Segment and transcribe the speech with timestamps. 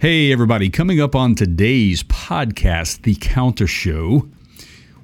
[0.00, 0.70] Hey, everybody.
[0.70, 4.26] Coming up on today's podcast, The Counter Show,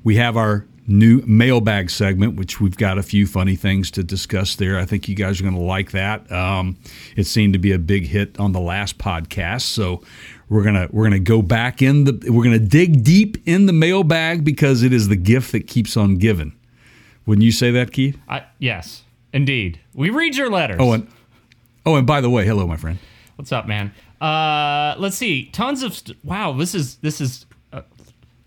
[0.05, 4.57] we have our new mailbag segment, which we've got a few funny things to discuss
[4.57, 4.79] there.
[4.79, 6.33] I think you guys are going to like that.
[6.33, 6.79] Um,
[7.15, 10.03] it seemed to be a big hit on the last podcast, so
[10.49, 14.47] we're gonna we're gonna go back in the we're gonna dig deep in the mailbag
[14.47, 16.57] because it is the gift that keeps on giving.
[17.27, 18.19] Wouldn't you say that, Keith?
[18.31, 19.03] I, yes,
[19.35, 19.79] indeed.
[19.93, 20.79] We read your letters.
[20.81, 21.07] Oh, and
[21.85, 22.99] oh, and by the way, hello, my friend.
[23.37, 23.93] What's up, man?
[24.21, 25.47] Uh, let's see.
[25.47, 26.53] Tons of st- wow.
[26.53, 27.47] This is this is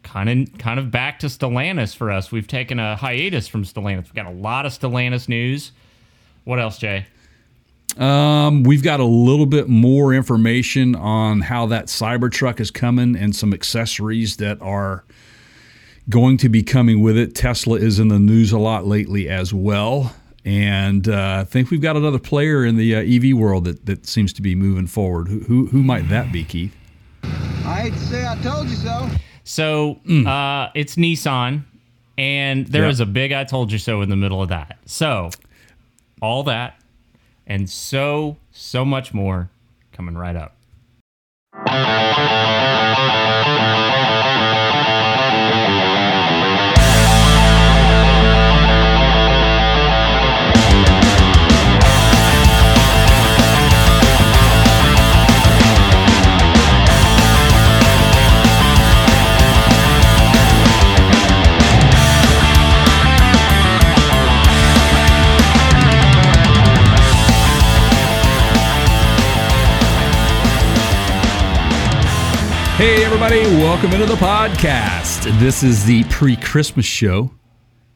[0.09, 2.31] kind of kind of back to Stellantis for us.
[2.31, 4.05] We've taken a hiatus from Stellantis.
[4.05, 5.71] We've got a lot of Stellantis news.
[6.45, 7.05] What else, Jay?
[7.97, 13.35] Um, we've got a little bit more information on how that Cybertruck is coming and
[13.35, 15.03] some accessories that are
[16.09, 17.35] going to be coming with it.
[17.35, 20.15] Tesla is in the news a lot lately as well.
[20.45, 24.07] And uh, I think we've got another player in the uh, EV world that, that
[24.07, 25.27] seems to be moving forward.
[25.27, 26.73] Who, who, who might that be, Keith?
[27.23, 29.09] I hate to say I told you so.
[29.43, 29.91] So
[30.27, 31.63] uh, it's Nissan,
[32.17, 32.89] and there Yeah.
[32.89, 34.77] is a big "I told you so" in the middle of that.
[34.85, 35.29] So
[36.21, 36.79] all that
[37.47, 39.49] and so so much more
[39.91, 40.55] coming right up.
[72.79, 75.37] Hey, everybody, welcome into the podcast.
[75.37, 77.29] This is the pre Christmas show.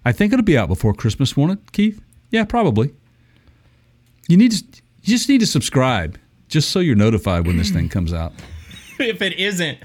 [0.04, 2.02] I think it'll be out before Christmas, won't it, Keith?
[2.32, 2.94] Yeah, probably.
[4.28, 4.62] You need to,
[5.04, 8.34] you just need to subscribe just so you're notified when this thing comes out.
[9.00, 9.78] if it isn't,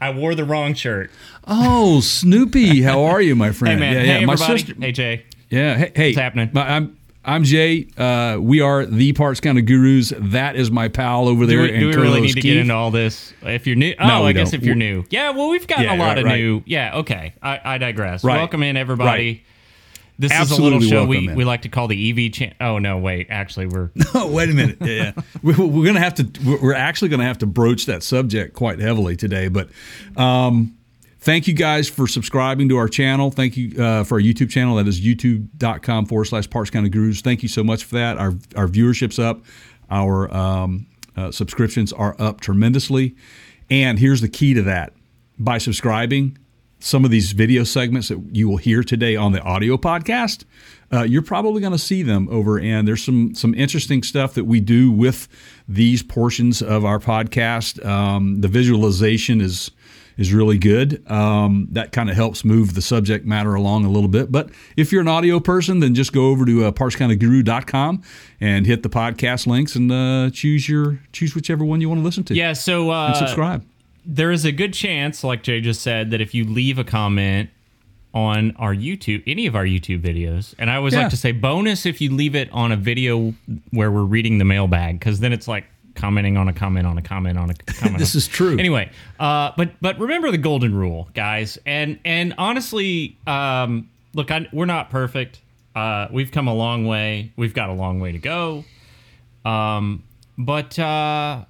[0.00, 1.10] I wore the wrong shirt.
[1.48, 3.80] Oh, Snoopy, how are you, my friend?
[3.80, 4.26] Hey man, yeah, hey yeah.
[4.26, 4.58] My everybody.
[4.60, 5.26] sister, Hey Jay.
[5.50, 6.50] yeah, hey, hey, What's happening?
[6.52, 6.96] my- I'm
[7.26, 7.86] I'm Jay.
[7.96, 10.12] Uh, we are the Parts Kind of Gurus.
[10.18, 11.60] That is my pal over Do there.
[11.62, 13.32] we, and do we really need to get into all this?
[13.42, 14.60] If you're new, oh, No, I guess don't.
[14.60, 15.30] if you're new, yeah.
[15.30, 16.36] Well, we've gotten Yeah, a lot right, of right.
[16.40, 16.62] new.
[16.66, 17.32] Yeah, okay.
[17.42, 18.24] I, I digress.
[18.24, 18.36] Right.
[18.36, 19.42] Welcome in everybody.
[20.18, 21.34] This is a little show we, in.
[21.34, 22.32] we like to call the EV.
[22.32, 23.28] Cha- oh no, wait.
[23.30, 24.26] Actually, we're no.
[24.28, 24.76] wait a minute.
[24.80, 26.28] Yeah, we, we're gonna have to.
[26.46, 29.48] We're we're actually gonna have to broach that subject quite heavily today.
[29.48, 29.70] But
[30.16, 30.76] um,
[31.24, 33.30] thank you guys for subscribing to our channel.
[33.30, 34.76] Thank you uh, for our YouTube channel.
[34.76, 37.22] That is youtube.com forward slash Kind of Gurus.
[37.22, 38.18] Thank you so much for that.
[38.18, 39.42] Our our viewership's up.
[39.90, 40.86] Our um,
[41.16, 43.16] uh, subscriptions are up tremendously.
[43.70, 44.92] And here's the key to that:
[45.38, 46.38] by subscribing,
[46.78, 50.44] some of these video segments that you will hear today on the audio podcast,
[50.92, 52.60] uh, you're probably going to see them over.
[52.60, 55.26] And there's some some interesting stuff that we do with
[55.66, 57.84] these portions of our podcast.
[57.84, 59.70] Um, the visualization is
[60.16, 61.08] is really good.
[61.10, 64.30] Um, that kind of helps move the subject matter along a little bit.
[64.30, 68.02] But if you're an audio person, then just go over to uh, partskindofguru.com
[68.40, 72.04] and hit the podcast links and uh, choose your choose whichever one you want to
[72.04, 72.34] listen to.
[72.34, 72.52] yeah.
[72.52, 73.64] So uh, and subscribe.
[74.04, 77.50] there is a good chance, like Jay just said, that if you leave a comment
[78.12, 81.00] on our YouTube, any of our YouTube videos, and I always Yeah.
[81.00, 83.34] like to say bonus if you leave it on a video
[83.72, 87.02] where we're reading the mailbag, because then it's like commenting on a comment on a
[87.02, 87.98] comment on a comment.
[87.98, 88.58] This on- is true.
[88.58, 94.48] Anyway, uh, but but remember the golden rule, guys, and and honestly, um, look, I,
[94.52, 95.40] we're not perfect.
[95.74, 97.32] Uh, we've come a long way.
[97.36, 98.64] We've got a long way to go.
[99.44, 100.04] Um,
[100.38, 101.44] but uh,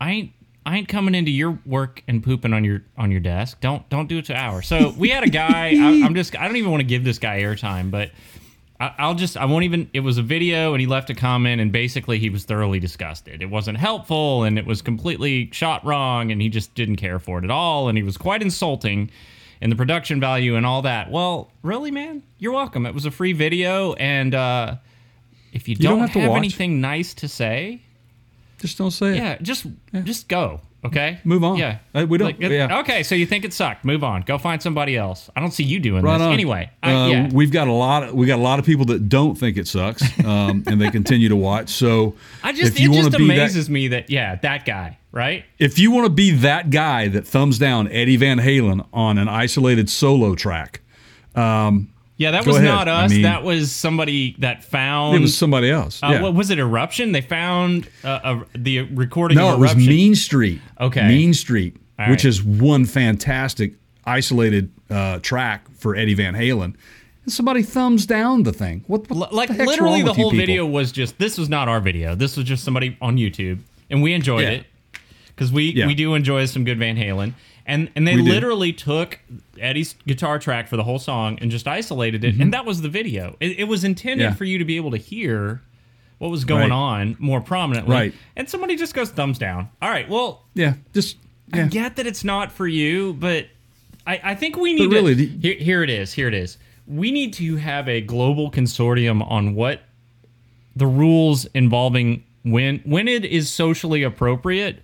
[0.00, 0.32] I ain't
[0.66, 3.60] I ain't coming into your work and pooping on your on your desk.
[3.60, 4.66] Don't don't do it to ours.
[4.66, 5.70] So we had a guy.
[5.70, 8.10] I, I'm just I don't even want to give this guy airtime, but
[8.80, 9.88] I, I'll just I won't even.
[9.92, 13.42] It was a video, and he left a comment, and basically he was thoroughly disgusted.
[13.42, 17.38] It wasn't helpful, and it was completely shot wrong, and he just didn't care for
[17.38, 19.10] it at all, and he was quite insulting.
[19.60, 21.10] And the production value and all that.
[21.10, 22.84] Well, really, man, you're welcome.
[22.84, 24.76] It was a free video, and uh,
[25.52, 27.80] if you, don't don't, have have anything nice to say,
[28.58, 29.16] Just don't say it.
[29.16, 29.66] yeah, just
[30.02, 30.60] just go.
[30.84, 31.56] Okay, Move on.
[31.56, 32.80] Yeah, Uh, we don't- Like, yeah.
[32.80, 33.86] Okay, so you think it sucked?
[33.86, 34.20] Move on.
[34.22, 35.30] Go find somebody else.
[35.34, 36.32] I don't see you doing Right this on.
[36.34, 36.68] anyway.
[36.82, 37.28] I, Uh, yeah.
[37.32, 38.02] we've got a lot.
[38.04, 40.90] Of, we got a lot of people that don't think it sucks, um, and they
[40.90, 41.70] continue to watch.
[41.70, 45.44] So I just it just amazes me that yeah, that guy, right?
[45.58, 49.28] if you want to be that guy that thumbs down Eddie Van Halen on an
[49.28, 50.80] isolated solo track,
[52.16, 52.68] Yeah, that Go was ahead.
[52.68, 53.10] not I us.
[53.10, 56.00] mean- that was somebody that found it was somebody else.
[56.02, 56.58] uh, what was it?
[56.58, 57.10] Eruption?
[57.12, 59.74] They found uh, a, the recording no, it was.
[59.74, 60.60] Mean Street.
[60.80, 61.08] Okay.
[61.08, 63.74] Mean Street, All which is one fantastic
[64.04, 66.74] isolated uh, track for Eddie Van Halen.
[67.24, 68.84] And somebody thumbs down the thing.
[68.86, 71.80] What, what L- like the literally the whole video was just this was not our
[71.80, 72.14] video.
[72.14, 73.58] This was just somebody on YouTube,
[73.90, 74.50] and we enjoyed Yeah.
[74.50, 74.66] it
[75.28, 75.86] because we Yeah.
[75.88, 77.32] we do enjoy some good Van Halen.
[77.66, 79.20] And and they We literally took
[79.58, 82.88] Eddie's guitar track for the whole song and just isolated it, and that was the
[82.90, 83.36] video.
[83.40, 84.32] It, it was intended Mm-hmm.
[84.32, 84.36] Yeah.
[84.36, 85.62] for you to be able to hear
[86.18, 86.72] what was going Right.
[86.72, 87.92] on more prominently.
[87.94, 88.14] Right.
[88.36, 89.68] And somebody just goes thumbs down.
[89.82, 91.16] All right, well, Yeah, just
[91.52, 91.68] I yeah.
[91.68, 93.46] get that it's not for you, but
[94.06, 95.26] I, I think we need But really, to.
[95.26, 96.12] the- here, here it is.
[96.12, 96.58] Here it is.
[96.86, 99.80] We need to have a global consortium on what
[100.76, 104.82] the rules involving when when it is socially appropriate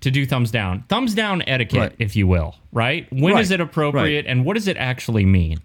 [0.00, 1.92] to do thumbs down, thumbs down etiquette, Right.
[1.98, 2.56] if you will.
[2.72, 3.06] Right?
[3.10, 5.58] When is Right, it appropriate, and what does it actually mean?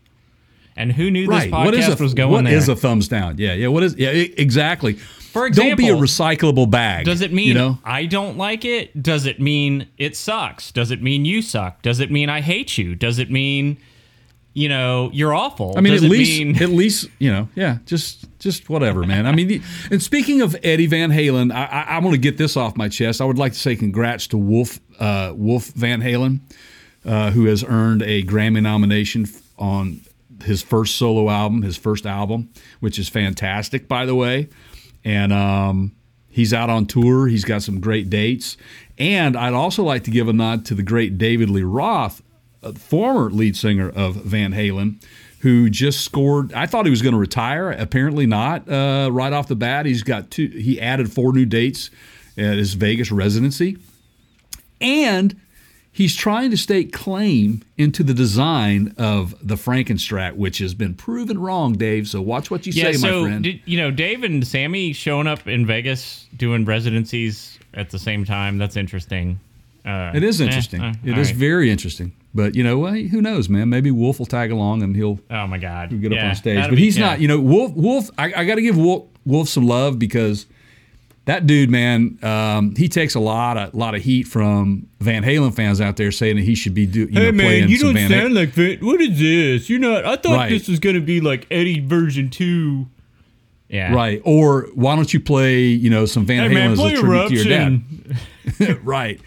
[0.77, 1.51] And who knew this Right.
[1.51, 2.55] podcast What is a was going what there?
[2.55, 3.35] is a thumbs down?
[3.37, 3.67] Yeah, yeah.
[3.67, 4.09] What is yeah?
[4.11, 4.93] Exactly.
[4.93, 7.05] For example, don't be a recyclable bag.
[7.05, 7.79] Does it mean you know?
[7.85, 9.01] I don't like it?
[9.03, 10.71] Does it mean it sucks?
[10.71, 11.81] Does it mean you suck?
[11.81, 12.95] Does it mean I hate you?
[12.95, 13.77] Does it mean
[14.53, 15.73] you know you're awful?
[15.77, 19.25] I mean, Does at least, mean at least, you know, yeah, just, just whatever, man.
[19.25, 22.57] I mean, and speaking of Eddie Van Halen, I, I, I want to get this
[22.57, 23.21] off my chest.
[23.21, 26.41] I would like to say congrats to Wolf, uh, Wolf Van Halen,
[27.05, 29.25] uh, who has earned a Grammy nomination
[29.57, 30.01] on
[30.43, 32.49] his first solo album, his first album,
[32.79, 34.49] which is fantastic, by the way.
[35.03, 35.95] And um,
[36.29, 37.27] he's out on tour.
[37.27, 38.57] He's got some great dates.
[38.97, 42.21] And I'd also like to give a nod to the great David Lee Roth,
[42.63, 45.03] uh, former lead singer of Van Halen,
[45.39, 46.53] who just scored.
[46.53, 47.71] I thought he was going to retire.
[47.71, 48.69] Apparently not.
[48.69, 50.47] Uh, right off the bat, he's got two.
[50.47, 51.89] He added four new dates
[52.37, 53.77] at his Vegas residency,
[54.79, 55.39] and
[55.91, 61.39] he's trying to stake claim into the design of the Frankenstrat, which has been proven
[61.39, 62.07] wrong, Dave.
[62.07, 62.85] So watch what you yeah?
[62.85, 63.43] say, so my friend.
[63.43, 68.25] did, you know Dave and Sammy showing up in Vegas doing residencies at the same
[68.25, 68.57] time?
[68.57, 69.39] That's interesting.
[69.85, 70.81] Uh, it is eh, interesting.
[70.81, 71.35] uh, it all right.
[71.35, 72.13] very interesting.
[72.33, 73.69] But you know, well, who knows, man?
[73.69, 75.89] Maybe Wolf will tag along and he'll Oh my god!
[76.01, 76.55] get up on stage.
[76.55, 77.07] that'd But be- he's yeah.
[77.07, 77.19] not.
[77.21, 77.73] You know, Wolf.
[77.73, 78.09] Wolf.
[78.17, 80.45] I, I got to give Wolf, Wolf some love because
[81.25, 85.53] that dude, man, um, he takes a lot of lot of heat from Van Halen
[85.53, 87.09] fans out there saying that he should be doing.
[87.13, 88.33] You know, playing some Van Halen.
[88.35, 88.77] like Van.
[88.85, 89.69] What is this?
[89.69, 90.05] You're not.
[90.05, 90.49] I thought Right.
[90.49, 92.87] this was going to be like Eddie version two.
[93.67, 93.93] Yeah.
[93.93, 94.21] Right.
[94.25, 96.97] Or why don't you play, you know, some Van Hey Halen man, as play a
[96.99, 98.79] tribute to your dad?
[98.83, 99.21] Right.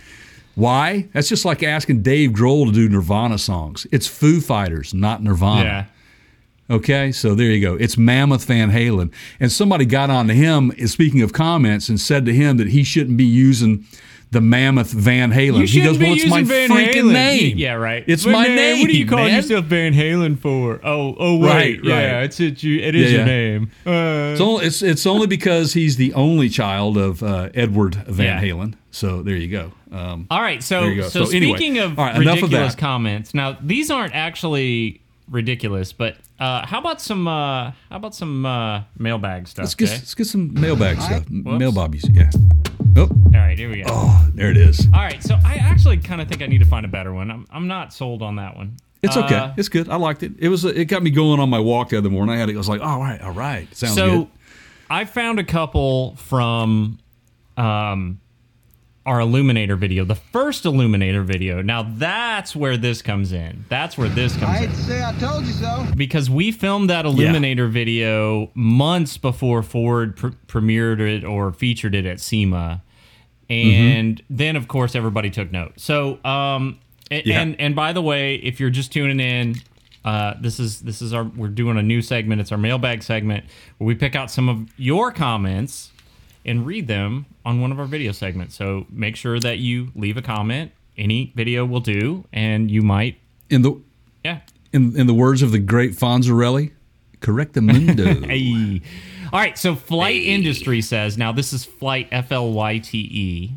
[0.54, 1.08] Why?
[1.12, 3.86] That's just like asking Dave Grohl to do Nirvana songs.
[3.90, 5.64] It's Foo Fighters, not Nirvana.
[5.64, 5.84] Yeah.
[6.76, 7.74] Okay, so there you go.
[7.74, 9.12] It's Mammoth Van Halen.
[9.38, 12.84] And somebody got on to him, speaking of comments, and said to him that he
[12.84, 13.84] shouldn't be using
[14.30, 15.66] the Mammoth Van Halen.
[15.68, 17.12] He goes, Well, it's my Van freaking Halen.
[17.12, 17.56] name.
[17.58, 18.02] Yeah, right.
[18.06, 18.80] It's my man, name.
[18.80, 19.36] What are you calling man.
[19.36, 20.80] yourself Van Halen for?
[20.84, 21.48] Oh, oh, wait.
[21.48, 22.24] Right, yeah, right.
[22.24, 22.62] it's it.
[22.62, 23.58] You, it is Yeah, your yeah.
[23.58, 23.70] name.
[23.86, 28.42] Uh, It's only, it's, it's only because he's the only child of uh, Edward Van
[28.42, 28.52] Yeah.
[28.52, 28.74] Halen.
[28.90, 29.72] So there you go.
[29.92, 30.62] Um, all right.
[30.62, 31.08] So, There you go.
[31.08, 32.80] so, So anyway, speaking of all right, of ridiculous that.
[32.80, 38.44] comments, now these aren't actually ridiculous, but uh, how about some uh, how about some
[38.46, 39.64] uh, mailbag stuff?
[39.64, 39.94] let's, get, Jay?
[39.94, 41.24] let's get some mailbag stuff.
[41.30, 41.58] Whoops.
[41.58, 42.04] Mail bobbies.
[42.10, 42.30] Yeah.
[42.96, 43.88] Oh, All right, here we go.
[43.88, 44.86] oh, there it is.
[44.94, 47.30] All right, so I actually kind of think I need to find a better one.
[47.30, 48.76] I'm, I'm not sold on that one.
[49.02, 49.34] It's okay.
[49.34, 49.88] Uh, it's good.
[49.88, 50.32] I liked it.
[50.38, 50.64] It was.
[50.64, 52.36] It got me going on my walk the other morning.
[52.36, 52.48] I had.
[52.48, 53.74] It, I was like, all right, all right.
[53.74, 54.28] Sounds so good.
[54.88, 56.98] I found a couple from
[57.56, 58.20] um,
[59.06, 61.60] our Illuminator video, the first Illuminator video.
[61.60, 63.64] Now that's where this comes in.
[63.68, 65.86] That's where this I comes hate in to say I told you so.
[65.96, 72.06] because we filmed that Illuminator video months before Ford pr- premiered it or featured it
[72.06, 72.82] at SEMA,
[73.50, 75.72] and then of course everybody took note.
[75.76, 76.78] So, um,
[77.10, 77.40] a- Yeah.
[77.42, 79.56] and and by the way, if you're just tuning in,
[80.04, 82.40] uh, this is this is our we're doing a new segment.
[82.40, 83.44] It's our mailbag segment
[83.78, 85.90] where we pick out some of your comments
[86.44, 88.54] and read them on one of our video segments.
[88.54, 90.72] So make sure that you leave a comment.
[90.96, 93.18] Any video will do, and you might,
[93.50, 93.80] In the
[94.24, 94.40] yeah,
[94.72, 96.70] in in the words of the great Fonzarelli,
[97.20, 98.24] correctamundo.
[98.26, 98.80] Hey.
[99.32, 103.50] All right, so Flyte Industry says now this is Flyte F L Y T E,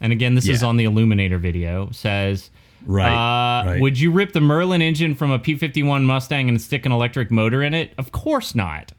[0.00, 1.90] and again this is on the Illuminator video.
[1.90, 2.50] Says
[2.86, 3.80] Right, uh, right.
[3.80, 6.92] Would you rip the Merlin engine from a P fifty one Mustang and stick an
[6.92, 7.92] electric motor in it?
[7.98, 8.92] Of course not.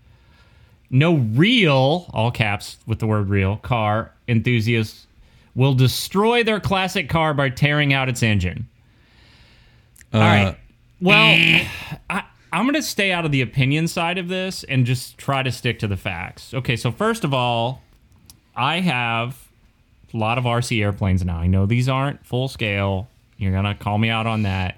[0.93, 5.07] No real, all caps with the word real, car enthusiasts
[5.55, 8.67] will destroy their classic car by tearing out its engine.
[10.13, 10.57] All Uh, right.
[11.01, 11.65] Well,
[12.09, 12.23] I,
[12.53, 15.51] I'm going to stay out of the opinion side of this and just try to
[15.51, 16.53] stick to the facts.
[16.53, 17.81] Okay, so first of all,
[18.55, 19.49] I have
[20.13, 21.37] a lot of RC airplanes now.
[21.37, 23.09] I know these aren't full scale.
[23.37, 24.77] You're going to call me out on that.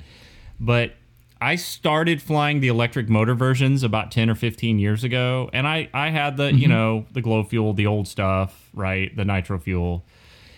[0.59, 0.93] But
[1.41, 5.49] I started flying the electric motor versions about 10 or 15 years ago.
[5.53, 9.15] And I, I had the, you know, the glow fuel, the old stuff, right?
[9.15, 10.05] The nitro fuel.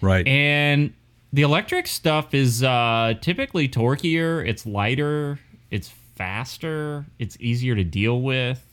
[0.02, 0.26] right.
[0.28, 0.94] And
[1.34, 5.40] the electric stuff is uh, typically torquier, it's lighter,
[5.72, 8.64] it's faster, it's easier to deal with.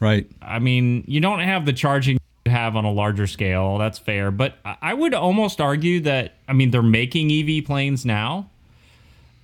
[0.00, 0.26] right.
[0.40, 3.78] I mean, you don't have the charging you have on a larger scale.
[3.78, 8.48] That's fair, but I would almost argue that I mean they're making EV planes now.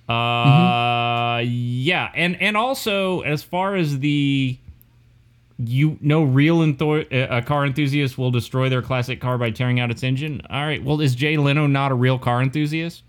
[0.09, 4.57] Uh, yeah, and and also as far as the
[5.57, 9.91] you no real entho- a car enthusiast will destroy their classic car by tearing out
[9.91, 10.41] its engine.
[10.49, 13.03] All right, well, is Jay Leno not a real car enthusiast?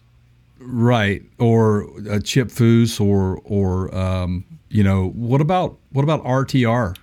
[0.59, 6.97] Right, or uh, Chip Foose, or or um, you know, what about what about RTR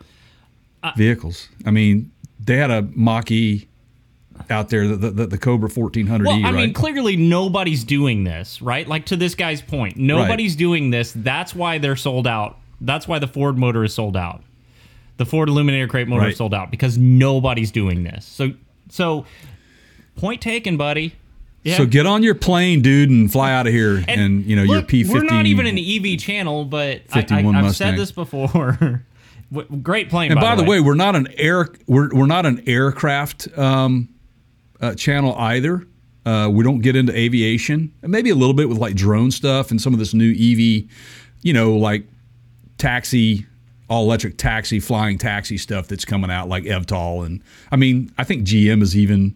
[0.84, 1.48] Uh, vehicles?
[1.66, 2.12] I mean,
[2.44, 3.68] they had a Mach E
[4.50, 6.56] out there, the the, the Cobra fourteen hundred Well, I right?
[6.56, 8.88] mean, clearly nobody's doing this, right?
[8.88, 11.12] Like to this guy's point, nobody's doing this.
[11.15, 12.58] That's why they're sold out.
[12.82, 14.44] That's why the Ford motor is sold out.
[15.17, 16.32] The Ford Illuminator crate motor Right.
[16.32, 18.24] is sold out because nobody's doing this.
[18.24, 18.51] So,
[18.89, 19.25] so
[20.15, 21.15] point taken, buddy.
[21.63, 21.77] Yeah.
[21.77, 24.03] So get on your plane, dude, and fly out of here.
[24.08, 25.20] And, you know your P fifty.
[25.20, 27.74] We're not even an EV channel, but I, Mustang.
[27.74, 29.03] said this before.
[29.82, 30.32] Great plane.
[30.32, 34.10] And by, the way, way we're not an air we're, we're not an aircraft um,
[34.82, 35.86] uh, channel either.
[36.26, 39.72] Uh, we don't get into aviation, and maybe a little bit with like drone stuff
[39.72, 40.90] and some of this new EV,
[41.42, 42.06] you know, like
[42.78, 43.46] taxi,
[43.90, 47.42] all electric taxi, flying taxi stuff that's coming out, like eVTOL, and
[47.72, 49.36] I mean, I think GM is even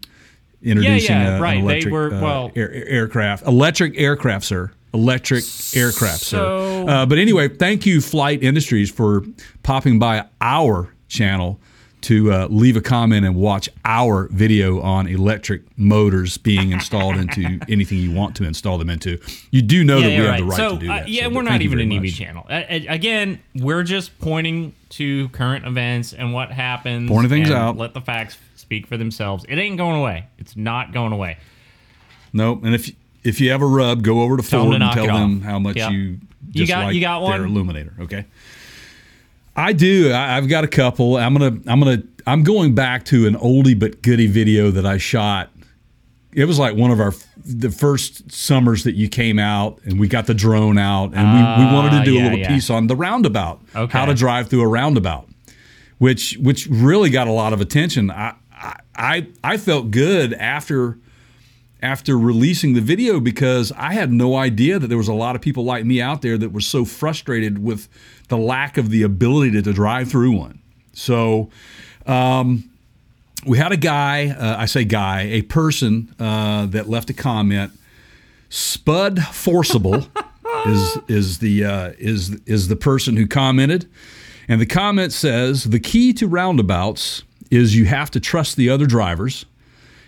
[0.62, 1.56] introducing yeah, a, right.
[1.56, 4.70] an electric were- uh, air, aircraft, electric aircraft, sir.
[4.94, 5.42] Electric
[5.74, 6.90] aircraft, So- sir.
[6.90, 9.24] Uh, but anyway, thank you, Flyte Industries, for
[9.62, 11.58] popping by our channel
[12.02, 17.60] to uh, leave a comment and watch our video on electric motors being installed into
[17.68, 19.18] anything you want to install them into.
[19.50, 21.08] You do know that we have the right so, to do uh, that.
[21.08, 22.14] yeah, so, we're not even an EV much.
[22.16, 22.46] channel.
[22.48, 27.08] Uh, uh, again, we're just pointing to current events and what happens.
[27.08, 27.76] Pointing things and out.
[27.76, 29.44] Let the facts speak for themselves.
[29.48, 30.26] It ain't going away.
[30.38, 31.38] It's not going away.
[32.32, 32.64] Nope.
[32.64, 32.90] And if
[33.24, 35.42] if you have a rub, go over to Tell Ford and tell them off.
[35.44, 35.92] how much Yep.
[35.92, 36.18] you
[36.52, 37.44] You got- you got their one?
[37.44, 37.94] Illuminator.
[38.00, 38.24] Okay.
[39.56, 40.10] I do.
[40.12, 41.16] I, I've got a couple.
[41.16, 41.58] I'm gonna.
[41.66, 42.02] I'm gonna.
[42.26, 45.50] I'm going back to an oldie but goodie video that I shot.
[46.32, 47.12] It was like one of our
[47.44, 51.64] the first summers that you came out, and we got the drone out, and we,
[51.66, 52.48] we wanted to Ah, do yeah, a little yeah.
[52.48, 53.92] piece on the roundabout, Okay.
[53.98, 55.28] how to drive through a roundabout,
[55.98, 58.10] which which really got a lot of attention.
[58.10, 58.34] I
[58.94, 60.96] I, I felt good after
[61.82, 65.42] after releasing the video because I had no idea that there was a lot of
[65.42, 67.88] people like me out there that were so frustrated with
[68.28, 70.60] the lack of the ability to, to drive through one.
[70.92, 71.50] So
[72.06, 72.70] um,
[73.44, 77.72] we had a guy, uh, I say guy, a person uh, that left a comment.
[78.48, 80.06] Spud Forcible
[80.66, 83.88] is is the uh, is is the person who commented,
[84.46, 88.86] and the comment says the key to roundabouts is you have to trust the other
[88.86, 89.46] drivers.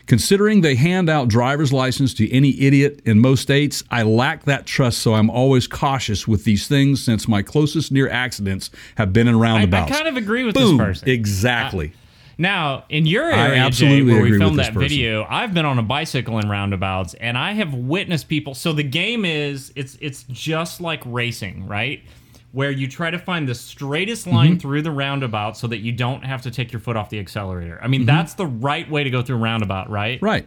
[0.07, 4.67] Considering they hand out driver's license to any idiot in most states, I lack that
[4.67, 9.29] trust, so I'm always cautious with these things since my closest near accidents have been
[9.29, 10.77] in I, I kind of agree with Boom.
[10.77, 11.09] this person.
[11.09, 11.93] Exactly.
[12.37, 14.81] Now, in your I area, Jay, absolutely where we filmed that person.
[14.81, 18.55] video, I've been on a bicycle in roundabouts, and I have witnessed people.
[18.55, 22.03] So the game is it's it's just like racing, right?
[22.55, 24.59] Where you try to find the straightest line Mm-hmm.
[24.61, 27.81] through the roundabout so that you don't have to take your foot off the accelerator.
[27.83, 28.07] I mean, Mm-hmm.
[28.07, 30.23] that's the right way to go through a roundabout, right?
[30.23, 30.47] Right.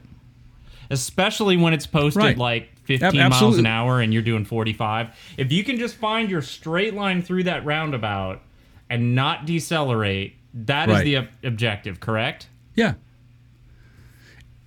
[0.89, 2.37] Especially when it's posted Right.
[2.37, 5.09] like Ab- 15 miles an hour and you're doing 45.
[5.37, 8.41] If you can just find your straight line through that roundabout
[8.89, 11.03] and not decelerate, that is Right.
[11.03, 12.47] the ob- objective, correct?
[12.73, 12.93] Yeah.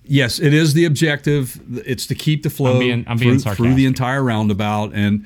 [0.03, 1.59] Yes, it is the objective.
[1.87, 4.91] It's to keep the flow I'm being- I'm being through the entire roundabout.
[4.93, 5.25] And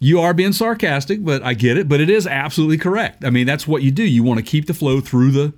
[0.00, 1.88] you are being sarcastic, but I get it.
[1.88, 3.24] But it is absolutely correct.
[3.24, 4.04] I mean, that's what you do.
[4.04, 5.52] You want to keep the flow through the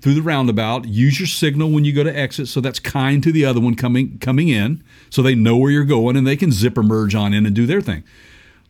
[0.00, 0.86] through the roundabout.
[0.86, 3.74] Use your signal when you go to exit, so that's kind to the other one
[3.74, 7.32] coming coming in, so they know where you're going and they can zipper merge on
[7.32, 8.04] in and do their thing.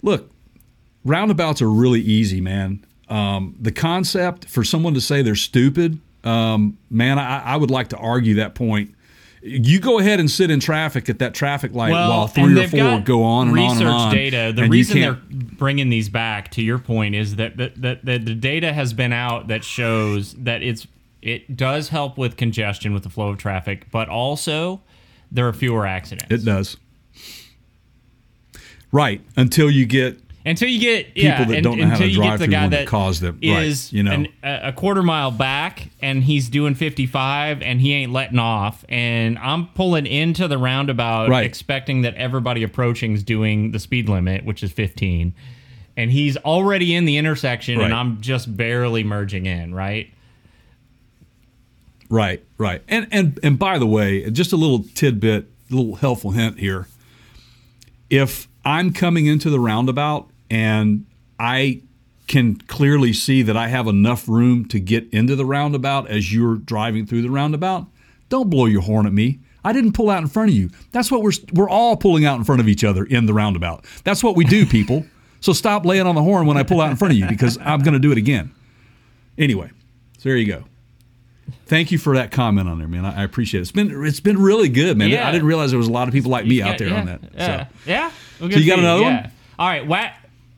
[0.03, 0.31] Look,
[1.05, 2.85] roundabouts are really easy, man.
[3.09, 7.89] Um, the concept for someone to say they're stupid, um, man, I, I would like
[7.89, 8.95] to argue that point.
[9.49, 13.01] You go ahead and sit in traffic at that traffic light while three or four
[13.01, 14.13] go on and on and on.
[14.15, 14.53] data.
[14.55, 18.35] The reason they're bringing these back, to your point, is that that, that that the
[18.35, 20.87] data has been out that shows that it's
[21.23, 24.81] it does help with congestion with the flow of traffic, but also
[25.31, 26.31] there are fewer accidents.
[26.31, 26.77] it does.
[28.93, 32.45] Right until you get until you get yeah, that don't know how to drive the
[32.47, 34.13] through guy that caused them- right, you know.
[34.13, 39.39] an- a quarter mile back and he's doing 55 and he ain't letting off and
[39.39, 41.45] I'm pulling into the roundabout Right.
[41.45, 45.35] expecting that everybody approaching is doing the speed limit which is 15
[45.97, 50.11] and he's already in the intersection and I'm just barely merging in right
[52.09, 52.83] Right, right.
[52.89, 56.87] And and and by the way, just a little tidbit, a little helpful hint here.
[58.11, 61.07] If I'm coming into the roundabout and
[61.39, 61.83] I
[62.27, 66.57] can clearly see that I have enough room to get into the roundabout as you're
[66.57, 67.87] driving through the roundabout,
[68.29, 69.39] don't blow your horn at me.
[69.65, 70.71] I didn't pull out in front of you.
[70.93, 73.85] That's what we're we're all pulling out in front of each other in the roundabout.
[74.05, 75.05] That's what we do, people.
[75.41, 77.59] so stop laying on the horn when I pull out in front of you because
[77.61, 78.53] I'm going to do it again.
[79.39, 79.71] Anyway,
[80.19, 80.65] so there you go.
[81.67, 83.05] Thank you for that comment on there, man.
[83.05, 83.63] I, I appreciate it.
[83.63, 85.11] It's been it's been really good, man.
[85.11, 85.29] Yeah.
[85.29, 87.01] I didn't realize there was a lot of people like me Yeah, out there yeah,
[87.01, 87.21] on that.
[87.35, 87.67] Yeah.
[87.67, 87.73] So.
[87.87, 88.11] Yeah.
[88.41, 89.31] Well, So you got another one?
[89.59, 89.87] All right.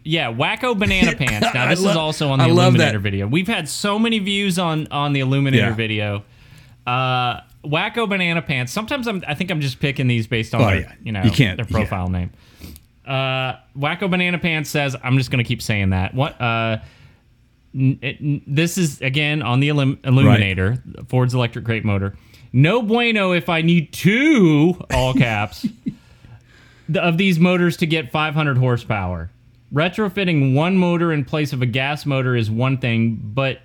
[0.05, 1.49] Yeah, Wacko Banana Pants.
[1.55, 3.26] Now this love- is also on the I Illuminator video.
[3.26, 5.75] We've had so many views on on the Illuminator Yeah.
[5.75, 6.25] video.
[6.87, 8.73] Uh, Wacko Banana Pants.
[8.73, 10.93] Sometimes I'm, I think I'm just picking these based on Oh, their, yeah.
[11.02, 11.76] you know You can't- their yeah.
[11.76, 12.31] profile name.
[13.07, 16.14] Uh, Wacko Banana Pants says I'm just going to keep saying that.
[16.14, 16.40] What?
[16.40, 16.78] Uh,
[17.75, 22.17] n- n- this is again on the Illum- Illuminator, Ford's electric crate motor.
[22.52, 25.67] No bueno if I need two all caps
[26.95, 29.31] of these motors to get 500 horsepower.
[29.73, 33.61] Retrofitting one motor in place of a gas motor is one thing, but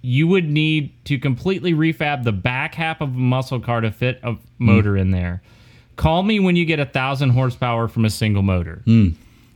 [0.00, 4.18] you would need to completely refab the back half of a muscle car to fit
[4.22, 5.42] a motor in there.
[5.96, 8.82] Call me when you get a thousand horsepower from a single motor.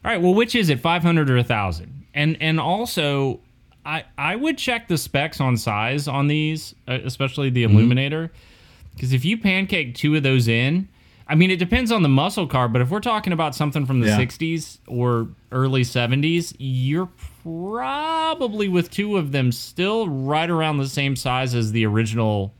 [0.05, 2.05] All right, well, which is it, 500 or a thousand?
[2.15, 3.41] And and also,
[3.85, 8.31] I I would check the specs on size on these, uh, especially the Illuminator,
[8.95, 10.88] because if you pancake two of those in,
[11.28, 14.00] I mean, it depends on the muscle car, but if we're talking about something from
[14.00, 14.16] the Yeah.
[14.16, 17.09] 60s or early 70s, you're
[17.42, 22.54] probably with two of them still right around the same size as the original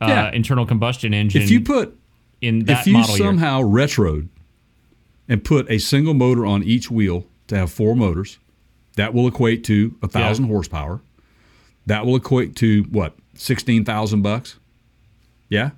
[0.00, 0.30] uh, Yeah.
[0.32, 1.42] internal combustion engine.
[1.42, 1.96] If you put
[2.40, 3.26] in that if you model year.
[3.26, 4.28] somehow retroed
[5.28, 8.38] and put a single motor on each wheel to have four motors,
[8.96, 10.50] that will equate to a thousand Yeah.
[10.52, 11.00] horsepower.
[11.86, 14.58] That will equate to what sixteen thousand bucks.
[15.48, 15.70] Yeah,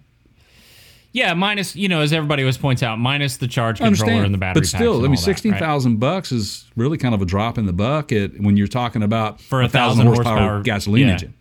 [1.16, 4.38] Yeah, minus you know, as everybody always points out, minus the charge controller and the
[4.38, 4.60] battery.
[4.60, 5.98] but still, I mean, sixteen right?
[5.98, 9.62] bucks is really kind of a drop in the bucket when you're talking about For
[9.62, 11.12] a thousand thousand horsepower, horsepower, gasoline yeah.
[11.14, 11.34] engine.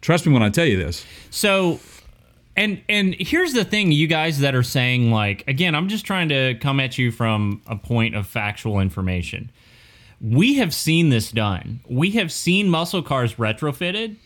[0.00, 1.04] Trust me when I tell you this.
[1.28, 1.80] So,
[2.56, 6.30] and and here's the thing, you guys that are saying like, again, I'm just trying
[6.30, 9.50] to come at you from a point of factual information.
[10.22, 11.80] We have seen this done.
[11.86, 14.16] We have seen muscle cars retrofitted.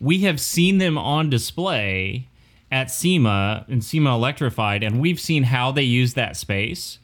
[0.00, 2.28] We have seen them on display
[2.74, 6.98] at SEMA and SEMA Electrified, and we've seen how they use that space.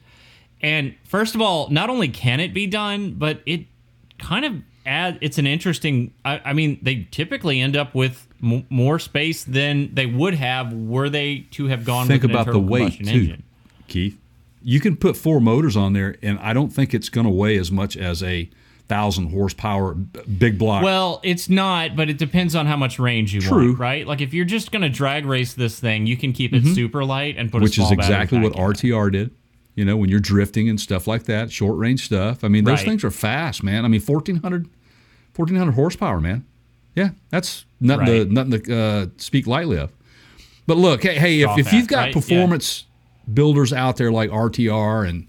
[0.59, 3.67] And first of all, not only can it be done, but it
[4.19, 4.55] kind of
[4.85, 5.17] add.
[5.21, 6.13] It's an interesting.
[6.25, 10.73] I, I mean, they typically end up with m- more space than they would have
[10.73, 12.05] were they to have gone.
[12.05, 13.43] Think about the weight too, Engine.
[13.87, 14.19] Keith.
[14.61, 17.57] You can put four motors on there, and I don't think it's going to weigh
[17.57, 18.49] as much as a
[18.91, 20.83] thousand horsepower big block.
[20.83, 23.49] Well, it's not, but it depends on how much range you True.
[23.51, 23.67] Mm-hmm.
[23.69, 24.05] want, right?
[24.05, 27.05] Like if you're just going to drag race this thing, you can keep it super
[27.05, 28.57] light and put a which is exactly what it.
[28.57, 29.31] RTR did.
[29.75, 32.43] You know, when you're drifting and stuff like that, short range stuff.
[32.43, 32.87] I mean, those Right.
[32.89, 33.85] things are fast, man.
[33.85, 34.67] I mean, 1400,
[35.35, 36.43] 1400 horsepower, man.
[36.93, 39.93] Yeah, that's nothing to nothing to uh, speak lightly of.
[40.67, 42.07] But look, hey, hey if, if you've got right?
[42.07, 42.13] Yeah.
[42.13, 42.85] performance
[43.33, 45.27] builders out there like RTR and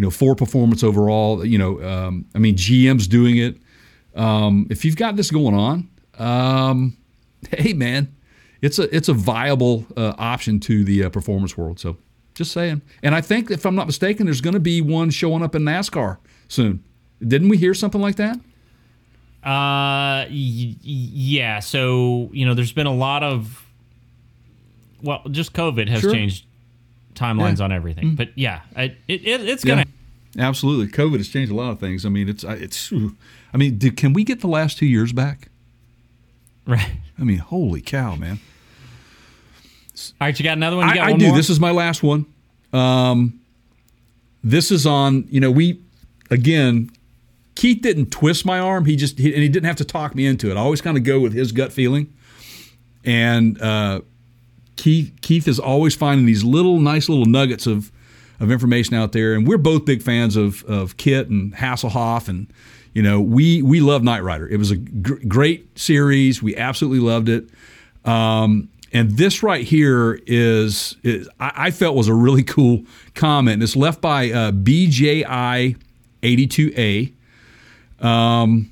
[0.00, 3.58] you know Ford Performance overall, you know, um, I mean GM's doing it.
[4.14, 6.96] Um, if you've got this going on, um,
[7.54, 8.08] hey man,
[8.62, 11.78] it's a it's a viable uh, option to the uh, performance world.
[11.78, 11.98] So
[12.34, 12.80] just saying.
[13.02, 15.64] And I think if I'm not mistaken, there's going to be one showing up in
[15.64, 16.16] NASCAR
[16.48, 16.82] soon.
[17.20, 18.36] Didn't we hear something like that?
[19.44, 21.58] Uh, y- yeah.
[21.60, 23.66] So you know, there's been a lot of,
[25.02, 26.12] well, just COVID has Sure.
[26.14, 26.46] changed
[27.20, 27.64] timelines Yeah.
[27.64, 28.14] on everything.
[28.14, 29.84] But yeah, it, it it's gonna.
[30.38, 30.88] absolutely.
[30.88, 32.04] COVID has changed a lot of things.
[32.06, 32.92] I mean, it's it's.
[33.52, 35.48] I mean, did, can we get the last two years back?
[36.66, 36.92] Right.
[37.18, 38.38] I mean, holy cow, man!
[40.20, 40.86] All right, you got another one.
[40.88, 41.26] Got I, I one do.
[41.28, 41.36] more?
[41.36, 42.26] This is my last one.
[42.72, 43.40] Um,
[44.42, 45.26] this is on.
[45.30, 45.80] You know, we
[46.30, 46.90] again.
[47.56, 48.86] Keith didn't twist my arm.
[48.86, 50.56] He just he, and he didn't have to talk me into it.
[50.56, 52.10] I always kind of go with his gut feeling.
[53.04, 54.00] And uh,
[54.80, 57.92] Keith Keith is always finding these little nice little nuggets of
[58.40, 59.34] of information out there.
[59.34, 62.50] And we're both big fans of of KITT and Hasselhoff, and
[62.94, 64.48] you know we we love Knight Rider.
[64.48, 66.42] It was a gr- great series.
[66.42, 67.50] We absolutely loved it.
[68.06, 72.82] Um, and this right here is, is I, I felt was a really cool
[73.14, 73.62] comment.
[73.62, 75.76] It's left by uh, BJI
[76.22, 77.12] 82A.
[78.04, 78.70] Um,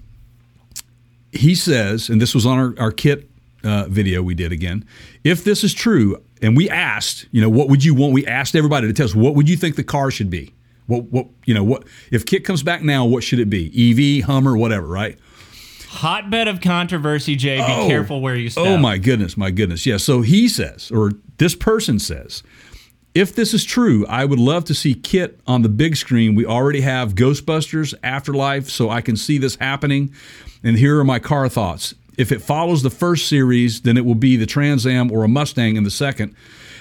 [1.30, 3.27] he says, and this was on our, our KITT
[3.64, 4.84] uh, video we did again.
[5.24, 8.12] If this is true, and we asked, you know, what would you want?
[8.12, 10.54] We asked everybody to tell us what would you think the car should be.
[10.86, 13.04] What what you know what if KITT comes back now?
[13.04, 14.20] What should it be?
[14.20, 15.18] EV, Hummer, whatever, right?
[15.90, 17.34] hotbed of controversy.
[17.34, 17.86] Jay, be Oh.
[17.88, 18.64] careful where you step.
[18.66, 19.86] Oh my goodness, my goodness.
[19.86, 19.96] Yeah.
[19.96, 22.42] So he says, or this person says,
[23.14, 26.34] if this is true, I would love to see KITT on the big screen.
[26.34, 30.12] We already have Ghostbusters Afterlife, so I can see this happening.
[30.62, 31.94] And here are my car thoughts.
[32.18, 35.28] If it follows the first series, then it will be the Trans Am or a
[35.28, 36.34] Mustang in the second.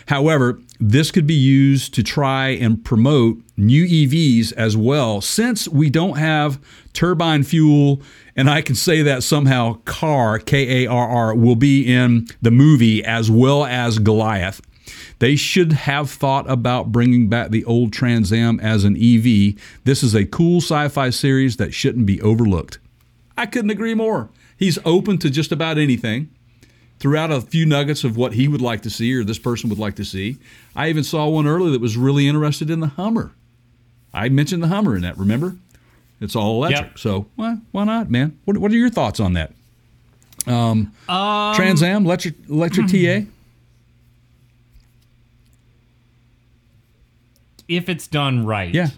[0.07, 5.91] However, this could be used to try and promote new EVs as well, since we
[5.91, 6.59] don't have
[6.93, 8.01] turbine fuel,
[8.35, 12.51] and I can say that somehow KARR, K A R R, will be in the
[12.51, 14.61] movie as well as Goliath.
[15.19, 19.55] They should have thought about bringing back the old Trans Am as an EV.
[19.83, 22.79] This is a cool sci fi series that shouldn't be overlooked.
[23.37, 24.29] I couldn't agree more.
[24.57, 26.29] He's open to just about anything.
[26.99, 29.69] Threw out a few nuggets of what he would like to see or this person
[29.69, 30.37] would like to see.
[30.75, 33.33] I even saw one earlier that was really interested in the Hummer.
[34.13, 35.55] I mentioned the Hummer in that, remember?
[36.19, 36.89] It's all electric.
[36.91, 36.99] Yep.
[36.99, 38.39] So why, why not, man?
[38.45, 39.53] What, what are your thoughts on that?
[40.47, 43.29] Um, Trans Am, electric, electric TA?
[47.67, 48.73] If it's done right.
[48.73, 48.89] Yeah.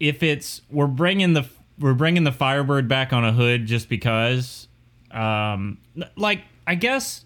[0.00, 1.46] if it's we're bringing the
[1.78, 4.68] we're bringing the Firebird back on a hood just because,
[5.10, 5.78] um,
[6.16, 7.24] like I guess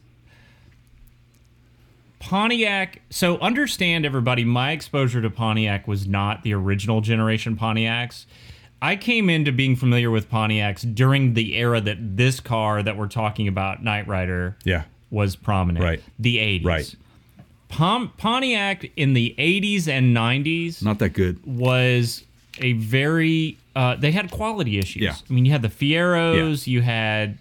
[2.20, 3.00] Pontiac.
[3.10, 4.44] So understand everybody.
[4.44, 8.26] My exposure to Pontiac was not the original generation Pontiacs.
[8.80, 13.08] I came into being familiar with Pontiacs during the era that this car that we're
[13.08, 14.84] talking about, Knight Rider, Yeah.
[15.10, 15.84] was prominent.
[15.84, 16.02] Right.
[16.18, 16.64] The 80s.
[16.64, 16.94] Right.
[17.68, 21.38] Pom- Pontiac in the 80s and 90s Not that good.
[21.44, 22.24] was
[22.60, 25.02] a very uh, they had quality issues.
[25.02, 25.14] Yeah.
[25.28, 27.38] I mean, you had the Fieros, you had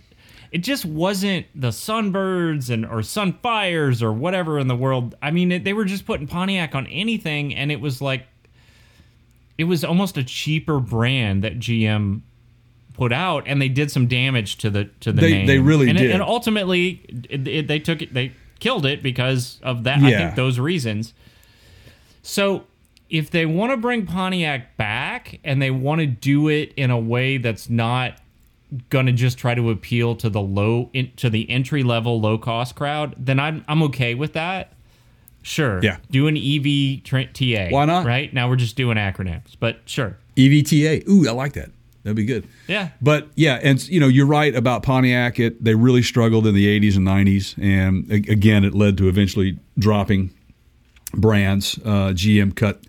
[0.51, 5.15] it just wasn't the Sunbirds and or Sunfires or whatever in the world.
[5.21, 8.27] I mean, it, they were just putting Pontiac on anything, and it was like
[9.57, 12.21] it was almost a cheaper brand that GM
[12.93, 15.47] put out, and they did some damage to the to the They- name.
[15.47, 16.11] they really and it- did.
[16.11, 18.13] and ultimately, it, it- they took it.
[18.13, 19.99] They killed it because of that.
[19.99, 20.17] I Yeah.
[20.19, 21.13] think those reasons.
[22.21, 22.65] So
[23.09, 26.99] if they want to bring Pontiac back and they want to do it in a
[26.99, 28.19] way that's not
[28.89, 32.75] gonna just try to appeal to the low in, to the entry level low cost
[32.75, 34.73] crowd, then I'm I'm okay with that.
[35.41, 35.79] Sure.
[35.81, 35.97] Yeah.
[36.11, 37.01] Do an EVTA.
[37.03, 37.73] TA.
[37.73, 38.05] Why not?
[38.05, 40.17] Right now we're just doing acronyms, but sure.
[40.35, 41.07] EVTA.
[41.07, 41.71] Ooh, I like that.
[42.03, 42.47] That'd be good.
[42.67, 42.89] Yeah.
[43.01, 45.39] But yeah, and you know, you're right about Pontiac.
[45.39, 49.57] It they really struggled in the 80s and 90s, and again, it led to eventually
[49.77, 50.33] dropping
[51.13, 51.77] brands.
[51.79, 52.81] Uh, GM cut.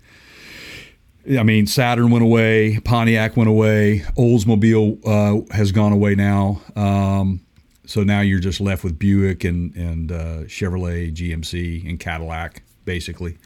[1.37, 6.61] I mean, Saturn went away, Pontiac went away, Oldsmobile uh, has gone away now.
[6.75, 7.41] Um,
[7.85, 10.15] so now you're just left with Buick and and uh,
[10.45, 13.37] Chevrolet, GMC, and Cadillac, basically.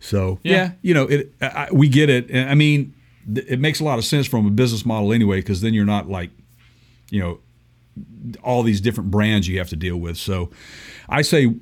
[0.00, 0.70] So yeah, Yeah.
[0.82, 1.32] you know, it.
[1.40, 2.34] I, we get it.
[2.34, 2.94] I mean,
[3.32, 5.84] th- it makes a lot of sense from a business model anyway, because then you're
[5.84, 6.30] not like,
[7.10, 7.38] you know,
[8.42, 10.16] all these different brands you have to deal with.
[10.16, 10.50] So
[11.08, 11.54] I say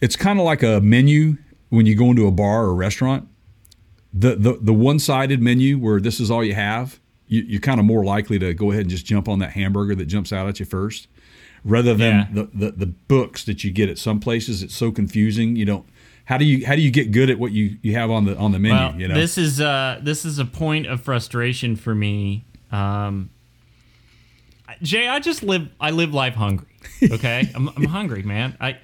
[0.00, 1.36] it's kind of like a menu
[1.70, 3.28] when you go into a bar or a restaurant.
[4.14, 7.78] The the, the one sided menu where this is all you have, you, you're kind
[7.80, 10.48] of more likely to go ahead and just jump on that hamburger that jumps out
[10.48, 11.08] at you first,
[11.64, 12.26] rather than Yeah.
[12.32, 14.62] the, the the books that you get at some places.
[14.62, 15.56] It's so confusing.
[15.56, 15.86] You don't.
[16.26, 18.36] How do you how do you get good at what you, you have on the
[18.36, 18.76] on the menu?
[18.76, 22.44] Well, you know, this is uh this is a point of frustration for me.
[22.72, 23.30] Um,
[24.82, 26.66] Jay, I just live I live life hungry.
[27.02, 28.56] Okay, I'm, I'm hungry, man.
[28.60, 28.78] I.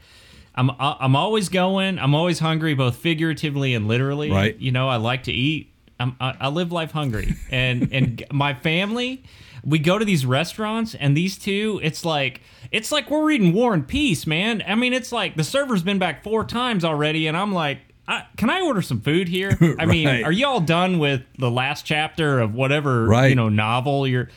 [0.54, 1.98] I'm I'm always going.
[1.98, 4.30] I'm always hungry, both figuratively and literally.
[4.30, 4.56] Right.
[4.58, 5.70] You know, I like to eat.
[5.98, 9.22] I'm, I, I live life hungry, and and my family,
[9.64, 12.40] we go to these restaurants, and these two, it's like
[12.72, 14.62] it's like we're reading War and Peace, man.
[14.66, 18.24] I mean, it's like the server's been back four times already, and I'm like, I,
[18.36, 19.56] can I order some food here?
[19.78, 23.28] I mean, are y'all done with the last chapter of whatever Right.
[23.28, 24.28] you know novel you're?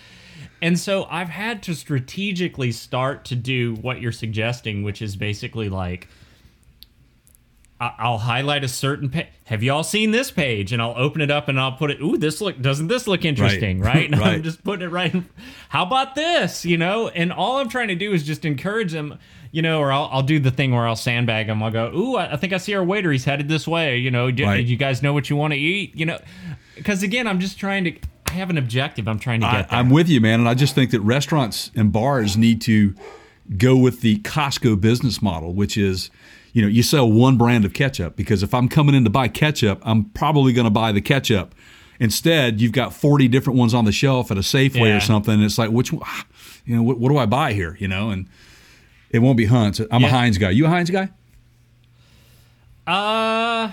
[0.61, 5.69] And so I've had to strategically start to do what you're suggesting, which is basically
[5.69, 6.07] like
[7.79, 9.27] I'll highlight a certain page.
[9.45, 10.71] Have you all seen this page?
[10.71, 11.99] And I'll open it up and I'll put it.
[12.01, 14.09] Ooh, this look doesn't this look interesting, right?
[14.11, 15.13] And I'm just putting it right.
[15.13, 15.27] in-
[15.69, 16.63] How about this?
[16.65, 19.19] You know, and all I'm trying to do is just encourage them.
[19.51, 21.61] You know, or I'll, I'll do the thing where I'll sandbag them.
[21.63, 23.09] I'll go, ooh, I, I think I see our waiter.
[23.11, 23.97] He's headed this way.
[23.97, 24.57] You know, Right.
[24.57, 25.95] do you guys know what you want to eat?
[25.95, 26.19] You know,
[26.75, 27.93] because again, I'm just trying to.
[28.35, 29.07] I have an objective.
[29.07, 29.79] I'm trying to I, get there.
[29.79, 32.93] I'm with you, man, and I just think that restaurants and bars need to
[33.57, 36.11] go with the Costco business model, which is,
[36.51, 39.29] you know, you sell one brand of ketchup because if I'm coming in to buy
[39.29, 41.55] ketchup, I'm probably going to buy the ketchup.
[41.97, 44.97] Instead, you've got 40 different ones on the shelf at a Safeway Yeah.
[44.97, 45.35] or something.
[45.35, 46.03] And it's like, which one,
[46.65, 47.77] you know, what, what do I buy here?
[47.79, 48.27] You know, and
[49.11, 49.79] it won't be Hunt's.
[49.79, 50.09] I'm a Yeah.
[50.09, 50.49] Heinz guy.
[50.49, 51.09] You a Heinz guy?
[52.85, 53.71] Uh,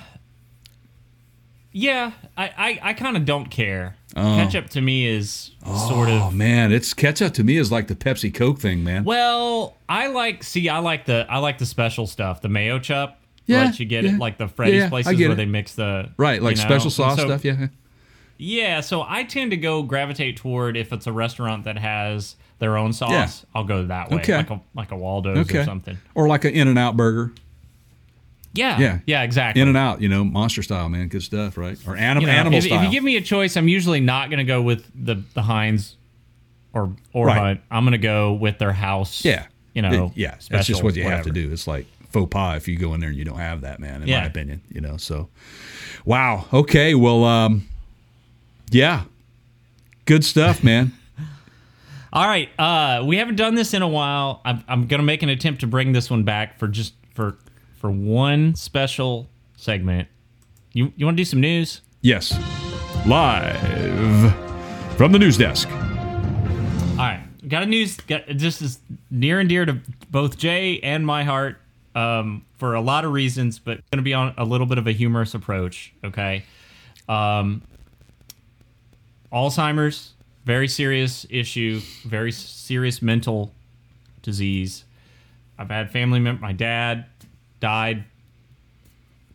[1.72, 3.96] yeah, I, I, I kind of don't care.
[4.16, 4.36] Oh.
[4.36, 5.52] Ketchup to me is
[5.88, 6.20] sort of.
[6.22, 9.04] Oh man, it's ketchup to me is like the Pepsi Coke thing, man.
[9.04, 13.14] Well, I like see, I like the I like the special stuff, the Mayochup.
[13.46, 14.12] Yeah, let you get yeah.
[14.14, 15.34] it like the Freddy's Yeah, places where it.
[15.36, 17.44] they mix the Right, like you know, special sauce so- stuff.
[17.44, 17.68] Yeah.
[18.38, 22.76] Yeah, so I tend to go gravitate toward if it's a restaurant that has their
[22.76, 23.28] own sauce, Yeah.
[23.54, 24.36] I'll go that way, Okay.
[24.36, 25.58] like a like a Waldo's Okay.
[25.58, 25.96] or something.
[26.14, 27.32] Or like an In and Out burger.
[28.54, 28.98] Yeah, Yeah.
[29.06, 29.62] yeah, exactly.
[29.62, 31.08] In and Out, you know, monster style, man.
[31.08, 31.78] Good stuff, right?
[31.86, 32.78] Or anim- You know, animal if, style.
[32.80, 35.42] if you give me a choice, I'm usually not going to go with the the
[35.42, 35.96] Heinz
[36.74, 37.38] or or Right.
[37.38, 37.60] Hunt.
[37.70, 39.24] I'm going to go with their house.
[39.24, 39.46] yeah.
[39.74, 40.34] you know, It- yeah.
[40.50, 41.50] That's just what you have to do.
[41.50, 44.02] It's like faux pas if you go in there and you don't have that, man,
[44.02, 44.98] in my opinion, you know.
[44.98, 45.28] So,
[46.04, 46.44] wow.
[46.52, 46.94] Okay.
[46.94, 47.66] Well, um,
[48.70, 49.04] yeah.
[50.04, 50.92] Good stuff, man.
[52.12, 54.42] All right, uh, we haven't done this in a while.
[54.44, 56.92] I'm, I'm going to make an attempt to bring this one back for just
[57.82, 60.06] for one special segment.
[60.72, 61.82] You you want to do some news?
[62.00, 62.32] yes.
[63.04, 64.32] Live
[64.96, 65.68] from the news desk.
[65.68, 67.96] All right, got a news.
[67.96, 68.78] Got, this is
[69.10, 71.60] near and dear to both Jay and my heart
[71.96, 74.86] um, for a lot of reasons, but going to be on a little bit of
[74.86, 75.92] a humorous approach.
[76.04, 76.44] Okay,
[77.08, 77.62] um,
[79.32, 80.12] Alzheimer's,
[80.44, 83.52] very serious issue, very serious mental
[84.22, 84.84] disease.
[85.58, 87.06] I've had family member, my dad
[87.62, 88.04] died,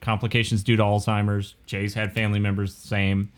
[0.02, 1.56] complications due to Alzheimer's.
[1.66, 3.32] Jay's had family members the same.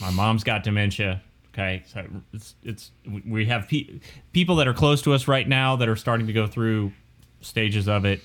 [0.00, 1.22] My mom's got dementia.
[1.52, 2.90] Okay, so it's, it's
[3.28, 4.00] we have pe-
[4.32, 6.92] people that are close to us right now that are starting to go through
[7.40, 8.20] stages of it.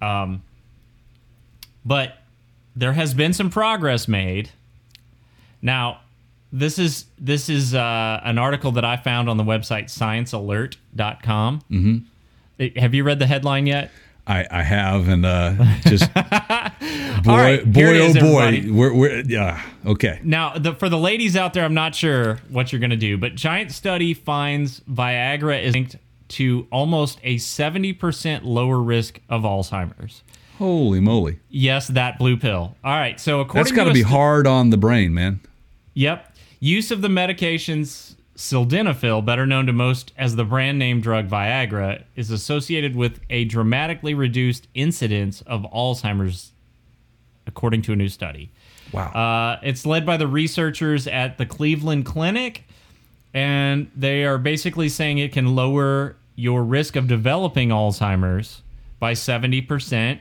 [0.00, 0.42] Um,
[1.84, 2.18] but
[2.76, 4.50] there has been some progress made.
[5.60, 6.00] Now,
[6.52, 11.62] this is this is uh, an article that I found on the website sciencealert.com.
[11.70, 12.78] Mm-hmm.
[12.78, 13.90] Have you read the headline yet?
[14.26, 16.20] I, I have, and uh, just boy,
[17.26, 20.20] right, boy, is, oh boy, we're, we're yeah, okay.
[20.22, 23.18] Now, the, for the ladies out there, I'm not sure what you're going to do,
[23.18, 25.96] but giant study finds Viagra is linked
[26.28, 30.22] to almost a 70% lower risk of Alzheimer's.
[30.58, 32.76] Holy moly, Yes, that blue pill.
[32.82, 35.40] All right, so according that's got to to be st- hard on the brain, man.
[35.94, 36.34] Yep.
[36.60, 42.04] Use of the medications sildenafil, better known to most as the brand name drug Viagra,
[42.16, 46.52] is associated with a dramatically reduced incidence of Alzheimer's,
[47.46, 48.50] according to a new study.
[48.92, 49.10] Wow.
[49.12, 52.64] Uh, it's led by the researchers at the Cleveland Clinic,
[53.32, 58.62] and they are basically saying it can lower your risk of developing Alzheimer's
[58.98, 60.20] by 70%.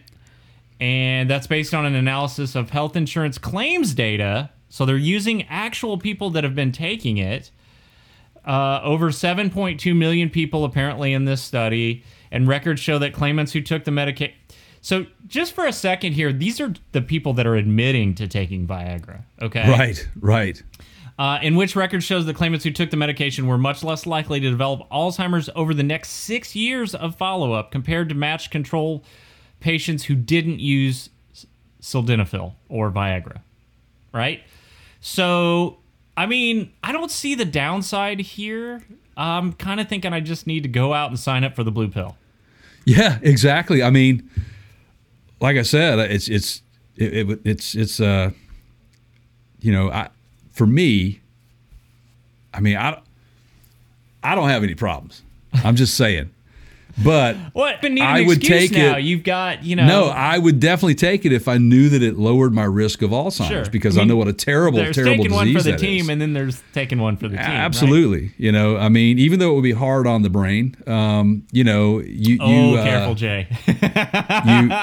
[0.79, 4.49] And that's based on an analysis of health insurance claims data.
[4.69, 7.51] So they're using actual people that have been taking it.
[8.45, 13.61] Uh, over 7.2 million people apparently in this study, and records show that claimants who
[13.61, 14.35] took the medication.
[14.81, 18.67] So, just for a second here, these are the people that are admitting to taking
[18.67, 19.23] Viagra.
[19.41, 20.61] Okay, right, right.
[21.17, 24.41] uh, in which record shows the claimants who took the medication were much less likely
[24.41, 29.05] to develop Alzheimer's over the next six years of follow up compared to matched control
[29.61, 31.09] patients who didn't use
[31.81, 33.39] sildenafil or Viagra.
[34.11, 34.43] Right?
[34.99, 35.77] So,
[36.15, 38.83] I mean, I don't see the downside here.
[39.17, 41.71] I'm kind of thinking I just need to go out and sign up for the
[41.71, 42.17] blue pill.
[42.85, 43.81] Yeah, exactly.
[43.81, 44.29] I mean,
[45.39, 46.61] like I said, it's it's
[46.95, 48.31] it, it, it's it's uh,
[49.61, 50.09] you know, I
[50.51, 51.21] for me,
[52.53, 52.99] I mean, I
[54.23, 55.21] I don't have any problems.
[55.63, 56.31] I'm just saying,
[57.01, 57.81] but What?
[57.81, 58.97] But need I would take now.
[58.97, 59.85] it- You've got, you know.
[59.87, 63.11] no, I would definitely take it if I knew that it lowered my risk of
[63.11, 63.65] Alzheimer's Sure.
[63.71, 66.01] because I I, know what a terrible, there's terrible taking disease one for the team,
[66.01, 66.09] is.
[66.09, 67.45] and then there's taking one for the team.
[67.45, 67.53] right?
[67.55, 71.43] Absolutely, you know, I mean, even though it would be hard on the brain, um,
[71.51, 73.47] you know, you Oh, you uh, careful, Jay.
[74.45, 74.71] you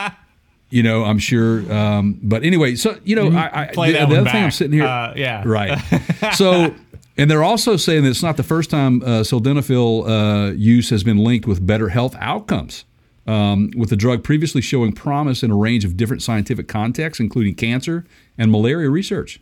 [0.73, 4.31] you know i'm sure um but anyway so you know i, the, that the other
[4.31, 5.43] thing i'm sitting here Uh, yeah.
[5.45, 5.77] right
[6.35, 6.73] so
[7.21, 11.05] and they're also saying that it's not the first time uh, sildenafil uh, use has
[11.05, 12.85] been linked with better health outcomes
[13.27, 17.55] um, with the drug previously showing promise in a range of different scientific contexts including
[17.55, 18.05] cancer
[18.39, 19.39] and malaria research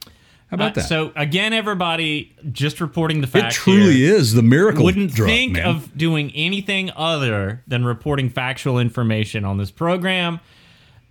[0.51, 3.55] how about Uh, that So again, everybody just reporting the it facts.
[3.57, 4.15] truly here.
[4.15, 5.67] is the miracle Wouldn't drug, think man.
[5.67, 10.41] of doing anything other than reporting factual information on this program.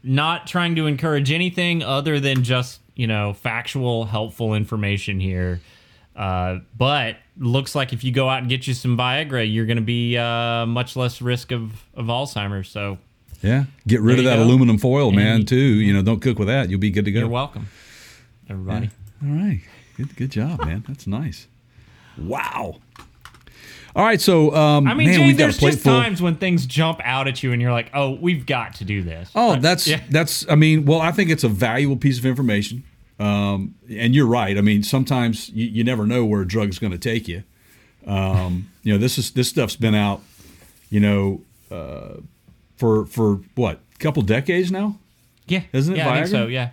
[0.04, 5.60] Not trying to encourage anything other than just you know factual, helpful information here.
[6.18, 9.78] Uh, but looks like if you go out and get you some Viagra, you're going
[9.78, 12.70] to be uh, much less risk of, of Alzheimer's.
[12.70, 12.98] So
[13.44, 14.44] yeah get rid of that go.
[14.44, 17.12] aluminum foil man you- too you know don't cook with that you'll be good to
[17.12, 17.68] go you're welcome,
[18.50, 18.90] everybody.
[19.24, 19.62] All right.
[19.96, 20.84] Good good job, man.
[20.88, 21.48] That's nice.
[22.18, 22.80] Wow.
[23.96, 26.00] All right, so um, I mean, man, Jay, there's just full.
[26.00, 29.02] times when things jump out at you and you're like, oh, we've got to do
[29.02, 29.32] this.
[29.34, 30.02] Oh, that's yeah.
[30.12, 30.48] that's.
[30.48, 32.84] I mean, well, I think it's a valuable piece of information.
[33.20, 34.58] Um, and you're right.
[34.58, 37.44] I mean, sometimes you, you never know where a drug's going to take you.
[38.06, 40.22] Um, you know, this is this stuff's been out.
[40.90, 42.22] You know, uh,
[42.78, 44.98] for for what couple decades now.
[45.48, 46.48] Yeah, Isn't it Yeah, I think so.
[46.48, 46.70] Yeah.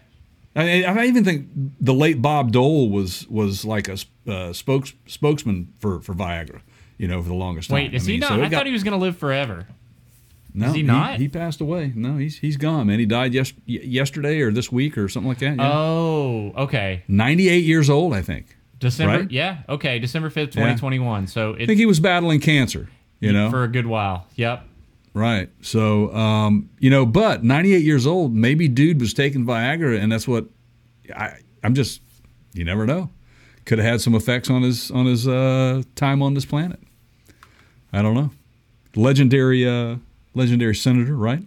[0.57, 1.49] I, I even think
[1.81, 3.97] the late Bob Dole was was like a
[4.29, 6.61] uh, spokes, spokesman for, for Viagra.
[6.97, 7.77] You know, for the longest time.
[7.77, 8.29] Wait, is I mean, he not?
[8.29, 9.67] so I got- thought he was going to live forever.
[10.57, 11.19] No, he not?
[11.19, 11.93] He, passed away.
[11.97, 13.01] No, he's he's gone, man.
[13.01, 15.57] He died yes, yesterday or this week or something like that.
[15.57, 15.73] Yeah.
[15.73, 17.03] Oh, okay.
[17.09, 18.57] 98 years old, I think.
[18.79, 19.21] December.
[19.21, 19.31] Right?
[19.31, 19.63] Yeah.
[19.69, 19.99] Okay.
[19.99, 21.27] December fifth, twenty twenty one.
[21.27, 22.89] So I think he was battling cancer.
[23.21, 24.27] You know, for a good while.
[24.35, 24.65] Yep.
[25.15, 25.49] right?
[25.63, 30.29] So, um, you know, but 98 years old, maybe dude was taking Viagra, and that's
[30.29, 30.47] what
[31.17, 31.39] I.
[31.63, 32.03] I'm just,
[32.53, 33.09] you never know.
[33.65, 36.81] Could have had some effects on his on his uh, time on this planet.
[37.95, 38.31] I don't know.
[38.95, 39.97] Legendary, uh,
[40.35, 41.43] legendary senator, right?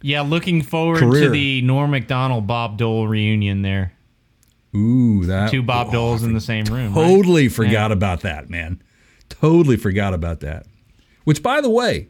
[0.00, 0.22] Yeah.
[0.22, 1.24] Looking forward Career.
[1.24, 3.92] to the Norm Macdonald Bob Dole reunion there.
[4.76, 6.94] Ooh, that Two Bob oh, Doles in the same room.
[6.94, 7.06] right?
[7.06, 8.82] Totally forgot about that, man.
[9.28, 10.66] Totally forgot about that.
[11.24, 12.08] Which, by the way,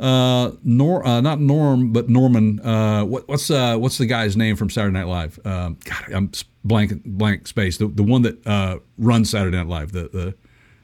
[0.00, 2.58] uh, Nor uh, not Norm, but Norman.
[2.60, 5.38] Uh, what, what's uh, what's the guy's name from Saturday Night Live?
[5.44, 6.32] Um, God, I'm
[6.64, 7.76] blank blank space.
[7.76, 9.92] The the one that uh, runs Saturday Night Live.
[9.92, 10.34] The the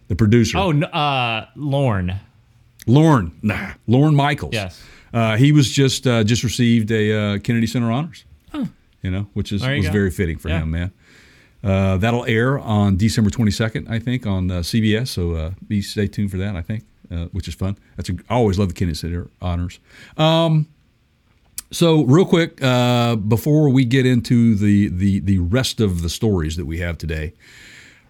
[0.08, 0.58] the producer.
[0.58, 2.20] Oh, uh, Lorne.
[2.86, 3.32] Lorne.
[3.42, 4.54] Nah, Lorne Michaels.
[4.54, 4.82] Yes.
[5.12, 8.24] Uh, he was just uh, just received a uh, Kennedy Center honors.
[8.54, 8.68] Oh.
[9.02, 9.92] You know, which is was go.
[9.92, 10.62] very fitting for Yeah.
[10.62, 10.92] him, man.
[11.64, 15.08] Uh, that'll air on December 22nd, I think, on uh, CBS.
[15.08, 16.54] So uh, be stay tuned for that.
[16.54, 17.76] I think, uh, which is fun.
[17.96, 19.80] That's a, I always love the Kennedy Center honors.
[20.16, 20.68] Um,
[21.72, 26.56] so real quick, uh, before we get into the the the rest of the stories
[26.56, 27.32] that we have today,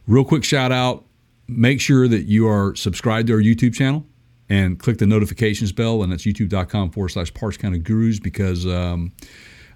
[0.07, 1.05] real quick shout out.
[1.49, 4.05] Make sure that you are subscribed to our YouTube channel
[4.49, 9.13] and click the notifications bell, and that's youtube.com forward slash Parts County Gurus because um,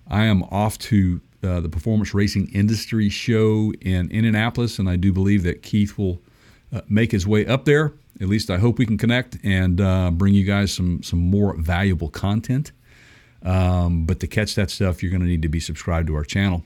[0.09, 5.13] I am off to uh, the Performance Racing Industry Show in Indianapolis, and I do
[5.13, 6.21] believe that Keith will
[6.73, 7.95] uh, make his way up there.
[8.21, 11.55] At least I hope we can connect and uh, bring you guys some some more
[11.55, 12.73] valuable content.
[13.43, 16.25] Um, but to catch that stuff, you're going to need to be subscribed to our
[16.25, 16.63] channel,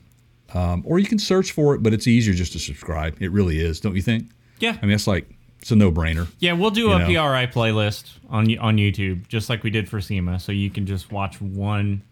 [0.53, 1.83] um, or you can search for it.
[1.83, 3.17] But it's easier just to subscribe.
[3.21, 4.31] It really is, don't you think?
[4.59, 4.77] Yeah.
[4.81, 5.29] I mean, that's like
[5.64, 6.29] it's a no brainer.
[6.40, 7.07] Yeah, we'll do a know.
[7.07, 11.11] PRI playlist on on YouTube, just like we did for SEMA, so you can just
[11.11, 12.03] watch one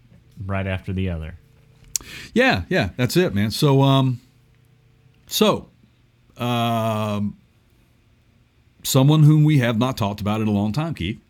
[0.47, 1.35] right after the other.
[2.33, 3.51] Yeah, yeah, that's it, man.
[3.51, 4.23] So, um,
[5.27, 5.69] so,
[6.39, 7.37] um,
[8.85, 11.21] someone whom we have not talked about in a long time, Keith,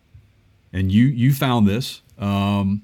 [0.71, 2.83] and you you found this, um,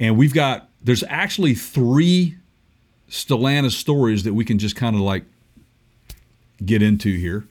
[0.00, 2.38] and we've got there's actually three
[3.10, 5.24] Stellantis stories that we can just kind of like
[6.64, 7.46] get into here,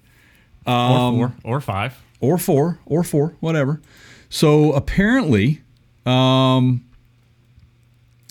[0.72, 1.98] or four, or five.
[2.20, 3.82] or four, or four, whatever.
[4.30, 5.62] So apparently,
[6.06, 6.84] um,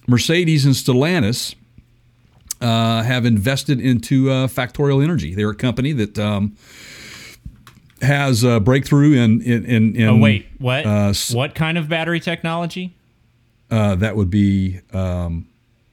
[0.06, 1.54] Mercedes and Stellantis
[2.60, 5.34] uh, have invested into uh, Factorial Energy.
[5.34, 6.56] They're a company that um,
[8.02, 9.96] has a breakthrough in in in.
[9.96, 10.86] in Oh wait, what?
[10.86, 12.94] uh, what kind of battery technology?
[13.70, 15.48] uh, that would be um,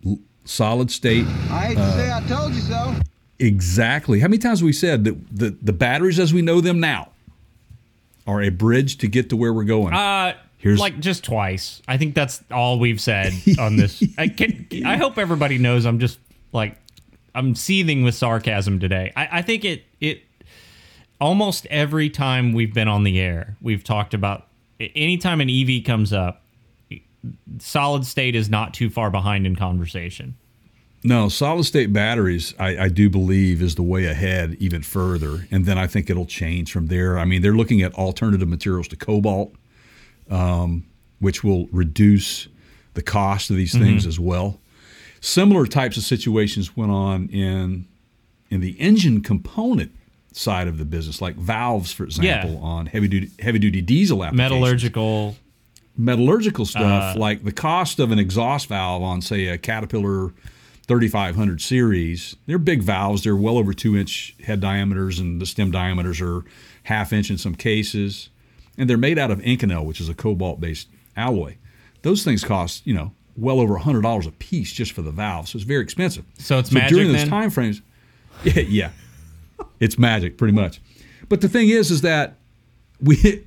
[0.06, 1.26] l- solid state.
[1.50, 2.94] I hate to say I told you so.
[3.40, 4.20] Exactly.
[4.20, 7.10] How many times have we said that the, the batteries as we know them now
[8.28, 9.94] are a bridge to get to where we're going?
[9.94, 11.82] Uh, Here's- like just twice.
[11.88, 14.02] I think that's all we've said on this.
[14.18, 14.68] I can.
[14.86, 15.86] I hope everybody knows.
[15.86, 16.20] I'm just
[16.54, 16.78] like
[17.36, 19.12] I'm seething with sarcasm today.
[19.16, 20.22] I, I think it it
[21.20, 24.48] almost every time we've been on the air, we've talked about
[24.80, 26.42] anytime an EV comes up,
[27.60, 30.36] solid state is not too far behind in conversation.
[31.06, 35.48] No, solid state batteries, I, I do believe, is the way ahead even further.
[35.52, 37.20] And then I think it'll change from there.
[37.20, 39.54] I mean, they're looking at alternative materials to cobalt,
[40.30, 40.86] um,
[41.20, 42.48] which will reduce
[42.94, 44.60] the cost of these things as well.
[45.20, 47.88] Similar types of situations went on in
[48.50, 49.92] in the engine component
[50.32, 54.52] side of the business, like valves, for example, on heavy duty heavy duty diesel applications
[54.52, 55.36] Metallurgical.
[55.98, 60.32] metallurgical stuff, Uh, like the cost of an exhaust valve on, say, a Caterpillar
[60.88, 63.24] 3500 series, they're big valves.
[63.24, 66.44] They're well over two inch head diameters, and the stem diameters are
[66.84, 68.30] half inch in some cases.
[68.78, 71.58] And they're made out of Inconel, which is a cobalt based alloy.
[72.02, 75.48] Those things cost, you know, well over $100 a piece just for the valve.
[75.48, 76.26] So it's very expensive.
[76.38, 77.30] So it's during magic those then?
[77.30, 77.82] time frames,
[78.44, 78.90] yeah, yeah,
[79.80, 80.82] it's magic pretty much.
[81.30, 82.36] But the thing is, is that
[83.02, 83.44] we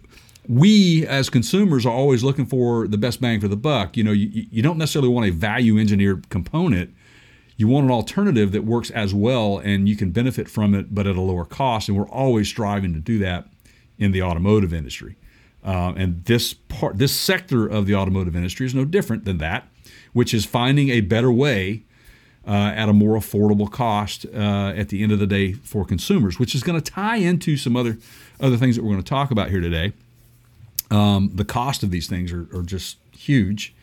[0.48, 3.96] we as consumers are always looking for the best bang for the buck.
[3.96, 6.94] You know, you, you don't necessarily want a value engineered component.
[7.56, 11.06] You want an alternative that works as well and you can benefit from it, but
[11.06, 11.88] at a lower cost.
[11.88, 13.48] And we're always striving to do that
[13.98, 15.16] in the automotive industry.
[15.64, 19.68] Uh, and this part, this sector of the automotive industry is no different than that,
[20.12, 21.82] which is finding a better way
[22.46, 26.38] uh, at a more affordable cost uh, at the end of the day for consumers,
[26.38, 27.98] which is going to tie into some other
[28.38, 29.92] other things that we're going to talk about here today.
[30.90, 33.74] Um, the cost of these things are, are just huge.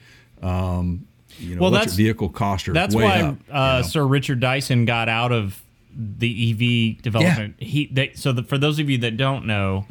[0.41, 1.07] Um,
[1.39, 3.23] you know, Well, electric that's- vehicle costs are That's why up.
[3.23, 3.81] uh, you know?
[3.83, 5.61] Sir Richard Dyson got out of
[5.95, 7.55] the EV development.
[7.59, 9.85] He they, so the, for those of you that don't know,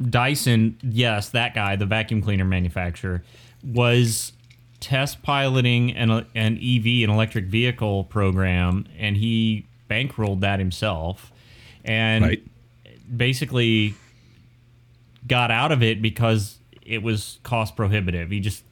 [0.00, 3.22] Dyson, yes, that guy, the vacuum cleaner manufacturer,
[3.64, 4.32] was
[4.80, 11.32] test piloting an an EV, an electric vehicle program, and he bankrolled that himself,
[11.84, 12.42] and right.
[13.16, 13.94] basically
[15.26, 18.30] got out of it because it was cost prohibitive.
[18.30, 18.64] He just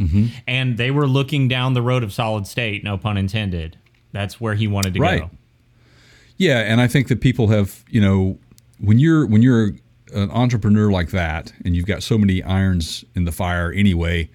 [0.00, 0.26] Mm-hmm.
[0.46, 3.76] and they were looking down the road of solid state, no pun intended.
[4.12, 5.20] That's where he wanted to Right.
[5.20, 5.30] go.
[6.38, 8.38] Yeah, and I think that people have, you know,
[8.78, 9.74] when you're when you're
[10.14, 14.28] an entrepreneur like that, and you've got so many irons in the fire anyway,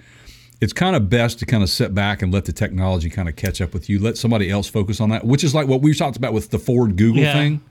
[0.61, 3.35] it's kind of best to kind of sit back and let the technology kind of
[3.35, 3.99] catch up with you.
[3.99, 6.59] Let somebody else focus on that, which is like what we talked about with the
[6.59, 7.33] Ford Google Yeah.
[7.33, 7.61] thing.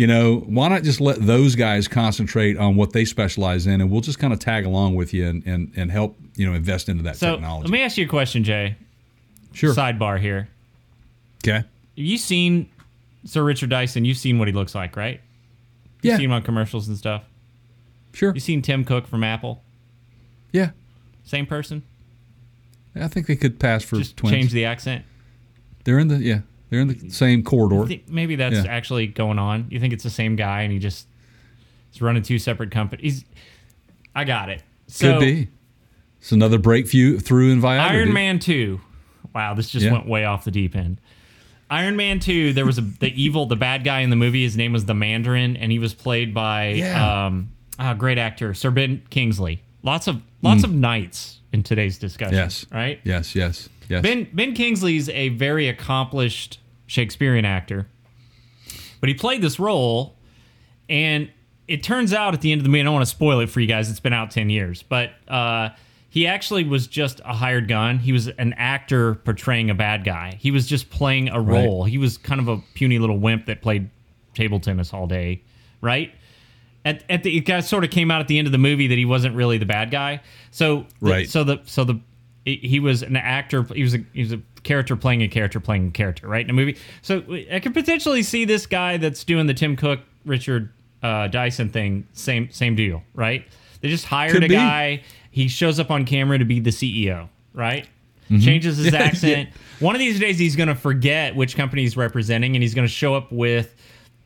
[0.00, 3.90] You know, why not just let those guys concentrate on what they specialize in, and
[3.90, 6.88] we'll just kind of tag along with you and and, and help you know invest
[6.88, 7.64] into that So technology.
[7.68, 8.76] let me ask you a question, Jay.
[9.52, 9.74] sure.
[9.74, 10.48] Sidebar here.
[11.44, 11.56] Okay.
[11.58, 12.70] Have you seen
[13.26, 14.06] Sir Richard Dyson?
[14.06, 15.20] You've seen what he looks like, right?
[16.00, 16.16] You've Yeah.
[16.16, 17.24] seen him on commercials and stuff.
[18.14, 18.32] Sure.
[18.32, 19.62] You seen Tim Cook from Apple?
[20.50, 20.70] Yeah.
[21.24, 21.82] Same person?
[22.96, 24.34] I think they could pass for Just twins.
[24.34, 25.04] change the accent.
[25.84, 26.40] They're in the yeah.
[26.70, 27.96] They're in the same corridor.
[28.08, 28.70] Maybe that's Yeah.
[28.70, 29.66] actually going on.
[29.70, 31.06] You think it's the same guy and he just
[31.92, 33.24] is running two separate companies?
[34.14, 34.62] I got it.
[34.86, 35.48] So, Could be.
[36.20, 37.80] It's another breakthrough through in Viagra.
[37.90, 38.14] Iron dude.
[38.14, 38.80] Man 2.
[39.34, 39.92] Wow, this just Yeah.
[39.92, 41.00] went way off the deep end.
[41.70, 44.56] Iron Man 2, there was a the evil, the bad guy in the movie, his
[44.56, 47.26] name was the Mandarin, and he was played by Yeah.
[47.26, 49.62] um ah, great actor, Sir Ben Kingsley.
[49.82, 52.34] Lots of lots of knights in today's discussion.
[52.36, 52.66] Yes.
[52.72, 53.00] Right?
[53.04, 53.34] Yes.
[53.36, 53.68] Yes.
[53.90, 54.02] Yes.
[54.02, 57.88] Ben Ben Kingsley's a very accomplished Shakespearean actor,
[59.00, 60.16] but he played this role,
[60.88, 61.30] and
[61.68, 63.48] it turns out at the end of the movie, I don't want to spoil it
[63.50, 63.90] for you guys.
[63.90, 65.70] It's been out ten years, but uh,
[66.08, 67.98] he actually was just a hired gun.
[67.98, 70.36] He was an actor portraying a bad guy.
[70.40, 71.84] He was just playing a role.
[71.84, 73.90] He was kind of a puny little wimp that played
[74.34, 75.42] table tennis all day,
[75.80, 76.12] right?
[76.84, 78.86] At, at the it got, sort of came out at the end of the movie
[78.86, 80.22] that he wasn't really the bad guy.
[80.50, 81.28] So the- Right.
[81.28, 82.00] So the so the
[82.56, 83.62] he was an actor.
[83.62, 86.50] He was a he was a character playing a character playing a character, right in
[86.50, 86.76] a movie.
[87.02, 87.22] So
[87.52, 90.70] I could potentially see this guy that's doing the Tim Cook Richard
[91.02, 92.06] uh, Dyson thing.
[92.12, 93.46] Same same deal, right?
[93.80, 94.54] They just hired Could a be.
[94.54, 95.02] guy.
[95.30, 97.86] He shows up on camera to be the CEO, right?
[98.30, 98.40] Mm-hmm.
[98.40, 99.50] Changes his accent.
[99.78, 102.86] One of these days, he's going to forget which company he's representing, and he's going
[102.86, 103.74] to show up with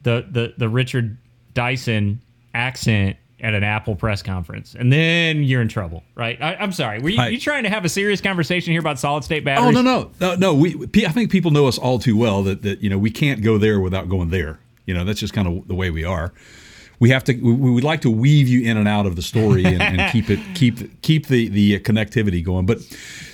[0.02, 1.16] the the the Richard
[1.54, 2.20] Dyson
[2.54, 6.40] accent at an Apple press conference, and then you're in trouble, right?
[6.40, 6.98] I, I'm sorry.
[7.00, 7.32] Were you, Right.
[7.32, 9.76] you trying to have a serious conversation here about solid state batteries?
[9.76, 10.54] Oh no no no no!
[10.54, 10.74] We
[11.06, 13.58] I think people know us all too well that that you know we can't go
[13.58, 14.58] there without going there.
[14.86, 16.32] You know that's just kind of the way we are.
[17.00, 17.34] We have to.
[17.34, 20.10] We, we would like to weave you in and out of the story and, and
[20.12, 22.66] keep it keep keep the the connectivity going.
[22.66, 22.80] But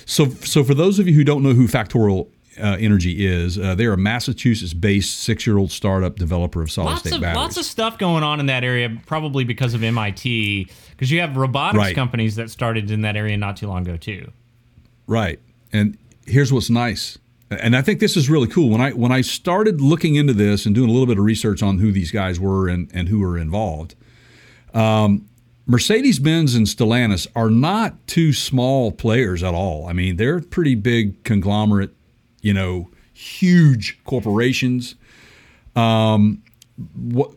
[0.05, 2.27] so so for those of you who don't know who Factorial
[2.59, 7.35] uh, Energy is, uh, they're a Massachusetts-based six-year-old startup developer of solid-state batteries.
[7.35, 11.37] lots of stuff going on in that area, probably because of MIT, because you have
[11.37, 11.95] robotics Right.
[11.95, 14.31] companies that started in that area not too long ago too.
[15.07, 15.39] Right.
[15.71, 17.17] And here's what's nice.
[17.49, 18.69] And I think this is really cool.
[18.69, 21.61] When I when I started looking into this and doing a little bit of research
[21.61, 23.95] on who these guys were and, and who were involved,
[24.73, 25.27] um,
[25.65, 29.85] Mercedes Benz and Stellantis are not two small players at all.
[29.87, 31.93] I mean, they're pretty big conglomerate,
[32.41, 34.95] you know, huge corporations.
[35.75, 36.43] Um,
[36.95, 37.31] what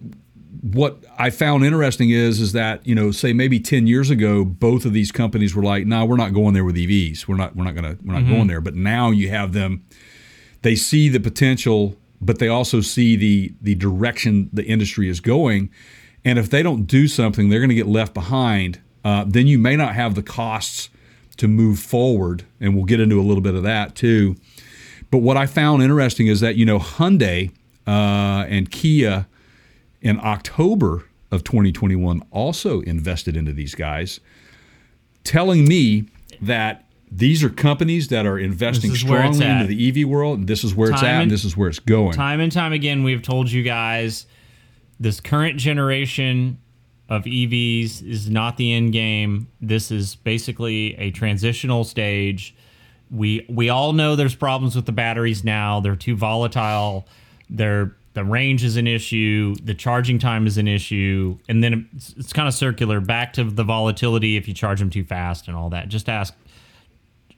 [0.63, 4.85] what I found interesting is is that you know say maybe ten years ago both
[4.85, 7.29] of these companies were like, no, we're not going there with EVs.
[7.29, 8.61] We're not we're not gonna we're not going there.
[8.61, 9.85] But now you have them.
[10.63, 15.71] They see the potential, but they also see the the direction the industry is going.
[16.25, 18.81] And if they don't do something, they're going to get left behind.
[19.05, 20.89] Uh, then you may not have the costs
[21.37, 24.37] to move forward, and we'll get into a little bit of that too.
[25.15, 27.53] But what I found interesting is that you know Hyundai
[27.87, 29.29] uh, and Kia
[30.03, 34.19] in October of 2021 also invested into these guys,
[35.23, 36.07] telling me
[36.43, 40.09] that these are companies that are investing This is where it's strongly into the EV
[40.09, 42.15] world, and this is where it's at, and and- this is where it's going.
[42.15, 44.27] Time and time again, we've told you guys
[44.99, 46.59] this current generation
[47.09, 49.47] of EVs is not the end game.
[49.61, 52.57] This is basically a transitional stage.
[53.11, 55.81] We we all know there's problems with the batteries now.
[55.81, 57.07] They're too volatile.
[57.51, 59.57] They're the range is an issue.
[59.63, 63.45] The charging time is an issue, and then it's, it's kind of circular back to
[63.45, 65.89] the volatility if you charge them too fast and all that.
[65.89, 66.33] Just ask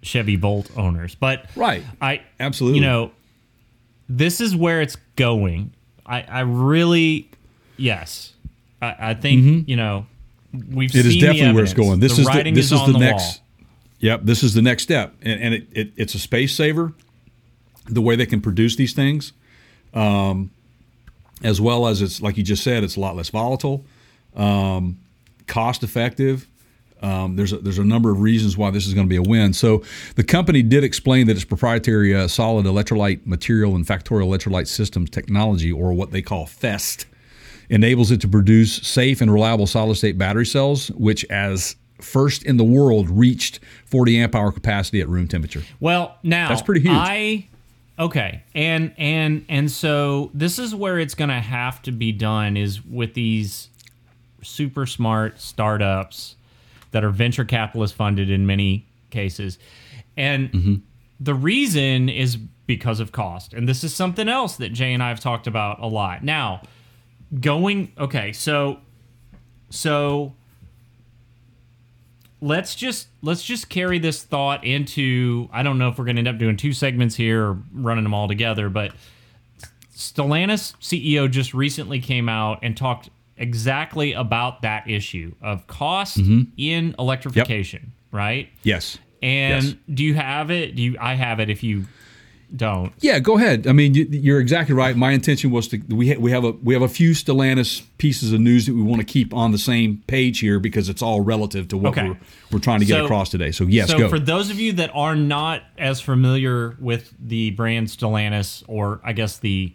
[0.02, 1.14] Chevy Bolt owners.
[1.14, 1.82] But Right.
[2.00, 2.80] I Absolutely.
[2.80, 3.10] you know
[4.08, 5.72] this is where it's going.
[6.04, 7.28] I, I really,
[7.76, 8.32] yes,
[8.80, 10.06] I, I think you know
[10.52, 10.90] we've.
[10.90, 10.98] Mm-hmm.
[10.98, 12.00] It is definitely where it's going.
[12.00, 13.38] This the is the, this is, is the the next.
[13.38, 13.45] wall.
[14.00, 16.92] Yep, this is the next step, and, and it, it, it's a space saver.
[17.86, 19.32] The way they can produce these things,
[19.94, 20.50] um,
[21.42, 23.84] as well as it's like you just said, it's a lot less volatile,
[24.34, 24.98] um,
[25.46, 26.46] cost effective.
[27.02, 29.22] Um, there's a, there's a number of reasons why this is going to be a
[29.22, 29.52] win.
[29.52, 29.82] So
[30.16, 35.10] the company did explain that its proprietary uh, solid electrolyte material and factorial electrolyte systems
[35.10, 37.06] technology, or what they call FEST,
[37.68, 42.56] enables it to produce safe and reliable solid state battery cells, which as first in
[42.56, 45.62] the world reached 40 amp hour capacity at room temperature.
[45.80, 46.92] Well, now That's pretty huge.
[46.94, 47.48] I
[47.98, 52.56] okay, and and and so this is where it's going to have to be done
[52.56, 53.68] is with these
[54.42, 56.36] super smart startups
[56.92, 59.58] that are venture capitalist funded in many cases,
[60.16, 60.74] and Mm-hmm.
[61.20, 62.36] the reason is
[62.66, 65.80] because of cost, and this is something else that Jay and I have talked about
[65.80, 66.22] a lot.
[66.24, 66.62] Now,
[67.40, 68.78] going okay, so
[69.70, 70.34] so
[72.40, 76.20] let's just let's just carry this thought into I don't know if we're going to
[76.20, 78.92] end up doing two segments here or running them all together, but
[79.94, 83.08] Stellantis CEO just recently came out and talked
[83.38, 86.50] exactly about that issue of cost mm-hmm.
[86.56, 88.48] in electrification, right?
[88.62, 88.98] Yes.
[89.22, 89.74] And Yes.
[89.92, 90.76] do you have it?
[90.76, 91.86] Do you I have it if you
[92.56, 92.92] don't.
[93.00, 93.66] Yeah, go ahead.
[93.66, 94.96] I mean, you- you're exactly right.
[94.96, 98.32] My intention was to we ha- we have a we have a few Stellantis pieces
[98.32, 101.20] of news that we want to keep on the same page here because it's all
[101.20, 102.08] relative to what Okay.
[102.08, 102.16] we're
[102.52, 103.50] we're trying to get So- across today.
[103.52, 104.08] So yes, so go.
[104.08, 109.12] for those of you that are not as familiar with the brand Stellantis, or I
[109.12, 109.72] guess the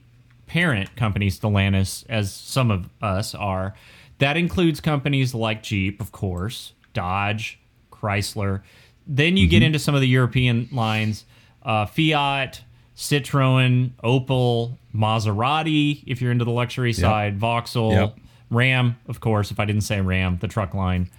[0.47, 3.73] parent company Stellantis, as some of us are,
[4.19, 7.57] that includes companies like Jeep, of course, Dodge,
[7.91, 8.61] Chrysler.
[9.07, 9.49] Then you Mm-hmm.
[9.51, 11.25] get into some of the European lines,
[11.63, 12.61] uh, Fiat,
[13.01, 18.17] Citroen, Opel, Maserati, if you're into the luxury side, Vauxhall, Yep.
[18.51, 21.09] Ram, of course, if I didn't say Ram, the truck line.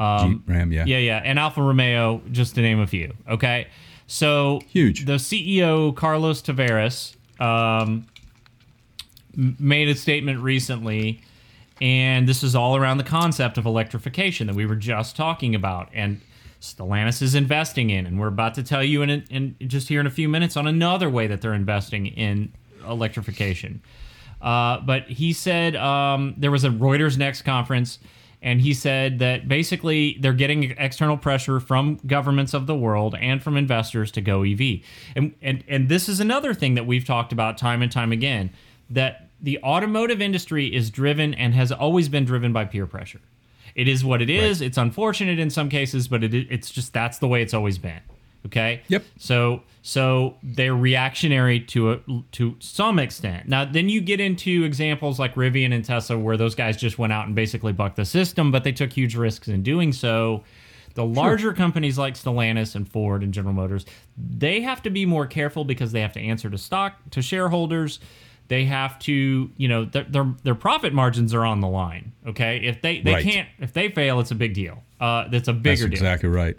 [0.00, 0.84] Jeep, Ram, yeah.
[0.86, 3.12] Yeah, yeah, and Alfa Romeo, just to name a few.
[3.28, 3.68] Okay,
[4.08, 5.04] so Huge.
[5.04, 8.06] The CEO Carlos Tavares um,
[9.36, 11.20] made a statement recently,
[11.80, 15.88] and this is all around the concept of electrification that we were just talking about,
[15.94, 16.20] and
[16.60, 20.06] Stellantis is investing in, and we're about to tell you in, in just here in
[20.06, 22.52] a few minutes on another way that they're investing in
[22.86, 23.82] electrification.
[24.42, 27.98] Uh, but he said um, there was a Reuters Next conference,
[28.42, 33.42] and he said that basically they're getting external pressure from governments of the world and
[33.42, 34.80] from investors to go EV.
[35.14, 38.50] And and and this is another thing that we've talked about time and time again
[38.88, 43.20] that the automotive industry is driven and has always been driven by peer pressure.
[43.74, 44.60] It is what it is.
[44.60, 48.00] It's unfortunate in some cases, but it, it's just that's the way it's always been.
[48.46, 48.82] Okay.
[48.88, 49.04] Yep.
[49.18, 52.00] So so they're reactionary to a,
[52.32, 53.48] to some extent.
[53.48, 57.12] Now then you get into examples like Rivian and Tesla where those guys just went
[57.12, 60.44] out and basically bucked the system, but they took huge risks in doing so.
[60.94, 63.86] The larger companies like Stellantis and Ford and General Motors,
[64.18, 68.00] they have to be more careful because they have to answer to stock to shareholders.
[68.50, 72.10] They have to, you know, their their, their profit margins are on the line.
[72.26, 73.24] Okay, if they they Right.
[73.24, 74.82] can't if they fail, it's a big deal.
[75.00, 75.92] Uh, that's a bigger That's deal.
[75.92, 76.56] exactly right.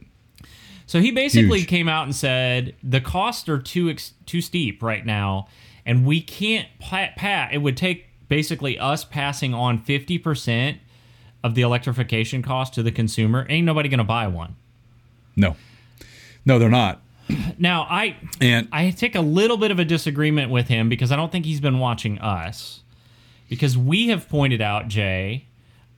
[0.86, 1.68] So he basically Huge.
[1.68, 5.48] came out and said the costs are too ex- too steep right now,
[5.86, 7.18] and we can't pat.
[7.18, 10.78] pat it would take basically us passing on fifty percent
[11.44, 13.46] of the electrification cost to the consumer.
[13.50, 14.56] Ain't nobody going to buy one.
[15.36, 15.58] No,
[16.46, 17.02] no, they're not.
[17.62, 21.16] Now I And I take a little bit of a disagreement with him because I
[21.16, 22.82] don't think he's been watching us.
[23.49, 25.45] Because we have pointed out, Jay,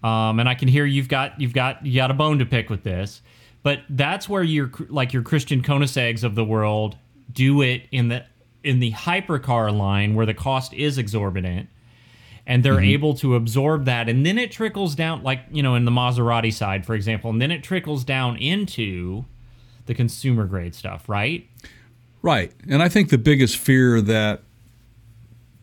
[0.03, 2.70] um, and I can hear you've got you've got you got a bone to pick
[2.70, 3.22] with this,
[3.61, 6.97] but that's where your like your Christian Koenigseggs of the world
[7.32, 8.26] do it in the
[8.64, 11.70] in the hypercar line where the cost is exorbitant,
[12.45, 15.86] and they're able to absorb that, and then it trickles down like you know in
[15.86, 19.24] the Maserati side, for example, and then it trickles down into
[19.86, 21.48] the consumer grade stuff, right?
[22.22, 22.52] Right.
[22.70, 24.42] And I think the biggest fear that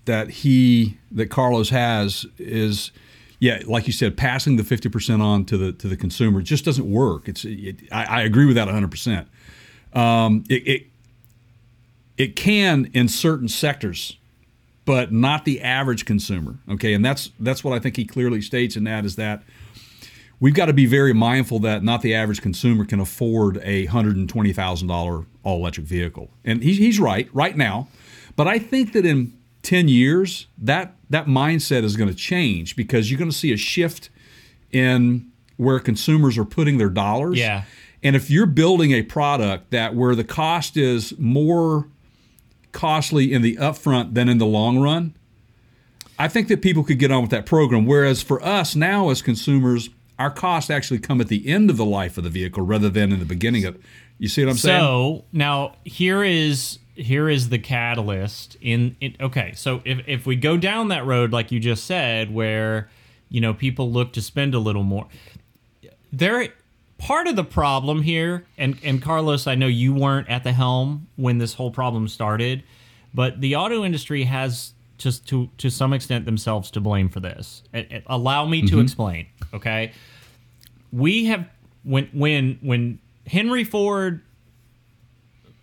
[0.04, 2.90] that he that Carlos has is
[3.38, 6.64] yeah, like you said, passing the fifty percent on to the to the consumer just
[6.64, 7.28] doesn't work.
[7.28, 9.28] It's it, I, I agree with that hundred percent.
[9.94, 10.86] Um, it, it
[12.18, 14.18] it can in certain sectors,
[14.84, 16.58] but not the average consumer.
[16.70, 19.42] Okay, and that's that's what I think he clearly states in that is that
[20.40, 24.16] we've got to be very mindful that not the average consumer can afford a hundred
[24.16, 27.88] and twenty thousand dollar all electric vehicle, and he's, he's right right now.
[28.34, 33.10] But I think that in ten years, that that mindset is going to change because
[33.10, 34.10] you're going to see a shift
[34.72, 37.38] in where consumers are putting their dollars.
[37.38, 37.64] Yeah.
[38.02, 41.88] And if you're building a product that where the cost is more
[42.72, 45.14] costly in the upfront than in the long run,
[46.18, 47.84] I think that people could get on with that program.
[47.84, 49.90] Whereas for us now as consumers,
[50.20, 53.10] our costs actually come at the end of the life of the vehicle rather than
[53.10, 53.78] in the beginning of.
[54.18, 54.80] You see what I'm saying?
[54.80, 59.18] So now here is here is the catalyst in it.
[59.18, 62.90] Okay, so if if we go down that road, like you just said, where
[63.30, 65.08] you know people look to spend a little more,
[66.12, 66.48] there
[66.98, 71.08] part of the problem here, and and Carlos, I know you weren't at the helm
[71.16, 72.62] when this whole problem started,
[73.14, 77.62] but the auto industry has just to to some extent themselves to blame for this.
[77.72, 78.80] It- it- allow me to mm-hmm.
[78.80, 79.26] explain.
[79.54, 79.92] Okay,
[80.92, 81.48] we have
[81.82, 84.22] when when when Henry Ford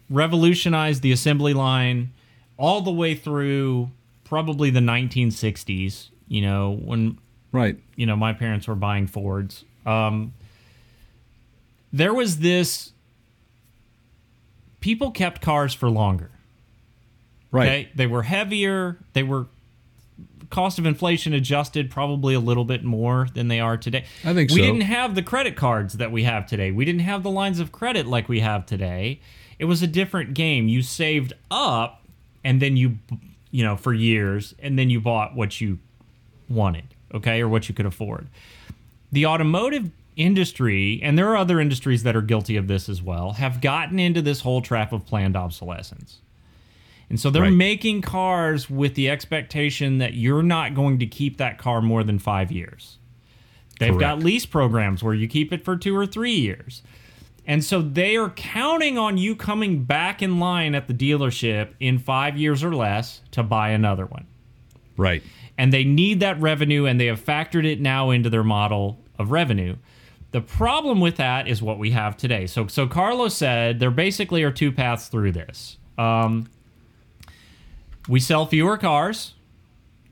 [0.10, 2.12] revolutionized the assembly line
[2.58, 3.92] all the way through
[4.24, 6.10] probably the 1960s.
[6.28, 7.18] You know when
[7.52, 7.78] right.
[7.96, 9.64] you know my parents were buying Fords.
[9.86, 10.34] Um,
[11.94, 12.92] there was this.
[14.80, 16.30] People kept cars for longer.
[17.52, 17.68] Right.
[17.68, 18.98] Okay, they were heavier.
[19.14, 19.48] They were
[20.50, 24.06] cost of inflation adjusted probably a little bit more than they are today.
[24.24, 24.64] I think we so.
[24.64, 26.72] didn't have the credit cards that we have today.
[26.72, 29.20] We didn't have the lines of credit like we have today.
[29.60, 30.68] It was a different game.
[30.68, 32.04] You saved up
[32.44, 32.98] and then you
[33.52, 35.80] you know for years and then you bought what you
[36.50, 38.28] wanted, okay, or what you could afford.
[39.12, 43.34] The automotive industry, and there are other industries that are guilty of this as well,
[43.34, 46.20] have gotten into this whole trap of planned obsolescence.
[47.10, 47.54] And so they're Right.
[47.54, 52.20] making cars with the expectation that you're not going to keep that car more than
[52.20, 52.98] five years.
[53.80, 56.82] They've got lease programs where you keep it for two or three years.
[57.46, 61.98] And so they are counting on you coming back in line at the dealership in
[61.98, 64.26] five years or less to buy another one
[64.98, 65.24] Right.
[65.58, 69.32] and they need that revenue and they have factored it now into their model of
[69.32, 69.76] revenue.
[70.32, 72.48] The problem with that is what we have today.
[72.48, 75.78] So so Carlos said there basically are two paths through this.
[75.98, 76.48] Um,
[78.08, 79.34] we sell fewer cars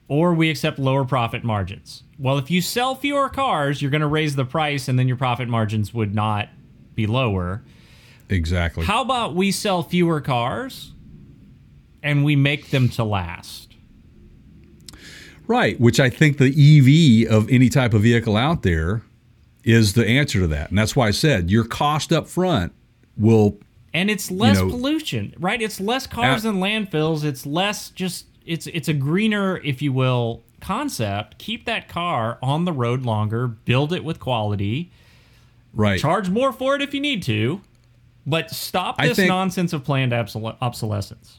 [0.08, 2.04] or we accept lower profit margins.
[2.20, 5.18] Well, if you sell fewer cars, you're going to raise the price and then your
[5.18, 6.50] profit margins would not
[6.93, 7.64] be lower.
[8.30, 8.86] Exactly.
[8.86, 10.93] How about we sell fewer cars
[12.02, 13.74] and we make them to last?
[15.48, 19.04] Right, which I think the EV of any type of vehicle out there
[19.64, 20.70] is the answer to that.
[20.70, 22.74] And that's why I said your cost up front
[23.18, 23.60] will
[23.96, 25.62] and it's less know- pollution, right?
[25.62, 27.24] It's less cars Uh, in landfills.
[27.24, 31.38] It's less just it's it's a greener, if you will, concept.
[31.39, 34.91] Keep that car on the road longer, build it with quality,
[35.74, 36.00] right.
[36.00, 37.62] charge more for it if you need to,
[38.28, 41.38] but stop this think- nonsense of planned obsole- obsolescence.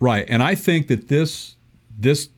[0.00, 0.26] Right.
[0.28, 1.54] And I think that this
[1.98, 2.28] this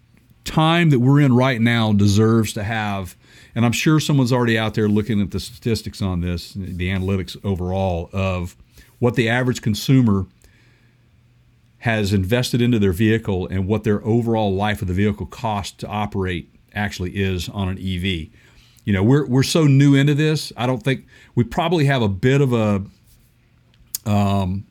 [0.44, 3.16] time that we're in right now deserves to have
[3.54, 7.36] and I'm sure someone's already out there looking at the statistics on this, the analytics
[7.42, 8.54] overall of
[8.98, 10.26] what the average consumer
[11.78, 15.86] has invested into their vehicle and what their overall life of the vehicle cost to
[15.86, 18.28] operate actually is on an EV.
[18.84, 20.52] You know, we're we're so new into this.
[20.56, 22.84] I don't think we probably have a bit of a
[24.06, 24.64] um,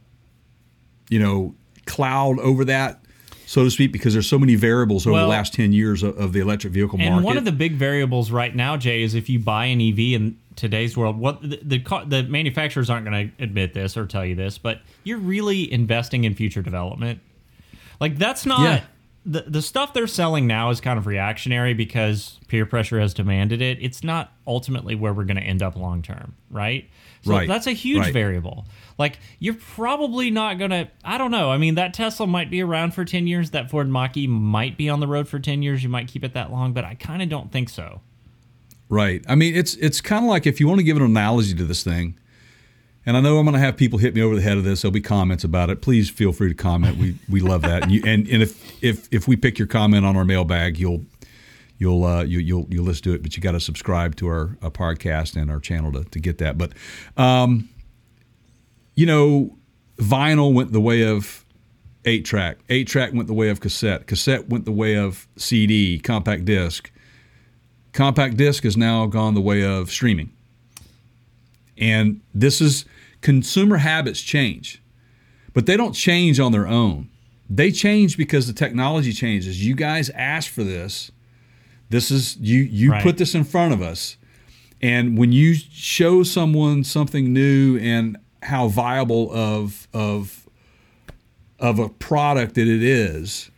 [1.09, 1.53] you know,
[1.85, 3.01] cloud over that,
[3.45, 6.17] so to speak, because there's so many variables over Well- the last 10 years of,
[6.17, 7.15] of the electric vehicle market.
[7.17, 9.99] And one of the big variables right now, Jay, is if you buy an EV
[9.99, 14.25] in today's world, what the the, the manufacturers aren't going to admit this or tell
[14.25, 17.19] you this, but you're really investing in future development.
[17.99, 18.83] Like that's not Yeah.
[19.25, 23.61] the the stuff they're selling now is kind of reactionary because peer pressure has demanded
[23.61, 23.77] it.
[23.81, 26.89] It's not ultimately where we're going to end up long term, right?
[27.23, 27.47] So Right.
[27.47, 28.13] that's a huge Right.
[28.13, 28.67] variable.
[28.99, 31.49] Like you're probably not going to I don't know.
[31.51, 34.89] I mean that Tesla might be around for 10 years, that Ford Mach-E might be
[34.89, 35.81] on the road for 10 years.
[35.83, 38.01] You might keep it that long, but I kind of don't think so.
[38.89, 39.23] Right.
[39.27, 41.63] I mean, it's it's kind of like if you want to give an analogy to
[41.63, 42.17] this thing,
[43.05, 44.81] and I know I'm going to have people hit me over the head of this.
[44.81, 45.81] There'll be comments about it.
[45.81, 46.97] Please feel free to comment.
[46.97, 47.83] We we love that.
[47.83, 51.03] And you, and, and if if if we pick your comment on our mailbag, you'll
[51.79, 53.23] you'll uh, you, you'll you'll listen to it.
[53.23, 56.37] But you got to subscribe to our, our podcast and our channel to, to get
[56.37, 56.57] that.
[56.57, 56.73] But
[57.17, 57.69] um,
[58.95, 59.57] you know,
[59.97, 61.43] vinyl went the way of
[62.05, 62.59] eight track.
[62.69, 64.05] Eight track went the way of cassette.
[64.05, 66.91] Cassette went the way of CD, compact disc
[67.95, 70.29] compact disc has now gone the way of streaming.
[71.77, 72.85] And this is
[73.21, 74.81] consumer habits change,
[75.53, 77.09] but they don't change on their own.
[77.49, 79.65] They change because the technology changes.
[79.65, 81.11] You guys asked for this.
[81.89, 83.03] This is you you Right.
[83.03, 84.17] put this in front of us.
[84.81, 90.47] And when you show someone something new and how viable of of
[91.59, 93.49] of a product that it is,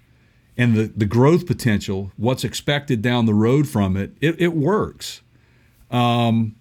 [0.58, 5.22] and the, the growth potential, what's expected down the road from it, it, it works.
[5.91, 6.55] Um,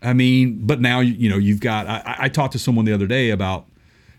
[0.00, 1.86] I mean, but now you know you've got.
[1.86, 3.66] I, I talked to someone the other day about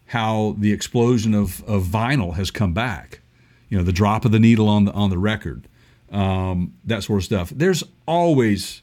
[0.07, 3.21] how the explosion of, of vinyl has come back.
[3.69, 5.67] You know, the drop of the needle on the on the record,
[6.11, 7.51] um, that sort of stuff.
[7.55, 8.81] There's always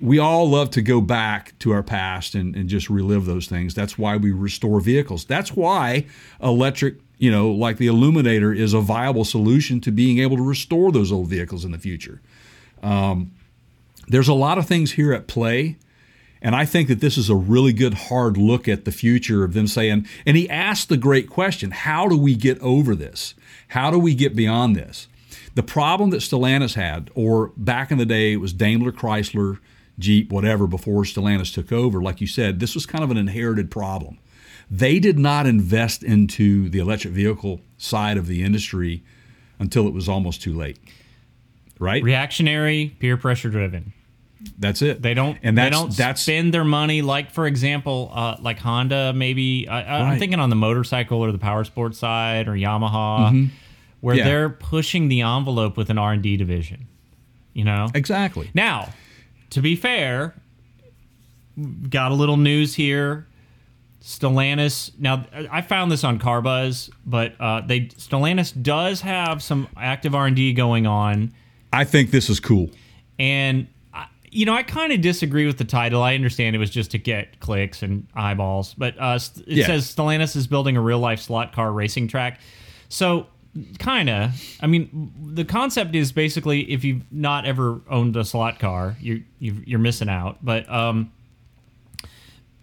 [0.00, 3.74] we all love to go back to our past and, and just relive those things.
[3.74, 5.24] That's why we restore vehicles.
[5.24, 6.06] That's why
[6.40, 10.92] electric, you know, like the Eluminator is a viable solution to being able to restore
[10.92, 12.20] those old vehicles in the future.
[12.82, 13.32] Um,
[14.06, 15.76] there's a lot of things here at play.
[16.40, 19.54] And I think that this is a really good hard look at the future of
[19.54, 23.34] them saying, and he asked the great question how do we get over this?
[23.68, 25.08] How do we get beyond this?
[25.54, 29.58] The problem that Stellantis had, or back in the day, it was Daimler, Chrysler,
[29.98, 33.68] Jeep, whatever, before Stellantis took over, like you said, this was kind of an inherited
[33.68, 34.18] problem.
[34.70, 39.02] They did not invest into the electric vehicle side of the industry
[39.58, 40.78] until it was almost too late.
[41.78, 42.02] Right?
[42.02, 43.92] Reactionary, peer pressure driven.
[44.58, 45.02] That's it.
[45.02, 45.36] They don't.
[45.42, 49.12] and that's, they don't that's spend their money like, for example, uh, like Honda.
[49.12, 50.18] Maybe I, I'm Right.
[50.18, 53.50] thinking on the motorcycle or the power sports side or Yamaha,
[54.00, 54.18] where Mm-hmm.
[54.18, 54.24] Yeah.
[54.24, 56.86] they're pushing the envelope with an R and D division.
[57.52, 57.88] You know.
[57.94, 58.50] exactly.
[58.54, 58.90] Now,
[59.50, 60.34] to be fair,
[61.88, 63.26] got a little news here.
[64.08, 64.90] Stellantis.
[64.98, 70.26] Now, I found this on Carbuzz, but uh, they Stellantis does have some active R
[70.26, 71.34] and D going on,
[71.74, 72.70] I think this is cool.
[73.18, 76.02] and I- you know, I kind of disagree with the title.
[76.02, 79.66] I understand it was just to get clicks and eyeballs, but uh, st- it Yeah.
[79.66, 82.40] says Stellantis is building a real life slot car racing track.
[82.88, 83.26] So,
[83.78, 84.30] kind of.
[84.62, 89.22] I mean, the concept is basically if you've not ever owned a slot car, you
[89.38, 90.38] you've, you're missing out.
[90.42, 91.12] But um,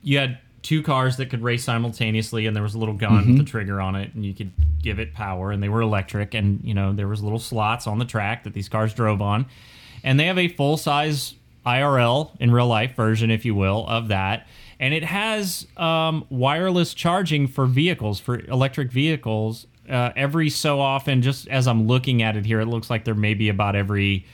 [0.01, 3.41] you had two cars that could race simultaneously, and there was a little gun with
[3.41, 4.51] a trigger on it, and you could
[4.81, 7.99] give it power, and they were electric, and you know there was little slots on
[7.99, 9.45] the track that these cars drove on,
[10.03, 11.35] and they have a full size
[11.67, 14.47] IRL in real life version, if you will, of that.
[14.79, 19.67] And it has um, wireless charging for vehicles, for electric vehicles.
[19.87, 23.13] Uh, every so often, just as I'm looking at it here, it looks like they're
[23.13, 24.25] maybe about every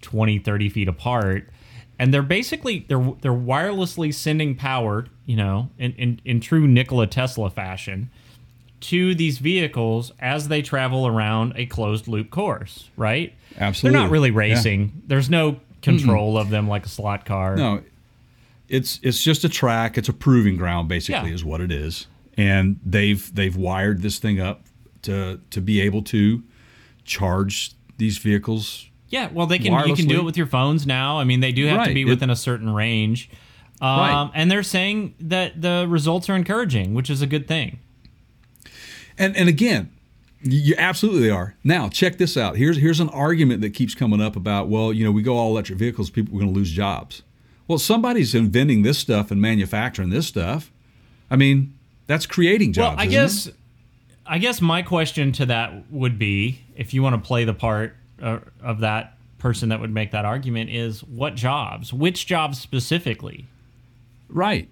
[0.00, 1.50] 20 30 feet apart
[1.98, 7.06] and they're basically they're they're wirelessly sending power you know in, in, in true nikola
[7.06, 8.10] tesla fashion
[8.80, 13.94] to these vehicles as they travel around a closed loop course right Absolutely.
[13.96, 14.36] they're not really Yeah.
[14.38, 17.82] racing there's no control of them like a slot car No,
[18.68, 19.96] it's it's just a track.
[19.96, 21.34] It's a proving ground, basically, Yeah.
[21.36, 22.08] is what it is.
[22.36, 24.62] And they've they've wired this thing up
[25.02, 26.42] to to be able to
[27.04, 28.86] charge these vehicles.
[29.08, 31.52] Yeah well they can you can do it with your phones now i mean they
[31.52, 31.94] do have to Right.
[31.94, 33.28] be It- within a certain range
[33.80, 34.30] um, Right.
[34.34, 37.78] and they're saying that the results are encouraging which is a good thing
[39.18, 39.90] And and again,
[40.42, 41.54] you absolutely they are.
[41.64, 42.56] Now, check this out.
[42.56, 45.50] Here's here's an argument that keeps coming up about, well, you know, we go all
[45.50, 47.22] electric vehicles, people are going to lose jobs.
[47.66, 50.70] Well, somebody's inventing this stuff and manufacturing this stuff.
[51.30, 51.72] I mean,
[52.06, 52.96] that's creating jobs.
[52.98, 53.22] Well, I isn't it?
[53.22, 53.56] guess,
[54.26, 57.96] I guess my question to that would be, if you want to play the part
[58.20, 61.92] uh, of that person that would make that argument, is what jobs?
[61.92, 63.46] Which jobs specifically?
[64.28, 64.68] right.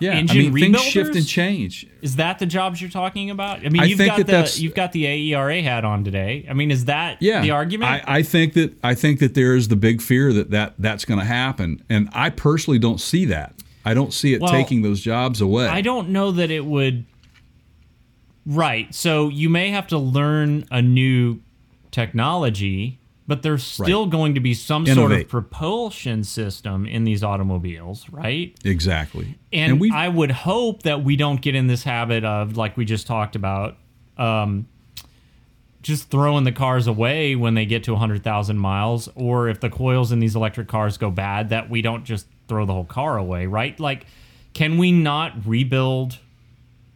[0.00, 1.86] Yeah, I engine mean, things shift and change.
[2.00, 3.58] Is that the jobs you're talking about?
[3.58, 6.46] I mean, I you've got that the that's- you've got the AERA hat on today.
[6.48, 7.90] I mean, is that yeah, the argument?
[7.90, 11.04] I, I think that I think that there is the big fear that, that that's
[11.04, 13.54] going to happen, and I personally don't see that.
[13.84, 15.66] I don't see it Well, taking those jobs away.
[15.66, 17.04] I don't know that it would.
[18.46, 18.94] Right.
[18.94, 21.40] So you may have to learn a new
[21.92, 28.08] technology, but there's still going to be some sort of propulsion system in these automobiles,
[28.10, 28.56] right?
[28.64, 29.38] exactly.
[29.52, 32.84] And, we I would hope that we don't get in this habit of, like we
[32.84, 33.76] just talked about,
[34.18, 34.66] um,
[35.82, 40.12] just throwing the cars away when they get to 100,000 miles, or if the coils
[40.12, 43.46] in these electric cars go bad, that we don't just throw the whole car away,
[43.46, 43.78] right?
[43.78, 44.06] Like,
[44.52, 46.18] can we not rebuild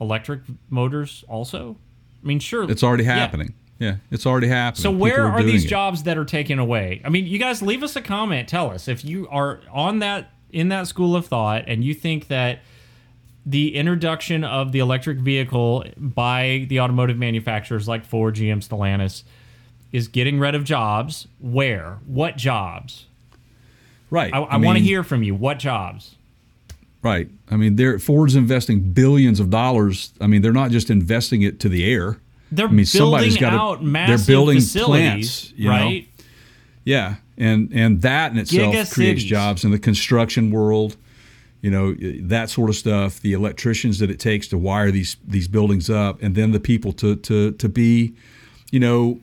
[0.00, 1.76] electric motors also?
[2.22, 2.70] I mean, sure.
[2.70, 3.48] it's already happening.
[3.48, 3.65] Yeah,
[4.10, 4.82] it's already happening.
[4.82, 5.68] So where are doing these it.
[5.68, 7.02] jobs that are taken away?
[7.04, 8.48] I mean, you guys leave us a comment.
[8.48, 12.28] Tell us if you are on that in that school of thought and you think
[12.28, 12.60] that
[13.44, 19.22] the introduction of the electric vehicle by the automotive manufacturers like Ford, GM, Stellantis
[19.92, 21.28] is getting rid of jobs.
[21.38, 21.98] Where?
[22.06, 23.06] What jobs?
[24.10, 24.32] Right.
[24.34, 25.34] I, I, want to hear from you.
[25.34, 26.16] What jobs?
[27.02, 27.28] Right.
[27.50, 30.12] I mean, they're Ford's investing billions of dollars.
[30.20, 32.18] I mean, they're not just investing it to the air.
[32.52, 35.70] They're I mean, building gotta- out they're massive building facilities, plants, you know?
[35.70, 36.08] right?
[36.84, 39.24] Yeah, and and that in itself Giga creates cities.
[39.24, 40.96] jobs in the construction world.
[41.62, 41.94] You know
[42.28, 43.20] that sort of stuff.
[43.20, 46.92] The electricians that it takes to wire these these buildings up, and then the people
[46.94, 48.14] to to to be,
[48.70, 49.18] you know,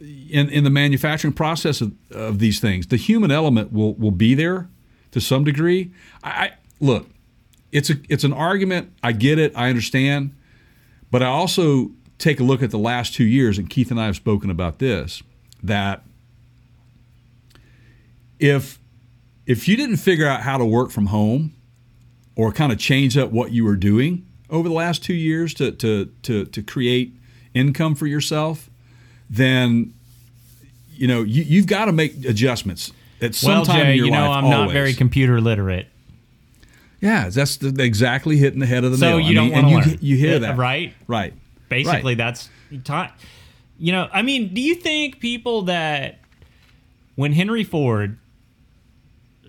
[0.00, 2.86] in in the manufacturing process of, of these things.
[2.86, 4.68] The human element will will be there
[5.10, 5.90] to some degree.
[6.22, 7.10] I, I look.
[7.70, 8.90] It's a it's an argument.
[9.02, 9.52] I get it.
[9.54, 10.34] I understand,
[11.10, 14.06] but I also take a look at the last two years, and Keith and I
[14.06, 15.22] have spoken about this.
[15.62, 16.02] That
[18.38, 18.78] if
[19.46, 21.54] if you didn't figure out how to work from home
[22.36, 25.72] or kind of change up what you were doing over the last two years to
[25.72, 27.14] to to, to create
[27.54, 28.68] income for yourself,
[29.30, 29.92] then
[30.92, 34.06] you know you, you've got to make adjustments at some well, time Jay, in your
[34.06, 34.44] you know life.
[34.44, 35.86] I'm not very computer literate,
[37.00, 39.20] Yeah, that's the, exactly hitting the head of the so nail.
[39.20, 40.04] you I don't mean, want and to you, learn.
[40.04, 40.94] you hear Yeah, that right?
[41.06, 41.34] Right.
[41.68, 42.18] Basically, Right.
[42.18, 42.48] that's
[42.84, 43.10] time.
[43.78, 46.18] You know, I mean, do you think people that
[47.16, 48.18] when Henry Ford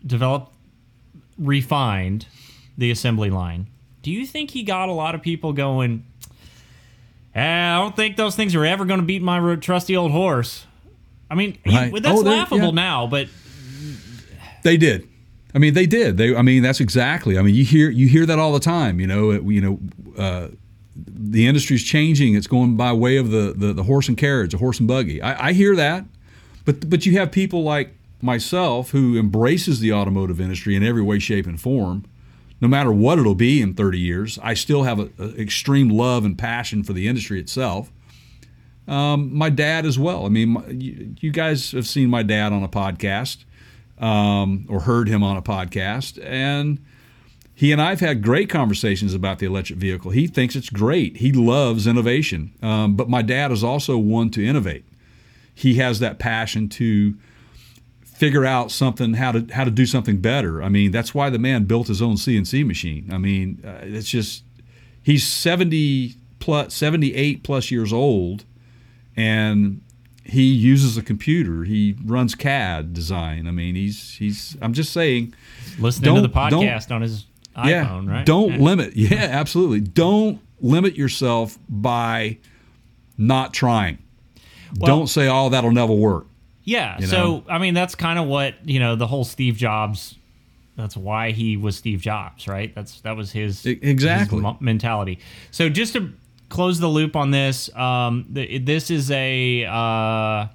[0.06, 0.54] developed,
[1.38, 2.28] refined
[2.78, 3.68] the assembly line,
[4.02, 6.04] do you think he got a lot of people going?
[7.34, 10.66] "Eh, I don't think those things are ever going to beat my trusty old horse.
[11.30, 11.92] I mean, Right.
[12.02, 12.72] that's Oh, laughable yeah.
[12.72, 13.28] now, but
[14.64, 15.08] They did.
[15.54, 16.18] I mean, they did.
[16.18, 16.36] They.
[16.36, 17.38] I mean, that's exactly.
[17.38, 19.00] I mean, you hear you hear that all the time.
[19.00, 19.32] You know.
[19.32, 19.80] You know.
[20.18, 20.48] Uh,
[20.96, 22.36] the industry's changing.
[22.36, 25.22] It's going by way of the, the, the horse and carriage, the horse and buggy.
[25.22, 26.06] I, I hear that,
[26.64, 31.20] but but you have people like myself who embraces the automotive industry in every way,
[31.20, 32.06] shape, and form.
[32.62, 36.38] No matter what it'll be in 30 years, I still have an extreme love and
[36.38, 37.92] passion for the industry itself.
[38.88, 40.26] Um, my dad as well.
[40.26, 43.44] I mean, my, you, you guys have seen my dad on a podcast
[44.00, 46.80] um, or heard him on a podcast, and
[47.58, 50.12] he and I've had great conversations about the electric vehicle.
[50.12, 51.18] He thinks it's great.
[51.18, 54.86] He loves innovation, um, but my dad is also one to innovate.
[55.54, 57.16] He has that passion to
[58.04, 60.62] figure out something how to how to do something better.
[60.62, 63.10] I mean, that's why the man built his own CNC machine.
[63.12, 64.44] I mean, uh, it's just
[65.02, 68.44] he's 70 plus 78 plus years old
[69.16, 69.82] and
[70.24, 71.64] he uses a computer.
[71.64, 73.48] He runs CAD design.
[73.48, 75.34] I mean, he's he's I'm just saying
[75.80, 77.26] listening to the podcast on his
[77.64, 78.26] yeah, right?
[78.26, 78.60] Don't Yeah.
[78.60, 78.96] limit.
[78.96, 79.82] Yeah, absolutely.
[79.82, 82.38] Don't limit yourself by
[83.18, 83.98] not trying.
[84.78, 86.28] Well- Don't say, "Oh, that'll never work."
[86.64, 86.98] Yeah.
[87.00, 87.44] you so know?
[87.50, 88.96] I mean, that's kind of what you know.
[88.96, 90.16] The whole Steve Jobs.
[90.76, 92.74] That's why he was Steve Jobs, right?
[92.76, 94.42] That's that was his exactly.
[94.44, 95.20] his mentality.
[95.52, 96.12] So just to
[96.50, 100.48] close the loop on this, um, the, this is a uh,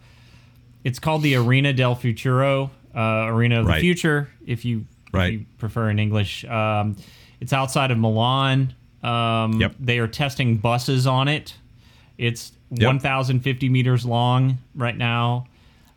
[0.85, 3.77] it's called the Arena del Futuro, uh, Arena of Right.
[3.77, 5.33] the Future, if you Right.
[5.35, 6.45] you prefer in English.
[6.45, 6.97] Um,
[7.41, 8.75] it's outside of Milan.
[9.03, 9.77] Um, Yep.
[9.81, 11.55] They are testing buses on it.
[12.19, 12.87] It's Yep.
[12.87, 15.47] 1,050 meters long right now.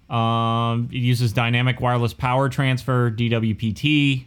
[0.10, 4.26] Um, it uses dynamic wireless power transfer, DWPT,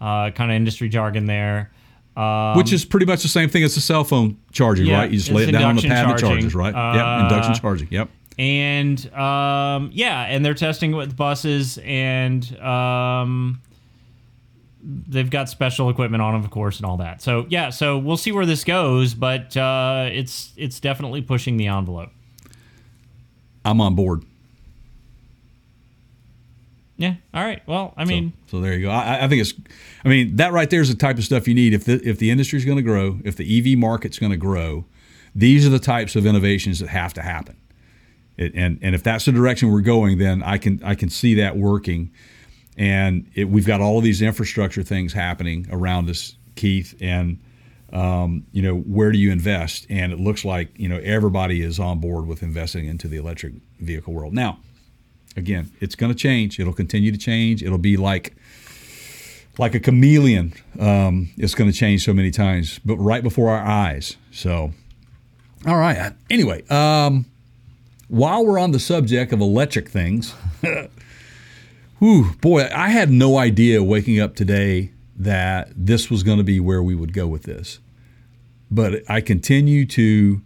[0.00, 1.70] uh, kind of industry jargon there.
[2.16, 5.10] Um, Which is pretty much the same thing as the cell phone charging, Yeah, right?
[5.10, 6.28] You just lay it down on the pad charging.
[6.28, 6.72] charges, right?
[6.74, 7.88] Uh, yep, induction charging.
[7.90, 8.08] Yep.
[8.38, 13.60] and um, yeah, and they're testing it with buses, and um,
[14.84, 17.22] they've got special equipment on them, of course, and all that.
[17.22, 21.66] So yeah, so we'll see where this goes, but uh, it's it's definitely pushing the
[21.68, 22.10] envelope.
[23.64, 24.24] I'm on board.
[26.96, 27.14] Yeah.
[27.32, 27.60] All right.
[27.66, 28.90] Well, I mean, So there you go.
[28.90, 29.52] I, I think it's,
[30.04, 31.74] I mean, that right there is the type of stuff you need.
[31.74, 34.38] If the if the industry is going to grow, if the EV market's going to
[34.38, 34.84] grow,
[35.34, 37.56] these are the types of innovations that have to happen.
[38.36, 41.34] It, and and if that's the direction we're going, then I can I can see
[41.34, 42.12] that working.
[42.76, 46.94] And it, we've got all these infrastructure things happening around us, Keith.
[47.00, 47.40] And
[47.92, 49.86] um, you know, where do you invest?
[49.88, 53.54] And it looks like you know everybody is on board with investing into the electric
[53.78, 54.58] vehicle world now
[55.36, 56.58] again, it's going to change.
[56.60, 57.62] It'll continue to change.
[57.62, 58.34] It'll be like
[59.58, 60.52] like a chameleon.
[60.78, 64.16] Um, it's going to change so many times, but right before our eyes.
[64.32, 64.72] So,
[65.66, 66.12] all right.
[66.28, 67.26] Anyway, um,
[68.08, 70.34] while we're on the subject of electric things,
[72.04, 76.60] whew, boy, I had no idea waking up today that this was going to be
[76.60, 77.78] where we would go with this.
[78.70, 80.42] But I continue to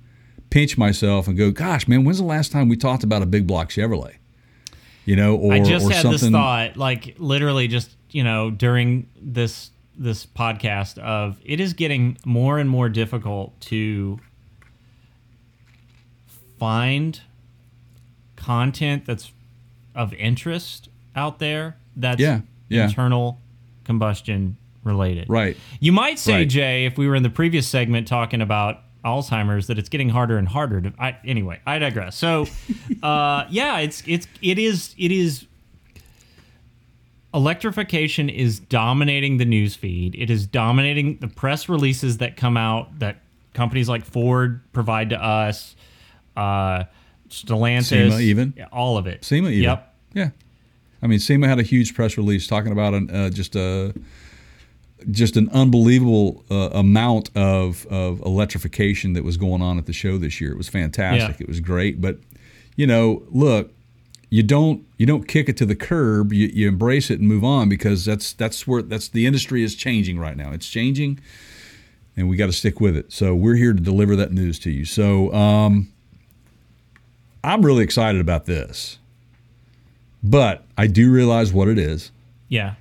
[0.51, 3.47] pinch myself and go, "Gosh, man, when's the last time we talked about a big
[3.47, 4.17] block Chevrolet?"
[5.05, 6.13] You know, or I just or had something.
[6.13, 12.19] this thought, like literally, just you know, during this this podcast of it is getting
[12.25, 14.21] more and more difficult to
[16.59, 17.21] find
[18.37, 19.33] content that's
[19.95, 20.89] of interest
[21.19, 22.85] out there that's Yeah, yeah.
[22.87, 23.39] internal
[23.85, 25.29] combustion related.
[25.29, 25.57] Right.
[25.81, 26.49] You might say, Right.
[26.49, 30.39] Jay, if we were in the previous segment talking about Alzheimer's, that it's getting harder
[30.39, 30.93] and harder to.
[30.99, 32.17] I, anyway, I digress.
[32.17, 32.47] So,
[33.03, 35.47] uh, yeah, it's it's it is it is.
[37.35, 40.15] Electrification is dominating the news feed.
[40.15, 43.19] It is dominating the press releases that come out that
[43.53, 45.77] companies like Ford provide to us,
[46.37, 46.85] uh,
[47.29, 48.55] Stellantis, SEMA even.
[48.73, 49.25] all of it.
[49.27, 49.63] SEMA even.
[49.63, 49.95] Yep.
[50.15, 50.31] Yeah.
[51.03, 53.95] I mean, SEMA had a huge press release talking about an, uh, just a
[55.11, 60.19] just an unbelievable uh, amount of, of electrification that was going on at the show
[60.19, 60.51] this year.
[60.51, 61.39] It was fantastic.
[61.39, 61.45] Yeah.
[61.45, 62.01] It was great.
[62.01, 62.19] But,
[62.75, 63.71] you know, look,
[64.31, 66.33] you don't you don't kick it to the curb.
[66.33, 69.75] You, you embrace it and move on because that's that's where that's the industry is
[69.75, 70.53] changing right now.
[70.53, 71.21] It's changing,
[72.17, 73.11] and we got to stick with it.
[73.11, 74.85] So we're here to deliver that news to you.
[74.85, 75.91] So um,
[77.43, 78.99] I'm really excited about this,
[80.23, 82.11] but I do realize what it is.
[82.49, 82.75] Yeah.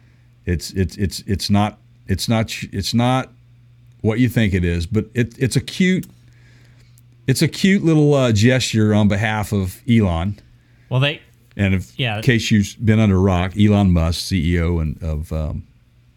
[0.46, 1.78] It's it's it's it's not
[2.08, 3.32] it's not it's not
[4.02, 6.08] what you think it is, but it, it's a cute
[7.28, 10.40] it's a cute little uh, gesture on behalf of Elon.
[10.90, 11.22] Well, they
[11.58, 12.18] And if, Yeah.
[12.18, 15.68] in case you've been under rock, Elon Musk, CEO and of um,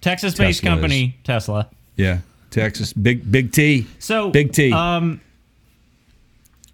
[0.01, 1.69] Texas-based Tesla is- company Tesla.
[1.97, 2.19] yeah
[2.51, 4.73] Texas, big big T, So big T.
[4.73, 5.21] Um,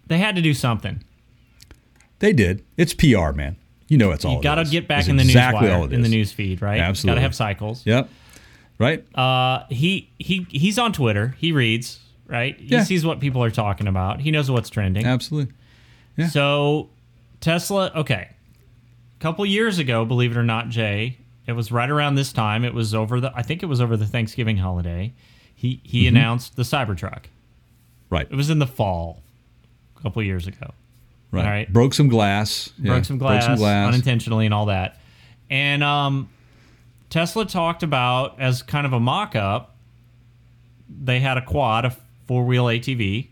[0.07, 1.03] they had to do something.
[2.19, 2.65] they did.
[2.77, 3.57] It's PR, man.
[3.89, 4.37] You know it's all.
[4.37, 6.33] You got to get back It's in the exactly news all wire, in the news
[6.33, 6.79] feed, right?
[6.79, 7.85] Got to have cycles.
[7.87, 8.09] Yep.
[8.79, 9.05] Right.
[9.17, 11.35] Uh, he he he's on Twitter.
[11.39, 12.59] He reads, right?
[12.59, 12.83] He Yeah.
[12.85, 14.21] sees what people are talking about.
[14.21, 15.07] He knows what's trending.
[15.07, 15.55] Absolutely.
[16.17, 16.29] yeah.
[16.29, 16.91] So
[17.41, 18.29] Tesla, okay.
[18.31, 21.17] A couple years ago, believe it or not, Jay,
[21.47, 22.65] it was right around this time.
[22.65, 25.13] It was over the I think it was over the Thanksgiving holiday.
[25.55, 26.17] He he Mm-hmm.
[26.17, 27.27] announced the Cybertruck.
[28.11, 28.27] Right.
[28.31, 29.23] It was in the fall,
[29.97, 30.73] a couple years ago.
[31.31, 31.45] Right.
[31.45, 31.73] all right.
[31.73, 32.71] Broke some glass.
[32.79, 32.93] Yeah.
[32.93, 33.89] broke some glass, Broke some glass.
[33.89, 34.99] unintentionally and all that.
[35.51, 36.29] And um,
[37.11, 39.75] Tesla talked about as kind of a mock-up.
[40.89, 41.97] They had a quad, a
[42.27, 43.27] four-wheel ATV,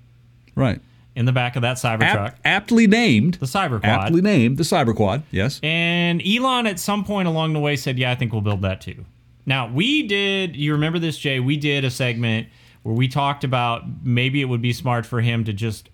[0.54, 0.80] right.
[1.14, 3.34] in the back of that Cybertruck, Apt, aptly named.
[3.34, 3.84] the Cyberquad.
[3.84, 5.22] Aptly named the Cyberquad.
[5.30, 5.60] Yes.
[5.62, 8.80] And Elon at some point along the way said, "Yeah, I think we'll build that
[8.80, 9.04] too."
[9.46, 10.56] Now we did.
[10.56, 11.38] You remember this, Jay?
[11.40, 12.48] We did a segment
[12.82, 15.88] where we talked about maybe it would be smart for him to just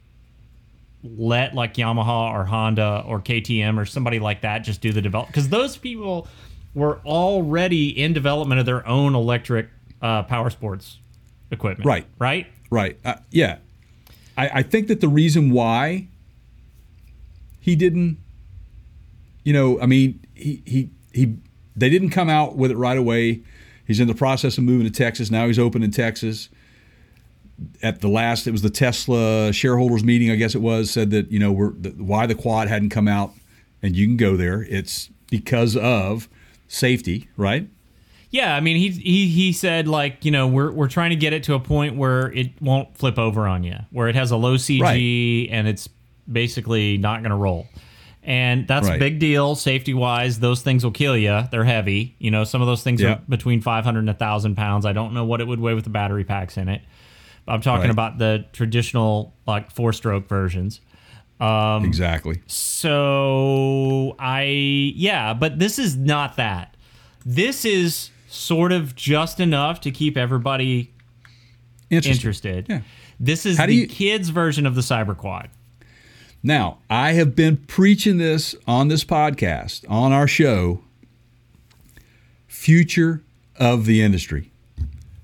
[1.02, 5.28] let like Yamaha or Honda or KTM or somebody like that just do the develop
[5.28, 6.28] because those people
[6.74, 9.68] were already in development of their own electric
[10.02, 10.98] uh, power sports
[11.50, 11.86] equipment.
[11.86, 12.06] Right.
[12.18, 12.46] Right.
[12.70, 12.98] Right.
[13.04, 13.58] Uh, yeah.
[14.36, 16.08] I, I think that the reason why
[17.60, 18.18] he didn't,
[19.44, 21.36] you know, I mean, he, he, he,
[21.74, 23.40] they didn't come out with it right away.
[23.86, 25.30] He's in the process of moving to Texas.
[25.30, 26.48] Now he's open in Texas.
[27.82, 31.30] At the last, it was the Tesla shareholders meeting, I guess it was, said that,
[31.30, 33.32] you know, we're, the, why the quad hadn't come out
[33.82, 34.62] and you can go there.
[34.68, 36.28] It's because of
[36.68, 37.68] safety, right?
[38.30, 41.32] Yeah, I mean, he he he said like you know we're we're trying to get
[41.32, 44.36] it to a point where it won't flip over on you, where it has a
[44.36, 45.48] low CG Right.
[45.50, 45.88] and it's
[46.30, 47.66] basically not going to roll.
[48.22, 50.38] And that's a big deal safety wise.
[50.40, 51.42] Those things will kill you.
[51.50, 52.14] They're heavy.
[52.18, 53.14] You know, some of those things Yeah.
[53.14, 54.84] are between 500 and 1,000 pounds.
[54.86, 56.82] I don't know what it would weigh with the battery packs in it.
[57.48, 57.90] I'm talking Right.
[57.90, 60.80] about the traditional like four stroke versions.
[61.40, 62.42] Um, exactly.
[62.46, 64.42] So I
[64.96, 66.76] yeah, but this is not that.
[67.24, 70.90] This is sort of just enough to keep everybody
[71.90, 72.12] Interesting.
[72.14, 72.66] interested.
[72.68, 72.80] Yeah.
[73.18, 75.48] This is How the you- kids version of the Cyberquad.
[76.42, 80.82] Now, I have been preaching this on this podcast, on our show.
[82.48, 83.22] Future
[83.56, 84.50] of the industry.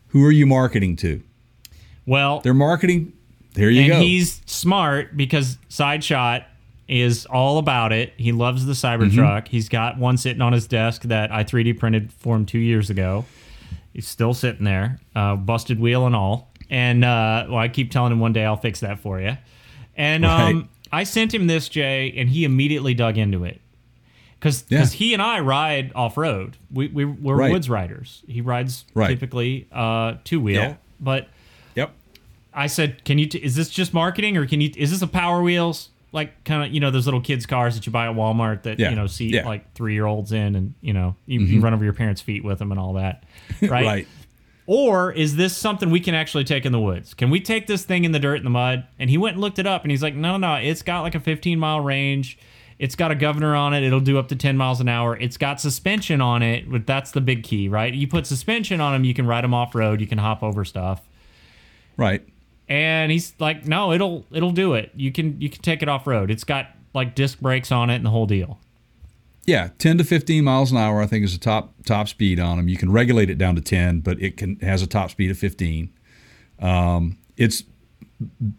[0.08, 1.22] Who are you marketing to?
[2.06, 3.12] Well, They're marketing.
[3.54, 4.00] There you and go.
[4.00, 6.44] he's smart because Sideshot
[6.88, 8.12] is all about it.
[8.16, 9.10] He loves the Cybertruck.
[9.44, 9.50] Mm-hmm.
[9.50, 12.90] He's got one sitting on his desk that I 3D printed for him two years
[12.90, 13.24] ago.
[13.92, 16.52] He's still sitting there, uh, busted wheel and all.
[16.68, 19.36] And uh, well, I keep telling him one day I'll fix that for you.
[19.96, 23.60] And um, I sent him this, Jay, and he immediately dug into it.
[24.38, 24.84] Because Yeah.
[24.84, 26.58] he and I ride off road.
[26.70, 27.50] We, we, we're Right.
[27.52, 28.22] woods riders.
[28.28, 29.08] He rides Right.
[29.08, 30.60] typically uh, two wheel.
[30.60, 30.74] Yeah.
[31.00, 31.28] But.
[32.56, 33.26] I said, "Can you?
[33.26, 34.70] T- is this just marketing, or can you?
[34.76, 37.84] Is this a Power Wheels like kind of you know those little kids cars that
[37.84, 38.90] you buy at Walmart that Yeah.
[38.90, 39.40] you know seat Yeah.
[39.40, 39.48] Mm-hmm.
[39.48, 42.42] like three year olds in, and you know you, you run over your parents' feet
[42.42, 43.24] with them and all that,
[43.62, 43.84] right?
[43.84, 44.08] Right.
[44.68, 47.14] Or is this something we can actually take in the woods?
[47.14, 48.84] Can we take this thing in the dirt and the mud?
[48.98, 51.02] And he went and looked it up, and he's like, "No, "No, no, it's got
[51.02, 52.38] like a 15 mile range."
[52.78, 53.82] It's got a governor on it.
[53.84, 55.16] It'll do up to 10 miles an hour.
[55.16, 57.92] It's got suspension on it, but that's the big key, right?
[57.94, 60.62] You put suspension on them, you can ride them off road, you can hop over
[60.64, 61.00] stuff
[61.96, 62.22] Right.
[62.68, 66.06] And he's like no it'll it'll do it you can you can take it off
[66.06, 68.58] road it's got like disc brakes on it and the whole deal
[69.46, 72.56] Yeah, 10 to 15 miles an hour I think is the top top speed on
[72.56, 72.68] them.
[72.68, 75.38] You can regulate it down to 10, but it can has a top speed of
[75.38, 75.92] 15.
[76.60, 77.62] Um, it's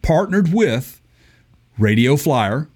[0.02, 1.02] partnered with
[1.78, 2.68] Radio Flyer,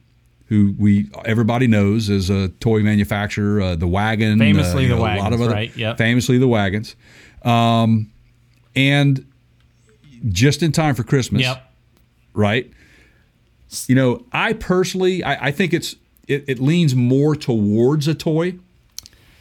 [0.48, 5.02] who we everybody knows is a toy manufacturer, uh, the wagon, Famously uh, the know,
[5.02, 5.74] a lot of other, right?
[5.74, 5.96] Yep.
[5.96, 6.96] famously the wagons,
[7.44, 8.10] um,
[8.76, 9.24] and
[10.28, 11.68] just in time for Christmas yep
[12.34, 12.70] right?
[13.88, 15.96] You know, I personally, I, I think it's
[16.28, 18.54] it, it leans more towards a toy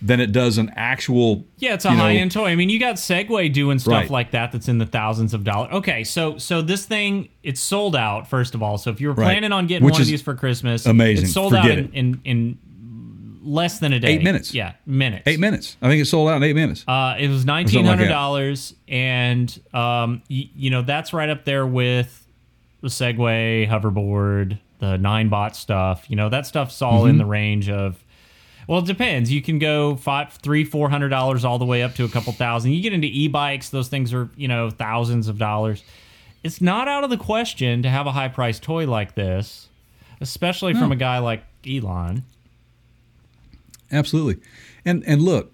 [0.02, 1.46] than it does an actual.
[1.60, 4.10] yeah it's a high end toy i mean you got segway doing stuff Right.
[4.10, 7.96] like that that's in the thousands of dollars okay so so this thing it's sold
[7.96, 9.26] out first of all so if you were Right.
[9.26, 11.26] planning on getting Which one of these for christmas amazing.
[11.26, 12.58] it's sold Forget out in, in in
[13.44, 14.10] less than a day.
[14.10, 14.54] Eight minutes.
[14.54, 15.24] Yeah, minutes.
[15.28, 15.78] Eight minutes.
[15.82, 16.84] I think it sold out in eight minutes.
[16.88, 21.66] Uh, it was nineteen hundred dollars, and um, y- you know that's right up there
[21.66, 22.26] with
[22.82, 26.06] the Segway hoverboard, the Ninebot stuff.
[26.10, 27.10] You know that stuff's all Mm-hmm.
[27.10, 28.04] in the range of.
[28.68, 29.32] Well, it depends.
[29.32, 32.32] You can go five, three, four hundred dollars all the way up to a couple
[32.34, 32.72] thousand.
[32.72, 35.84] You get into e-bikes; those things are you know thousands of dollars.
[36.44, 39.68] It's not out of the question to have a high-priced toy like this,
[40.22, 42.24] especially from a guy like Elon.
[43.92, 44.42] Absolutely.
[44.86, 45.54] And and look,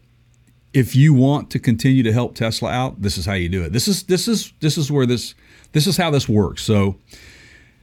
[0.73, 3.73] if you want to continue to help Tesla out, this is how you do it.
[3.73, 5.33] This is this is this is where this
[5.73, 6.63] this is how this works.
[6.63, 6.97] So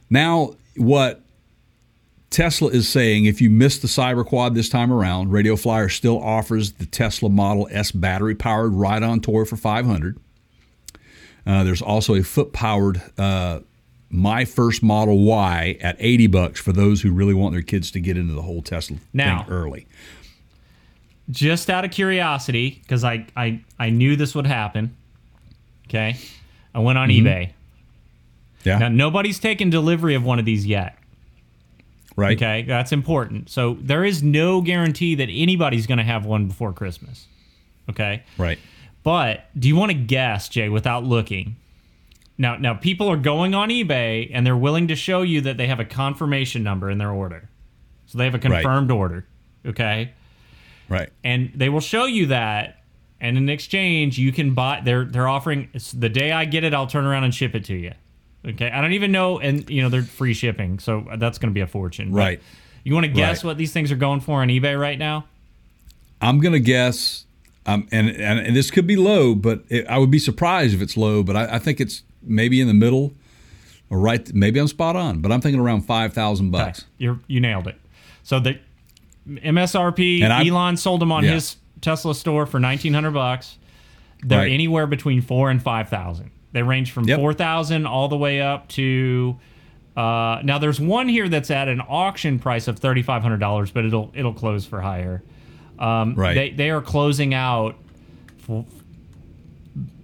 [0.09, 1.21] now what
[2.29, 6.21] Tesla is saying if you missed the Cyber Quad this time around, Radio Flyer still
[6.21, 10.19] offers the Tesla Model S battery powered ride on toy for 500.
[11.45, 13.59] Uh, there's also a foot powered uh,
[14.09, 17.99] my first Model Y at 80 bucks for those who really want their kids to
[17.99, 19.87] get into the whole Tesla Now- thing early.
[21.29, 24.95] Just out of curiosity, because I, I I knew this would happen.
[25.87, 26.17] Okay,
[26.73, 27.25] I went on mm-hmm.
[27.27, 27.51] eBay.
[28.63, 28.79] Yeah.
[28.79, 30.97] Now nobody's taken delivery of one of these yet.
[32.15, 32.35] right.
[32.37, 33.49] Okay, that's important.
[33.49, 37.27] So there is no guarantee that anybody's going to have one before Christmas.
[37.89, 38.57] Okay, Right.
[39.03, 41.55] but do you want to guess, Jay, without looking?
[42.37, 45.67] Now, now people are going on eBay and they're willing to show you that they
[45.67, 47.47] have a confirmation number in their order,
[48.07, 49.25] so they have a confirmed order.
[49.67, 50.13] Okay,
[50.89, 51.09] Right.
[51.23, 52.81] and they will show you that
[53.19, 56.87] and in exchange you can buy they're they're offering the day i get it i'll
[56.87, 57.91] turn around and ship it to you
[58.45, 61.53] okay i don't even know and you know they're free shipping so that's going to
[61.53, 62.41] be a fortune But Right.
[62.83, 63.49] you want to guess Right.
[63.49, 65.25] what these things are going for on ebay right now
[66.21, 67.25] I'm gonna guess,
[67.65, 70.81] um, and, and and this could be low, but it, I would be surprised if
[70.81, 71.23] it's low.
[71.23, 73.13] But I, I think it's maybe in the middle,
[73.89, 74.33] or right.
[74.33, 76.85] Maybe I'm spot on, but I'm thinking around five thousand Okay, bucks.
[76.97, 77.75] you're you nailed it
[78.23, 78.57] so the
[79.27, 81.31] msrp I- elon sold them on Yeah.
[81.33, 83.57] his tesla store for 1900 bucks
[84.23, 84.51] they're Right.
[84.51, 87.19] anywhere between four and five thousand they range from Yep.
[87.19, 89.35] 4000 all the way up to
[89.97, 94.33] uh, now there's one here that's at an auction price of $3500 but it'll it'll
[94.33, 95.23] close for higher
[95.79, 96.33] um, Right.
[96.35, 97.75] they, they are closing out
[98.37, 98.65] for,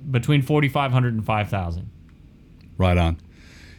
[0.10, 1.90] between 4500 and 5000
[2.78, 3.18] Right on.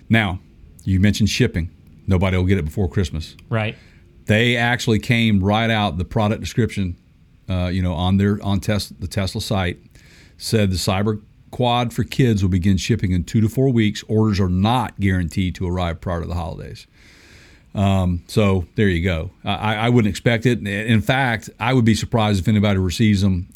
[0.08, 0.38] Now,
[0.84, 1.70] you mentioned shipping.
[2.06, 3.36] Nobody will get it before Christmas.
[3.50, 3.76] right
[4.32, 6.96] They actually came right out the product description,
[7.50, 9.78] uh, you know, on their on test the Tesla site
[10.38, 11.20] said the Cyber
[11.50, 14.02] Quad for kids will begin shipping in two to four weeks.
[14.08, 16.86] Orders are not guaranteed to arrive prior to the holidays.
[17.74, 19.32] Um, so there you go.
[19.44, 20.66] I, I wouldn't expect it.
[20.66, 23.50] In fact, I would be surprised if anybody receives them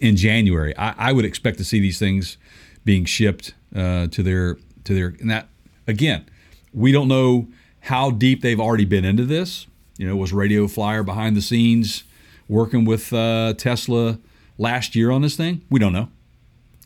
[0.00, 0.76] in January.
[0.76, 2.36] I, I would expect to see these things
[2.84, 5.48] being shipped uh, to their to their and that
[5.86, 6.26] again,
[6.74, 7.48] we don't know
[7.86, 9.66] how deep they've already been into this.
[9.98, 12.04] You know, was Radio Flyer behind the scenes
[12.48, 14.18] working with uh, Tesla
[14.58, 15.62] last year on this thing?
[15.70, 16.08] We don't know.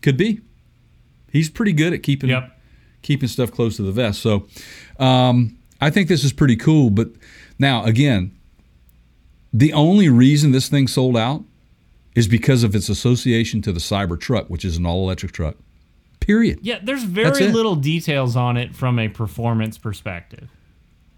[0.02, 0.40] Could be.
[1.32, 2.58] He's pretty good at keeping Yep.
[3.02, 4.20] keeping stuff close to the vest.
[4.20, 4.46] So
[4.98, 6.90] um, I think this is pretty cool.
[6.90, 7.08] But
[7.58, 8.32] now again,
[9.52, 11.44] the only reason this thing sold out
[12.14, 15.56] is because of its association to the Cybertruck, which is an all electric truck.
[16.20, 16.58] Period.
[16.62, 20.48] yeah there's very little details on it from a performance perspective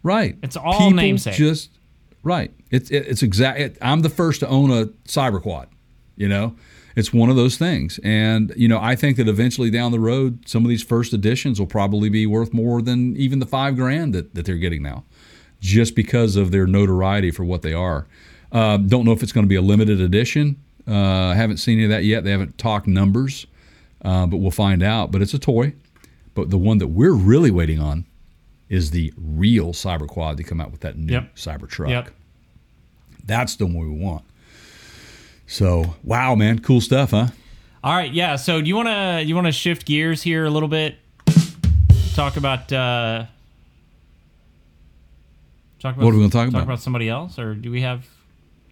[0.09, 0.39] Right.
[0.43, 1.35] It's all People namesake.
[1.35, 1.71] Just
[2.23, 2.51] right.
[2.71, 3.61] It's it, it's exact.
[3.61, 5.69] It, I'm the first to own a cyber quad.
[6.17, 6.57] You know,
[6.97, 10.49] it's one of those things, and you know, I think that eventually down the road,
[10.49, 14.15] some of these first editions will probably be worth more than even the five grand
[14.15, 15.05] that, that they're getting now,
[15.61, 18.07] just because of their notoriety for what they are.
[18.51, 20.57] Uh, don't know if it's going to be a limited edition.
[20.87, 22.25] Uh, haven't seen any of that yet.
[22.25, 23.47] They haven't talked numbers,
[24.03, 25.13] uh, but we'll find out.
[25.13, 25.75] But it's a toy.
[26.35, 28.07] But the one that we're really waiting on
[28.69, 31.37] is the real Cyber Quad to come out with that new Yep.
[31.37, 31.91] Cyber truck.
[31.91, 32.11] Yep.
[33.25, 34.25] That's the one we want.
[35.47, 37.29] So, wow, man, cool stuff, huh?
[37.83, 38.37] All right, yeah.
[38.37, 40.97] So do you want to you want to shift gears here a little bit?
[42.15, 43.25] Talk about uh
[45.79, 46.65] talk about What are we gonna talk about?
[46.65, 48.07] about somebody else, or do we have?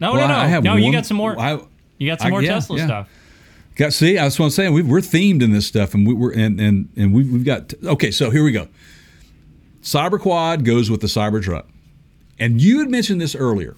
[0.00, 0.40] No, Well, no, no.
[0.40, 1.38] I have no, you got some more.
[1.38, 1.58] I,
[1.98, 2.86] you got some I- more yeah, Tesla yeah.
[2.86, 3.08] stuff.
[3.76, 4.72] Got see, that's what I'm saying.
[4.72, 7.74] We, we're themed in this stuff, and we, we're and and and we, we've got
[7.84, 8.10] okay.
[8.10, 8.68] So here we go.
[9.86, 11.64] Cyber Quad goes with the Cybertruck.
[12.38, 13.76] And you had mentioned this earlier.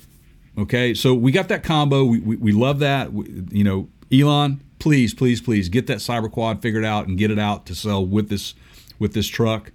[0.57, 2.05] Okay, so we got that combo.
[2.05, 3.13] We we, we love that.
[3.13, 7.31] We, you know, Elon, please, please, please get that Cyber Quad figured out and get
[7.31, 8.55] it out to sell with this
[8.99, 9.71] with this truck.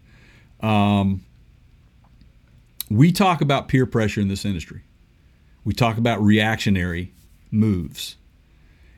[0.60, 1.24] Um,
[2.90, 4.82] we talk about peer pressure in this industry.
[5.64, 7.14] We talk about reactionary
[7.52, 8.18] moves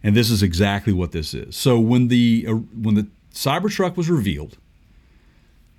[0.06, 1.56] and this is exactly what this is.
[1.56, 4.56] So when the uh, when the Cybertruck was revealed,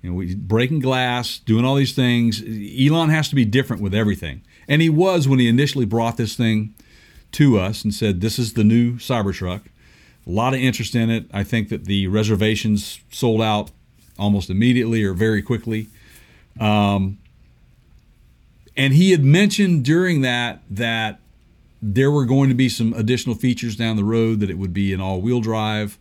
[0.07, 2.41] you know, we breaking glass, doing all these things.
[2.41, 6.35] Elon has to be different with everything, and he was when he initially brought this
[6.35, 6.73] thing
[7.33, 9.63] to us and said, "This is the new Cybertruck."
[10.25, 11.25] A lot of interest in it.
[11.33, 13.71] I think that the reservations sold out
[14.17, 15.87] almost immediately or very quickly.
[16.59, 17.17] Um,
[18.75, 21.19] and he had mentioned during that that
[21.81, 24.93] there were going to be some additional features down the road that it would be
[24.93, 25.97] an all-wheel drive.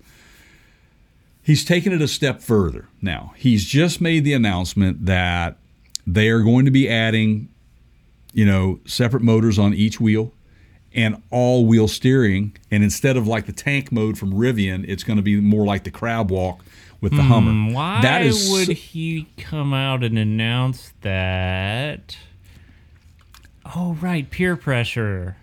[1.46, 2.88] He's taken it a step further.
[3.00, 5.56] Now, he's just made the announcement that
[6.04, 7.48] they are going to be adding,
[8.32, 10.32] you know, separate motors on each wheel
[10.92, 12.56] and all wheel steering.
[12.72, 15.84] And instead of like the tank mode from Rivian, it's going to be more like
[15.84, 16.64] the crab walk
[17.00, 17.52] with the Hummer.
[17.52, 22.16] Hmm, Why that is would he come out and announce that?
[23.76, 25.36] Oh, right, peer pressure.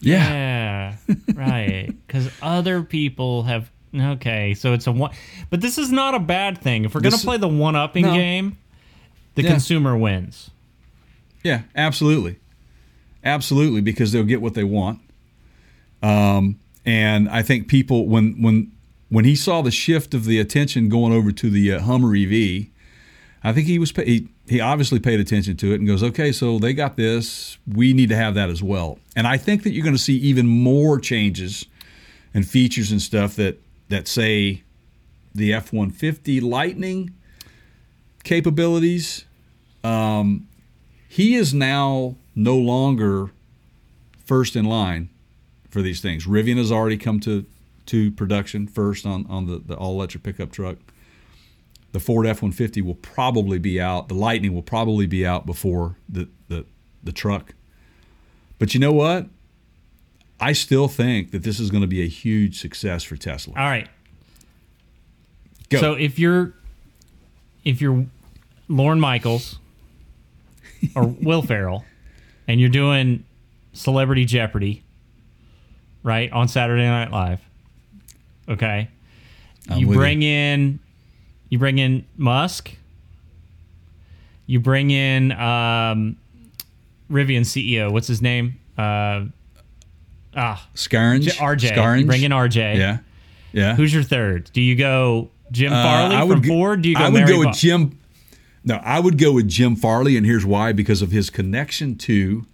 [0.00, 0.96] yeah.
[1.06, 1.94] Yeah, right.
[2.06, 3.70] Because other people have.
[3.94, 5.10] Okay, so it's a one.
[5.50, 6.84] But this is not a bad thing.
[6.84, 8.14] If we're going to play the one upping No.
[8.14, 8.56] game,
[9.34, 9.50] the Yeah.
[9.50, 10.50] consumer wins.
[11.44, 12.36] Yeah, absolutely,
[13.24, 15.00] absolutely, because they'll get what they want.
[16.02, 16.56] Um,
[16.86, 18.72] and I think people when when
[19.08, 22.66] when he saw the shift of the attention going over to the uh, Hummer EV,
[23.44, 26.58] I think he was he, he obviously paid attention to it and goes, okay, so
[26.58, 28.98] they got this, we need to have that as well.
[29.14, 31.66] And I think that you're going to see even more changes
[32.34, 33.60] and features and stuff that
[33.92, 34.62] that say
[35.34, 37.14] the F-150 Lightning
[38.24, 39.26] capabilities.
[39.84, 40.48] Um,
[41.08, 43.30] he is now no longer
[44.24, 45.10] first in line
[45.68, 46.26] for these things.
[46.26, 47.44] Rivian has already come to
[47.84, 50.78] to production first on on the, the all electric pickup truck.
[51.92, 54.08] The Ford F one fifty will probably be out.
[54.08, 56.64] The Lightning will probably be out before the, the
[57.02, 57.54] the truck.
[58.58, 59.26] But you know what?
[60.42, 63.54] I still think that this is going to be a huge success for Tesla.
[63.56, 63.88] All right.
[65.70, 65.78] Go.
[65.78, 66.52] So if you're
[67.64, 68.06] if you're
[68.68, 69.60] Lorne Michaels
[70.96, 71.84] or Will Ferrell
[72.48, 73.24] and you're doing
[73.72, 74.82] Celebrity Jeopardy,
[76.02, 77.40] right, on Saturday Night Live,
[78.48, 78.88] okay,
[79.70, 80.80] I'm you bring in
[81.50, 82.74] you bring in Musk,
[84.46, 86.16] you bring in um,
[87.08, 87.92] Rivian CEO.
[87.92, 88.58] What's his name?
[88.76, 89.26] Uh,
[90.36, 91.70] ah, Scaringe, RJ.
[91.72, 92.06] Scaringe?
[92.06, 92.76] Bring in RJ.
[92.76, 92.98] Yeah,
[93.52, 93.74] yeah.
[93.76, 94.50] Who's your third?
[94.52, 96.82] Do you go Jim Uh, Farley I would from go- Ford?
[96.82, 97.98] Do you go I would Mary go with Jim.
[98.64, 102.46] No, I would go with Jim Farley, and here's why: because of his connection to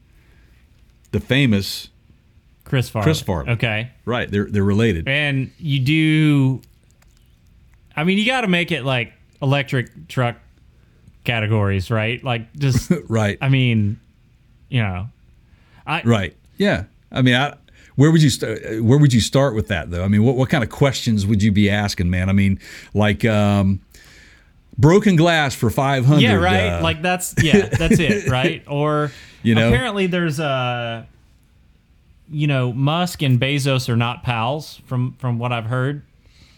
[1.13, 1.89] the famous.
[2.65, 3.05] Chris Farley?
[3.05, 3.51] Chris Farley.
[3.53, 5.09] Okay, Right, they're they're related.
[5.09, 6.61] and you do.
[7.97, 10.37] I mean, you got to make it like electric truck
[11.25, 12.23] categories, right?
[12.23, 12.91] Like just.
[13.09, 13.99] Right, I mean,
[14.69, 15.09] you know,
[15.87, 16.37] I right.
[16.59, 17.55] Yeah, I mean, I,
[17.99, 20.05] where would you st- where would you start with that though?
[20.05, 22.29] I mean, what what kind of questions would you be asking, man?
[22.29, 22.61] I mean,
[22.95, 23.81] like um,
[24.79, 26.23] broken glass for five hundred.
[26.23, 26.79] Yeah, right.
[26.79, 28.63] uh, like that's yeah, that's it, right?
[28.69, 29.11] Or
[29.43, 29.67] You know?
[29.69, 31.09] apparently there's a
[32.31, 36.03] you know, Musk and Bezos are not pals from from what I've heard.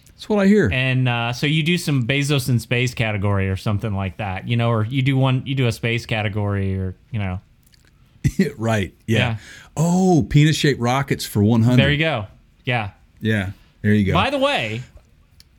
[0.09, 0.69] that's what I hear.
[0.71, 4.57] And uh, so you do some Bezos in space category or something like that, you
[4.59, 7.41] know, or you do one you do a space category or, you know.
[8.57, 8.95] right.
[9.07, 9.19] Yeah.
[9.19, 9.37] Yeah.
[9.77, 11.83] Oh, penis shaped rockets for one hundred.
[11.83, 12.27] There you go.
[12.65, 12.91] Yeah.
[13.21, 13.51] Yeah.
[13.83, 14.13] There you go.
[14.13, 14.83] By the way,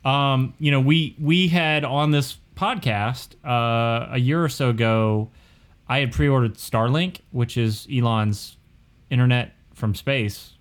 [0.04, 5.30] um, you know, we we had on this podcast uh, a year or so ago.
[5.88, 8.56] I had pre-ordered Starlink, which is Elon's
[9.10, 10.52] internet from space,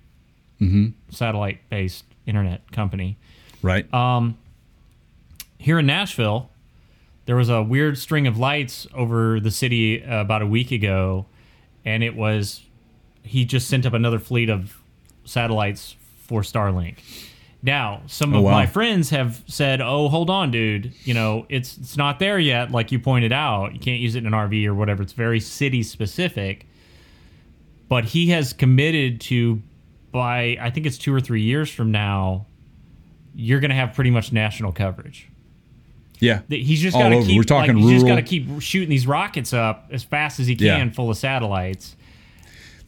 [1.09, 3.17] satellite-based internet company.
[3.61, 3.91] right.
[3.93, 4.37] Um,
[5.57, 6.49] here in Nashville,
[7.25, 11.27] there was a weird string of lights over the city about a week ago,
[11.85, 12.61] and it was
[13.23, 14.77] he just sent up another fleet of
[15.25, 15.95] satellites
[16.27, 16.97] for Starlink.
[17.63, 18.51] Now, some Oh, of wow.
[18.51, 20.93] my friends have said, "Oh, hold on, dude.
[21.03, 22.71] You know, it's it's not there yet.
[22.71, 25.03] Like you pointed out, you can't use it in an RV or whatever.
[25.03, 26.65] It's very city specific."
[27.87, 29.61] But he has committed to
[30.11, 32.45] by I think it's two or three years from now,
[33.35, 35.29] you're going to have pretty much national coverage.
[36.21, 36.41] Yeah.
[36.47, 37.35] He's just got to keep.
[37.35, 40.47] We're talking like, he's just got to keep shooting these rockets up as fast as
[40.47, 40.89] he can, Yeah.
[40.93, 41.97] full of satellites.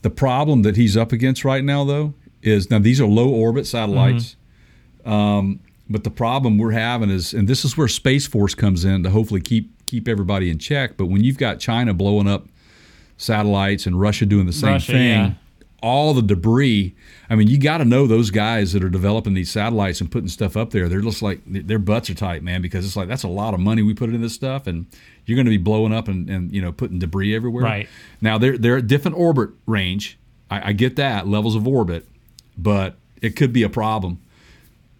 [0.03, 3.65] The problem that he's up against right now, though, is now these are low orbit
[3.67, 4.35] satellites.
[5.05, 9.03] Um, but the problem we're having is, and this is where Space Force comes in
[9.03, 10.95] to hopefully keep keep everybody in check.
[10.97, 12.47] But when you've got China blowing up
[13.17, 15.31] satellites and Russia doing the same Russia, thing, yeah.
[15.83, 16.95] All the debris.
[17.29, 20.29] I mean, you got to know those guys that are developing these satellites and putting
[20.29, 20.87] stuff up there.
[20.89, 23.59] They're just like their butts are tight, man, because it's like that's a lot of
[23.59, 24.85] money we put into this stuff, and
[25.25, 27.63] you're going to be blowing up and, and you know putting debris everywhere.
[27.63, 27.89] Right.
[28.21, 30.17] Now they're they're at different orbit range.
[30.49, 32.07] I, I get that levels of orbit,
[32.57, 34.19] but it could be a problem.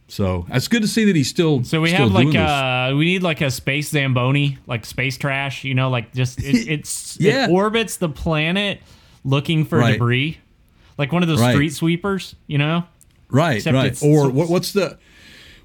[0.10, 1.64] So it's good to see that he's still.
[1.64, 5.64] So we still have like uh we need like a space zamboni, like space trash.
[5.64, 7.46] You know, like just it, it's Yeah.
[7.46, 8.82] it orbits the planet
[9.24, 9.94] looking for Right.
[9.94, 10.38] debris,
[10.98, 11.54] like one of those Right.
[11.54, 12.36] street sweepers.
[12.48, 12.84] You know,
[13.30, 14.04] Right, Except right.
[14.04, 14.98] Or what, what's the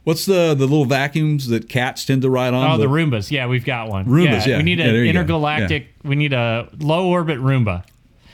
[0.05, 2.71] what's the the little vacuums that cats tend to ride on?
[2.71, 3.31] oh, the, Roombas.
[3.31, 4.07] Yeah, we've got one.
[4.07, 4.57] Roombas, yeah.
[4.57, 5.21] we need an there you go.
[5.21, 5.89] intergalactic.
[6.03, 7.85] We need a low orbit Roomba.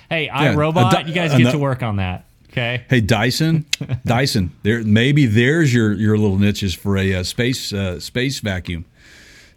[0.09, 2.27] Hey, Yeah, a iRobot, di- you guys get no- to work on that.
[2.53, 2.85] Okay.
[2.89, 3.65] Hey Dyson,
[4.07, 4.53] Dyson.
[4.63, 8.85] There, maybe there's your your little niches for a, uh space uh, space vacuum.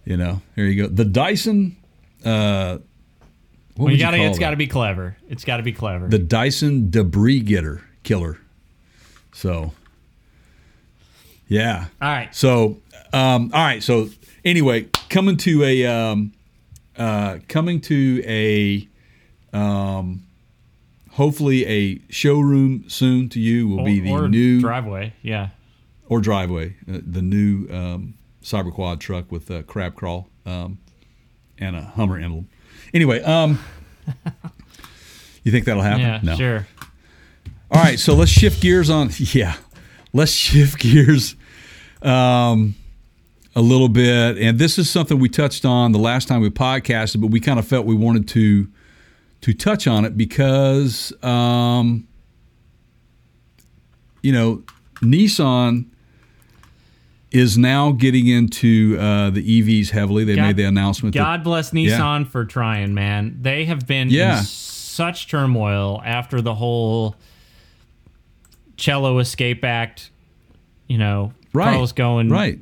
[0.03, 0.89] You know, there you go.
[0.89, 1.76] The Dyson.
[2.26, 2.80] Uh,
[3.78, 4.18] what Well, you you gotta.
[4.18, 5.18] call It's got to be clever.
[5.30, 6.08] It's got to be clever.
[6.08, 8.40] the Dyson debris getter killer.
[9.34, 9.74] So,
[11.48, 11.86] yeah.
[12.02, 12.34] All right.
[12.36, 12.80] So,
[13.14, 13.82] um, all right.
[13.84, 14.10] So,
[14.44, 16.34] anyway, coming to a um,
[16.98, 18.88] uh, coming to a
[19.56, 20.24] um,
[21.12, 25.14] hopefully a showroom soon to you will be the or new driveway.
[25.22, 25.49] Yeah.
[26.10, 30.80] or driveway, uh, the new um, Cyber Quad truck with a crab crawl um,
[31.58, 32.49] and a Hummer emblem.
[32.93, 33.59] Anyway, um,
[35.43, 36.01] you think that'll happen?
[36.01, 36.19] Yeah.
[36.23, 36.35] no.
[36.35, 36.68] Sure.
[37.69, 39.09] All right, so let's shift gears on.
[39.19, 39.55] Yeah,
[40.14, 41.35] let's shift gears
[42.01, 42.76] um,
[43.55, 44.38] a little bit.
[44.38, 47.59] And this is something we touched on the last time we podcasted, but we kind
[47.59, 48.68] of felt we wanted to
[49.41, 52.07] to touch on it because, um,
[54.23, 54.64] you know,
[55.01, 55.85] Nissan
[57.32, 60.24] is now getting into uh, the EVs heavily.
[60.24, 61.14] They God- made the announcement.
[61.14, 63.38] that- God bless Nissan for trying, man.
[63.41, 64.40] They have been Yeah.
[64.40, 67.16] in such turmoil after the whole
[68.78, 70.12] Cello Escape Act.
[70.88, 72.60] You know, right, Carlos going, right.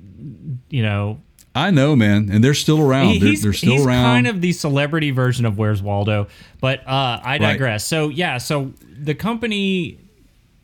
[0.70, 1.22] You know,
[1.54, 3.10] I know, man, and they're still around.
[3.10, 4.04] he- they're, they're still he's around.
[4.04, 6.28] kind of the celebrity version of Where's Waldo.
[6.60, 7.86] But uh, I digress.
[7.86, 10.00] So yeah, so the company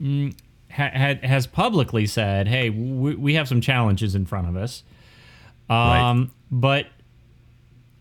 [0.01, 0.33] mm,
[0.71, 4.83] ha- had has publicly said, "Hey, we, we have some challenges in front of us."
[5.69, 6.87] Um, but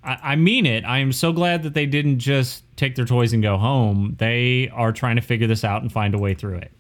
[0.03, 0.85] I, I mean it.
[0.85, 4.17] I am so glad that they didn't just take their toys and go home.
[4.19, 6.73] They are trying to figure this out and find a way through it.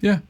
[0.00, 0.20] Yeah,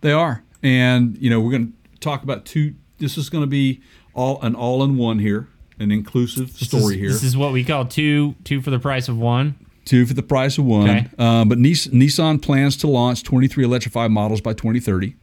[0.00, 0.42] they are.
[0.62, 2.74] And, you know, we're going to talk about two.
[2.98, 3.80] This is going to be
[4.14, 5.48] all an all in one here,
[5.78, 7.08] an inclusive story is, here.
[7.10, 9.54] This is what we call two two for the price of one.
[9.88, 10.88] Two for the price of one.
[10.88, 11.08] Okay.
[11.18, 15.14] Uh, but Nis- Nissan plans to launch 23 electrified models by 2030.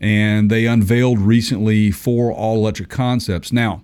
[0.00, 3.52] And they unveiled recently four all electric concepts.
[3.52, 3.82] Now,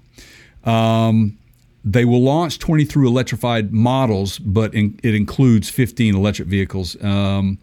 [0.64, 1.38] um,
[1.84, 7.02] they will launch 23 electrified models, but in, it includes 15 electric vehicles.
[7.02, 7.58] Um,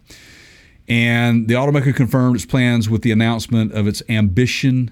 [0.88, 4.90] and the automaker confirmed its plans with the announcement of its Ambition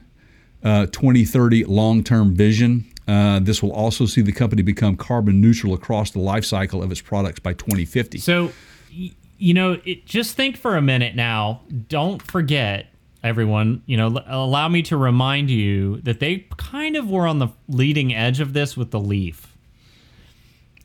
[0.62, 2.84] uh, 2030 long term vision.
[3.06, 6.90] Uh, this will also see the company become carbon neutral across the life cycle of
[6.90, 8.18] its products by 2050.
[8.18, 8.50] So,
[8.90, 11.60] you know, it, just think for a minute now.
[11.88, 12.86] Don't forget,
[13.22, 13.82] everyone.
[13.86, 17.48] You know, l- allow me to remind you that they kind of were on the
[17.68, 19.54] leading edge of this with the Leaf.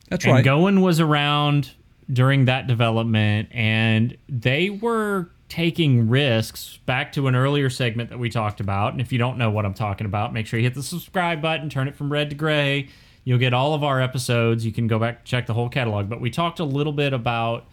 [0.09, 0.45] That's And right.
[0.45, 1.71] Ghosn was around
[2.11, 8.29] during that development, and they were taking risks back to an earlier segment that we
[8.29, 8.93] talked about.
[8.93, 11.41] And if you don't know what I'm talking about, make sure you hit the subscribe
[11.41, 12.87] button, turn it from red to gray.
[13.23, 14.65] You'll get all of our episodes.
[14.65, 16.07] You can go back check the whole catalog.
[16.07, 17.65] But we talked a little bit about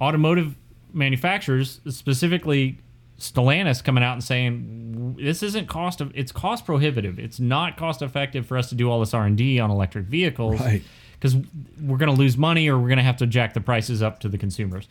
[0.00, 0.54] automotive
[0.92, 2.78] manufacturers, specifically
[3.18, 7.18] Stellantis, coming out and saying this isn't cost of it's cost prohibitive.
[7.18, 10.06] It's not cost effective for us to do all this R and D on electric
[10.06, 10.82] vehicles Right.
[11.18, 11.36] because
[11.80, 14.20] we're going to lose money or we're going to have to jack the prices up
[14.20, 14.88] to the consumers.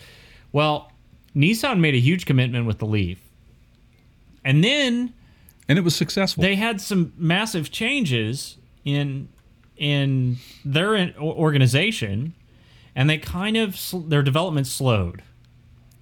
[0.52, 0.91] Well,
[1.35, 3.19] Nissan made a huge commitment with the Leaf,
[4.43, 5.14] and then
[5.68, 6.41] and it was successful.
[6.41, 9.30] they had some massive changes in
[9.77, 12.34] in their organization,
[12.95, 13.80] and they kind of
[14.10, 15.23] their development slowed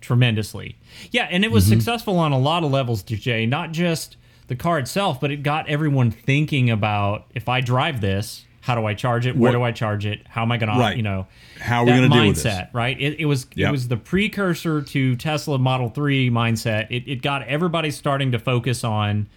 [0.02, 0.78] tremendously.
[1.12, 1.74] Yeah, and it was mm-hmm.
[1.74, 3.48] successful on a lot of levels, DJ.
[3.48, 4.18] Not just
[4.48, 8.85] the car itself, but it got everyone thinking about if I drive this, how do
[8.85, 9.35] I charge it?
[9.35, 10.22] Where What- do I charge it?
[10.30, 10.91] How am I going Right.
[10.91, 11.26] to, you know,
[11.60, 12.68] How are we gonna deal with this?
[12.73, 12.99] right?
[12.99, 13.69] It, it was Yep.
[13.69, 16.88] it was the precursor to Tesla Model Three mindset.
[16.91, 19.27] It, it got everybody starting to focus on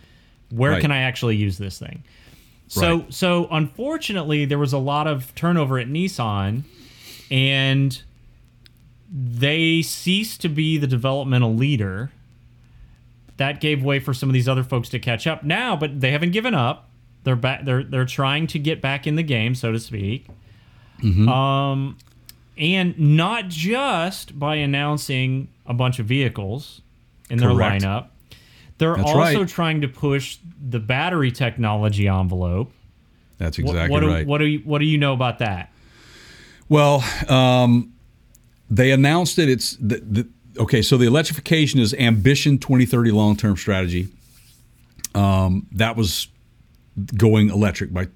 [0.50, 0.80] where Right.
[0.82, 2.02] can I actually use this thing.
[2.66, 3.14] So Right.
[3.14, 6.64] so unfortunately, there was a lot of turnover at Nissan,
[7.30, 8.02] and
[9.12, 12.10] they ceased to be the developmental leader.
[13.38, 16.10] That gave way for some of these other folks to catch up now, but they
[16.12, 16.89] haven't given up.
[17.24, 17.64] They're back.
[17.64, 20.26] They're they're trying to get back in the game, so to speak.
[21.02, 21.28] Mm-hmm.
[21.28, 21.98] Um,
[22.56, 26.82] and not just by announcing a bunch of vehicles
[27.30, 27.82] in their Correct.
[27.82, 28.08] lineup.
[28.78, 29.48] They're That's also right.
[29.48, 30.38] trying to push
[30.68, 32.72] the battery technology envelope.
[33.38, 34.26] That's exactly what, do, right.
[34.26, 35.72] What do you What do you know about that?
[36.68, 37.92] Well, um,
[38.70, 40.28] they announced that it's the, the,
[40.58, 40.82] okay.
[40.82, 44.08] So the electrification is Ambition 2030 long term strategy.
[45.14, 46.28] Um, that was
[47.16, 48.08] going electric by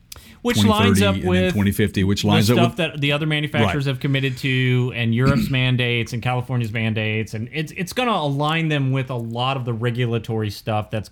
[0.43, 3.93] Which 2030 lines up with 2050, which lines up with that the other manufacturers Right.
[3.93, 8.69] have committed to, and Europe's mandates and California's mandates, and it's it's going to align
[8.69, 11.11] them with a lot of the regulatory stuff that's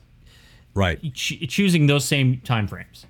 [0.74, 1.00] right.
[1.14, 3.04] ch- choosing those same timeframes.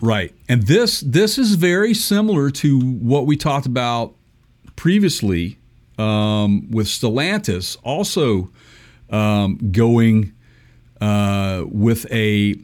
[0.00, 0.32] Right.
[0.48, 4.14] And this this is very similar to what we talked about
[4.76, 5.58] previously
[5.98, 8.50] um, with Stellantis also
[9.10, 10.32] um, going
[11.00, 12.54] uh, with a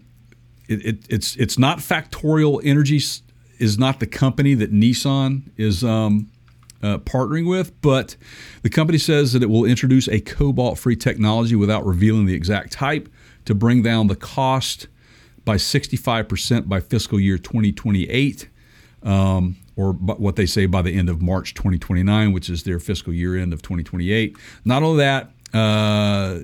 [0.69, 3.01] it, it, it's it's not Factorial Energy
[3.59, 6.31] is not the company that Nissan is um,
[6.83, 8.17] uh, partnering with, but
[8.63, 13.09] the company says that it will introduce a cobalt-free technology without revealing the exact type
[13.45, 14.89] to bring down the cost
[15.45, 18.49] by 65% by fiscal year 2028,
[19.03, 23.13] um, or what they say by the end of March 2029, which is their fiscal
[23.13, 24.37] year end of 2028.
[24.65, 26.41] Not only that, uh,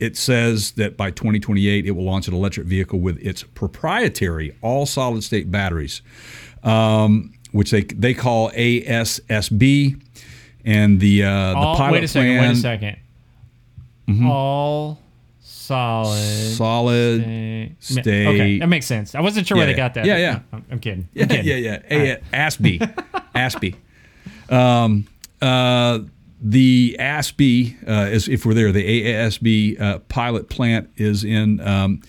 [0.00, 4.86] it says that by 2028 it will launch an electric vehicle with its proprietary all
[4.86, 6.02] solid state batteries,
[6.62, 10.00] um, which they they call ASSB,
[10.64, 12.38] and the uh, the pilot wait a second.
[12.38, 12.64] plan Wait
[14.08, 14.98] a 2nd All
[15.40, 16.54] solid.
[16.54, 17.22] solid
[17.80, 18.26] state- state.
[18.26, 19.14] Okay, that makes sense.
[19.14, 20.04] I wasn't sure Yeah, where they got that.
[20.04, 20.40] Yeah, yeah.
[20.52, 21.08] I'm, I'm kidding.
[21.14, 21.46] I'm Yeah, kidding.
[21.46, 22.20] yeah, yeah.
[22.32, 22.82] A- ASPE.
[23.34, 23.74] ASPE.
[24.48, 25.06] Um,
[25.42, 26.00] uh,
[26.40, 32.02] the ASB, uh, if we're there, the ASB uh, pilot plant is in um,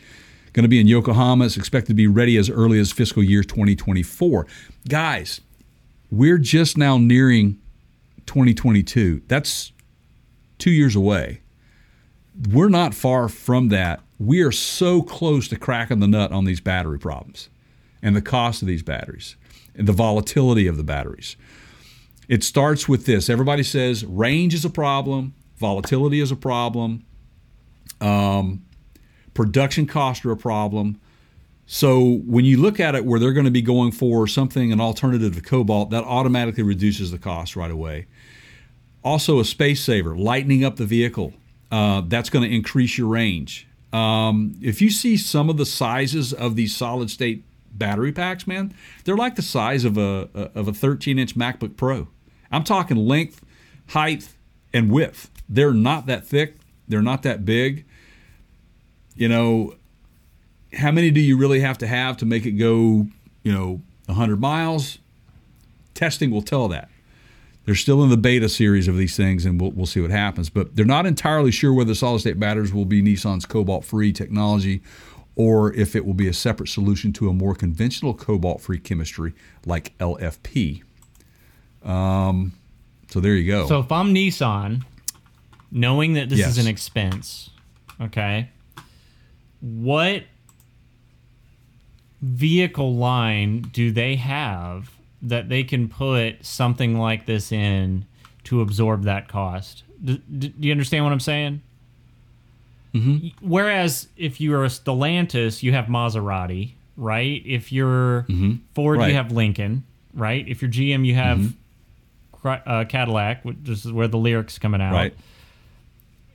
[0.54, 1.46] going to be in Yokohama.
[1.46, 4.46] It's expected to be ready as early as fiscal year 2024.
[4.90, 5.42] Guys,
[6.12, 7.60] we're just now nearing
[8.26, 9.22] 2022.
[9.28, 9.72] That's
[10.58, 11.42] two years away.
[12.52, 14.02] We're not far from that.
[14.20, 17.50] We are so close to cracking the nut on these battery problems
[18.02, 19.36] and the cost of these batteries
[19.76, 21.38] and the volatility of the batteries.
[22.28, 23.30] It starts with this.
[23.30, 27.06] Everybody says range is a problem, volatility is a problem,
[28.02, 28.66] um,
[29.34, 31.00] production costs are a problem.
[31.66, 34.80] So when you look at it where they're going to be going for something, an
[34.80, 38.08] alternative to cobalt, that automatically reduces the cost right away.
[39.04, 41.34] Also, a space saver, lightening up the vehicle.
[41.70, 43.68] Uh, that's going to increase your range.
[43.92, 48.74] Um, if you see some of the sizes of these solid state battery packs, man,
[49.04, 52.08] they're like the size of a of a 13 inch MacBook Pro.
[52.52, 53.44] I'm talking length,
[53.90, 54.30] height,
[54.74, 55.30] and width.
[55.50, 56.56] They're not that thick.
[56.88, 57.86] They're not that big.
[59.16, 59.76] You know,
[60.74, 63.08] how many do you really have to have to make it go,
[63.44, 65.00] you know, 100 miles?
[65.94, 66.90] Testing will tell that.
[67.66, 70.50] They're still in the beta series of these things, and we'll, we'll see what happens.
[70.50, 74.82] But they're not entirely sure whether solid state batteries will be Nissan's cobalt free technology
[75.38, 79.34] or if it will be a separate solution to a more conventional cobalt free chemistry
[79.66, 80.82] like LFP.
[81.88, 82.52] Um,
[83.10, 83.68] so there you go.
[83.68, 84.84] So if I'm Nissan,
[85.72, 86.50] knowing that this Yes.
[86.52, 87.50] is an expense,
[88.02, 88.50] okay,
[89.62, 90.24] what
[92.22, 94.92] vehicle line do they have
[95.22, 98.06] that they can put something like this in
[98.46, 99.84] to absorb that cost?
[100.04, 101.62] Do, do you understand what I'm saying?
[102.94, 103.28] Mm-hmm.
[103.48, 107.42] Whereas if you're a Stellantis, you have Maserati, right?
[107.46, 108.78] If you're Ford, Mm-hmm.
[108.82, 109.00] Right.
[109.00, 109.10] Mm-hmm.
[109.10, 109.84] you have Lincoln,
[110.14, 110.48] right?
[110.48, 111.54] If you're GM, you have Cri-
[112.50, 114.94] uh, Cadillac, which is where the Lyriq's coming out.
[114.94, 115.14] right.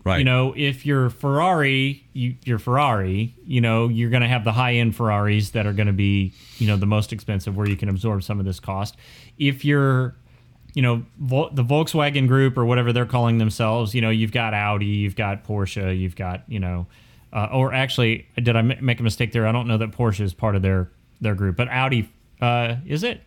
[0.05, 0.18] Right.
[0.18, 3.34] You know, if you're Ferrari, you, you're Ferrari.
[3.47, 6.32] You know, you're going to have the high end Ferraris that are going to be,
[6.59, 8.97] you know, the most expensive, where you can absorb some of this cost.
[9.39, 10.16] If you're,
[10.74, 14.86] you know, the Volkswagen Group or whatever they're calling themselves, you know, you've got Audi,
[14.86, 16.86] you've got Porsche, you've got, you know,
[17.32, 19.47] uh, or actually, did I m- make a mistake there?
[19.47, 20.90] I don't know that Porsche is part of their
[21.20, 22.10] their group, but Audi
[22.40, 23.20] uh, is it?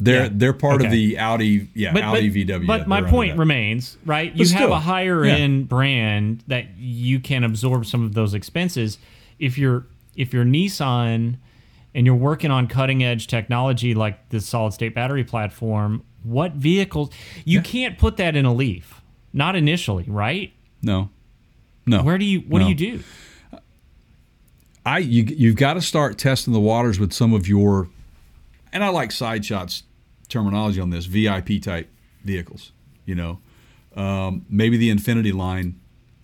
[0.00, 0.28] They're yeah.
[0.32, 2.66] they're part of the Audi, yeah, Audi VW.
[2.66, 4.34] But my point remains, right?
[4.34, 5.34] You But have a higher yeah.
[5.36, 8.98] end brand that you can absorb some of those expenses.
[9.38, 9.86] If you're
[10.16, 11.36] if you're Nissan
[11.94, 17.10] and you're working on cutting edge technology like the solid state battery platform, what vehicles
[17.44, 19.00] you can't put that in a Leaf.
[19.32, 20.52] Not initially, right?
[20.82, 21.10] No,
[21.86, 22.02] no.
[22.02, 22.64] Where do you what No.
[22.64, 23.04] do you do?
[24.84, 27.88] I you you've got to start testing the waters with some of your,
[28.72, 29.82] and I like side shots
[30.30, 31.88] terminology on this VIP type
[32.24, 32.72] vehicles.
[33.06, 33.38] You know,
[33.96, 35.78] um, maybe the Infiniti line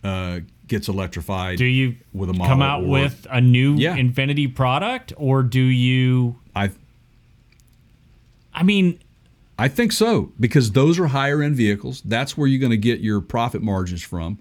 [0.04, 1.58] uh, gets electrified.
[1.58, 3.96] Do you with a come out or- with a new Yeah.
[3.96, 6.70] Infiniti product or do you I
[8.54, 8.98] I mean,
[9.58, 12.02] I think so because those are higher end vehicles.
[12.04, 14.38] That's where you're going to get your profit margins from.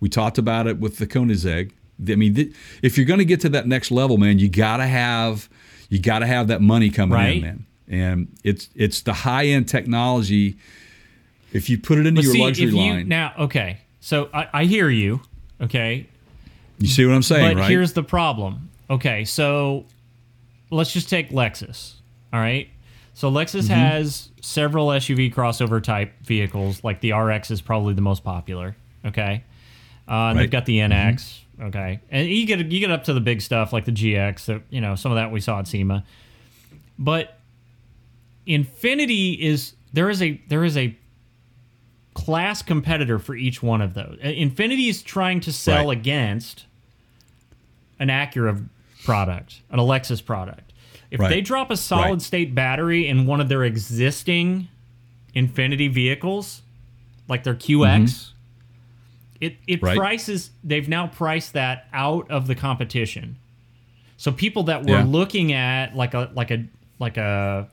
[0.00, 1.70] We talked about it with the Koenigsegg.
[2.08, 4.78] I mean, th- if you're going to get to that next level, man, you got
[4.78, 5.48] to have
[5.88, 7.36] you got to have that money coming Right.
[7.36, 7.66] in, man.
[7.88, 10.56] And it's it's the high end technology.
[11.52, 13.78] If you put it into but your see, luxury if you line, now okay.
[14.00, 15.20] So I, I hear you.
[15.60, 16.06] Okay.
[16.78, 17.70] you see what I'm saying, but right?
[17.70, 18.70] here's the problem.
[18.90, 19.86] Okay, so
[20.70, 21.94] let's just take Lexus.
[22.32, 22.68] All right.
[23.14, 26.82] So Lexus has several SUV crossover type vehicles.
[26.82, 28.76] Like the RX is probably the most popular.
[29.04, 29.44] Okay.
[30.08, 31.40] Uh, and they've got the NX.
[31.62, 32.00] Okay.
[32.10, 34.46] And you get you get up to the big stuff like the GX.
[34.46, 36.04] That you know some of that we saw at SEMA.
[36.98, 37.33] But
[38.46, 40.96] Infiniti is there is a there is a
[42.14, 44.18] class competitor for each one of those.
[44.22, 45.98] Uh, Infiniti is trying to sell Right.
[45.98, 46.66] against
[47.98, 48.68] an Acura
[49.04, 50.72] product, an Lexus product.
[51.10, 51.28] If Right.
[51.28, 52.22] they drop a solid Right.
[52.22, 54.68] state battery in one of their existing
[55.34, 56.62] Infiniti vehicles,
[57.28, 58.32] like their QX,
[59.40, 59.84] it it Mm-hmm.
[59.86, 59.96] Right.
[59.96, 63.36] prices they've now priced that out of the competition.
[64.16, 65.04] So people that were Yeah.
[65.04, 66.64] looking at like a like a
[67.00, 67.68] like a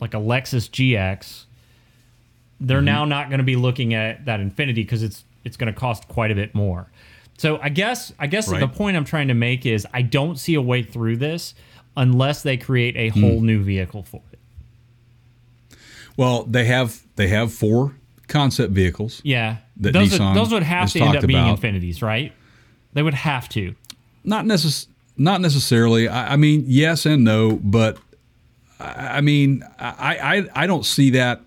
[0.00, 1.44] like a Lexus GX,
[2.60, 2.84] they're Mm-hmm.
[2.84, 6.06] now not going to be looking at that Infiniti because it's it's going to cost
[6.08, 6.86] quite a bit more.
[7.38, 8.60] So I guess I guess Right.
[8.60, 11.54] the point I'm trying to make is I don't see a way through this
[11.96, 14.38] unless they create a whole new vehicle for it.
[16.16, 17.94] Well, they have they have four
[18.28, 19.20] concept vehicles.
[19.24, 21.60] Yeah, those would, those would have to end up being about.
[21.60, 22.32] Infinitis, right?
[22.92, 23.74] They would have to.
[24.24, 24.86] Not necess-
[25.16, 26.08] not necessarily.
[26.08, 27.98] I, I mean, yes and no, but
[28.80, 30.16] I, mean, I,
[30.54, 31.42] I I don't see that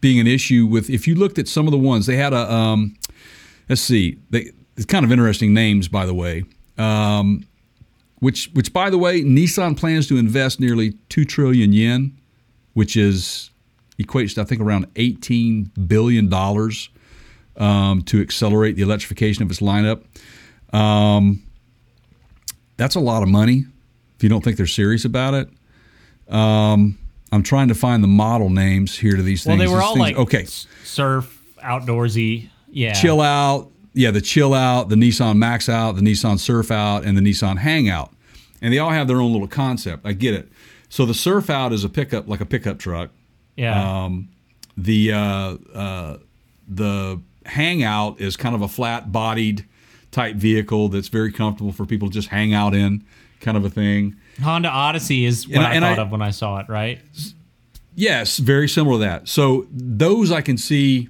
[0.00, 0.90] being an issue with.
[0.90, 2.96] If you looked at some of the ones they had a um,
[3.68, 6.44] let's see, they it's kind of interesting names by the way.
[6.76, 7.46] Um,
[8.20, 12.16] which which by the way, Nissan plans to invest nearly two trillion yen,
[12.74, 13.50] which is
[13.98, 16.88] equates to I think around eighteen billion dollars
[17.56, 20.04] um, to accelerate the electrification of its lineup.
[20.72, 21.42] Um,
[22.76, 23.64] that's a lot of money
[24.18, 25.48] if you don't think they're serious about it.
[26.28, 26.98] Um,
[27.32, 29.68] I'm trying to find the model names here to these Well, things.
[29.68, 30.44] they were all things- like okay,
[30.84, 32.48] surf, outdoorsy.
[32.70, 33.70] Yeah, chill out.
[33.94, 37.58] Yeah, the chill out, the Nissan Max out, the Nissan Surf out, and the Nissan
[37.58, 38.12] Hangout,
[38.62, 40.06] and they all have their own little concept.
[40.06, 40.48] I get it.
[40.88, 43.10] So the Surf out is a pickup, like a pickup truck.
[43.56, 44.28] Yeah, Um,
[44.76, 46.16] the uh, uh,
[46.68, 49.64] the Hangout is kind of a flat bodied
[50.12, 53.02] type vehicle that's very comfortable for people to just hang out in,
[53.40, 54.14] kind of a thing.
[54.42, 56.68] Honda Odyssey is what and I, I- and thought I- of when I saw it.
[56.68, 57.00] Right?
[57.94, 59.28] Yes, very similar to that.
[59.28, 61.08] So those I can see.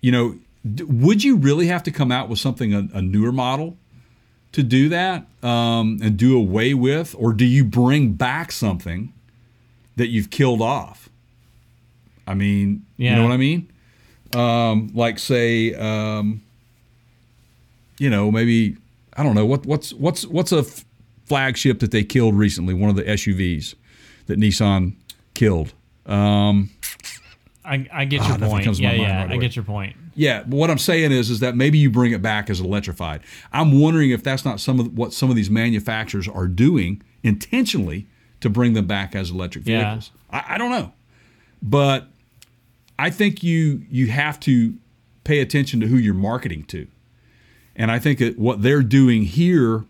[0.00, 0.38] You know,
[0.74, 3.76] d- would you really have to come out with something a, a newer model
[4.52, 9.12] to do that um, and do away with, or do you bring back something
[9.96, 11.08] that you've killed off?
[12.28, 13.68] I mean, you know what I mean?
[14.36, 16.42] Um, like say, um,
[17.98, 18.76] you know, maybe
[19.16, 20.84] I don't know what what's what's what's a f-
[21.28, 23.74] flagship that they killed recently, one of the SUVs
[24.26, 24.94] that Nissan
[25.34, 25.72] killed.
[26.06, 26.70] Um,
[27.64, 28.78] I, I get Ah, your nothing point.
[28.78, 29.94] Yeah, yeah, right I get your point.
[30.14, 33.20] yeah, but what I'm saying is, is that maybe you bring it back as electrified.
[33.52, 38.06] I'm wondering if that's not some of what some of these manufacturers are doing intentionally
[38.40, 39.80] to bring them back as electric Yeah.
[39.82, 40.10] vehicles.
[40.30, 40.92] I, I don't know,
[41.62, 42.08] but
[42.98, 44.74] I think you you have to
[45.24, 46.86] pay attention to who you're marketing to,
[47.76, 49.84] and I think that what they're doing here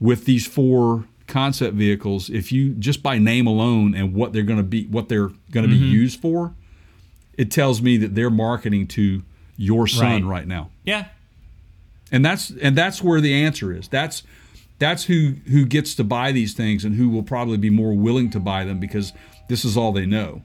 [0.00, 4.58] with these four concept vehicles, if you just by name alone and what they're going
[4.58, 5.82] to be, what they're going to Mm-hmm.
[5.82, 6.54] be used for,
[7.36, 9.22] it tells me that they're marketing to
[9.56, 10.38] your son Right.
[10.40, 11.06] right now Yeah,
[12.12, 14.22] and that's and that's where the answer is that's
[14.78, 18.30] that's who who gets to buy these things and who will probably be more willing
[18.30, 19.12] to buy them because
[19.48, 20.42] this is all they know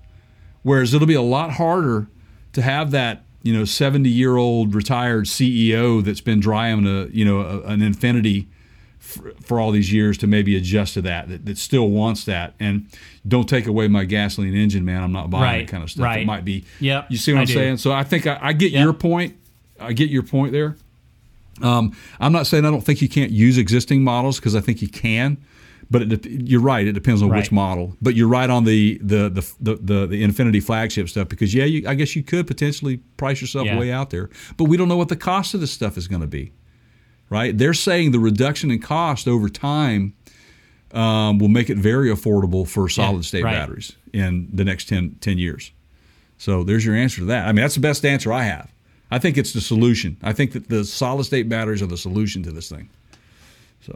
[0.63, 2.07] whereas it'll be a lot harder
[2.53, 7.23] to have that you know 70 year old retired ceo that's been driving a you
[7.23, 8.47] know a, an infiniti
[9.03, 12.53] for, for all these years to maybe adjust to that, that that still wants that
[12.59, 12.87] and
[13.27, 16.05] don't take away my gasoline engine man i'm not buying Right, that kind of stuff
[16.05, 16.21] right.
[16.21, 17.53] it might be Yep, you see what I i'm do.
[17.53, 18.83] saying so i think i, I get Yep.
[18.83, 19.35] your point
[19.79, 20.77] i get your point there
[21.61, 24.81] um, I'm not saying I don't think you can't use existing models because I think
[24.81, 25.37] you can,
[25.91, 26.85] but it, you're right.
[26.87, 27.37] It depends on Right.
[27.37, 27.95] which model.
[28.01, 31.65] But you're right on the the the the, the, the Infiniti flagship stuff because yeah,
[31.65, 33.77] you, I guess you could potentially price yourself Yeah.
[33.77, 36.21] way out there, but we don't know what the cost of this stuff is going
[36.21, 36.51] to be.
[37.33, 37.57] Right?
[37.57, 40.13] They're saying the reduction in cost over time
[40.91, 43.53] um, will make it very affordable for solid state right.
[43.53, 45.71] batteries in the next 10, 10 years.
[46.37, 47.47] So there's your answer to that.
[47.47, 48.71] I mean, that's the best answer I have.
[49.09, 50.15] I think it's the solution.
[50.21, 52.89] I think that the solid state batteries are the solution to this thing.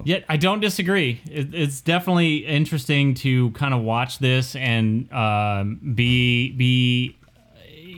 [0.03, 1.21] Yet I don't disagree.
[1.29, 7.15] It, it's definitely interesting to kind of watch this and um, be be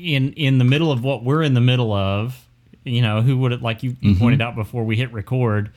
[0.03, 2.45] in in the middle of what we're in the middle of.
[2.83, 4.19] You know, who would it like you, you mm-hmm.
[4.19, 5.71] pointed out before we hit record?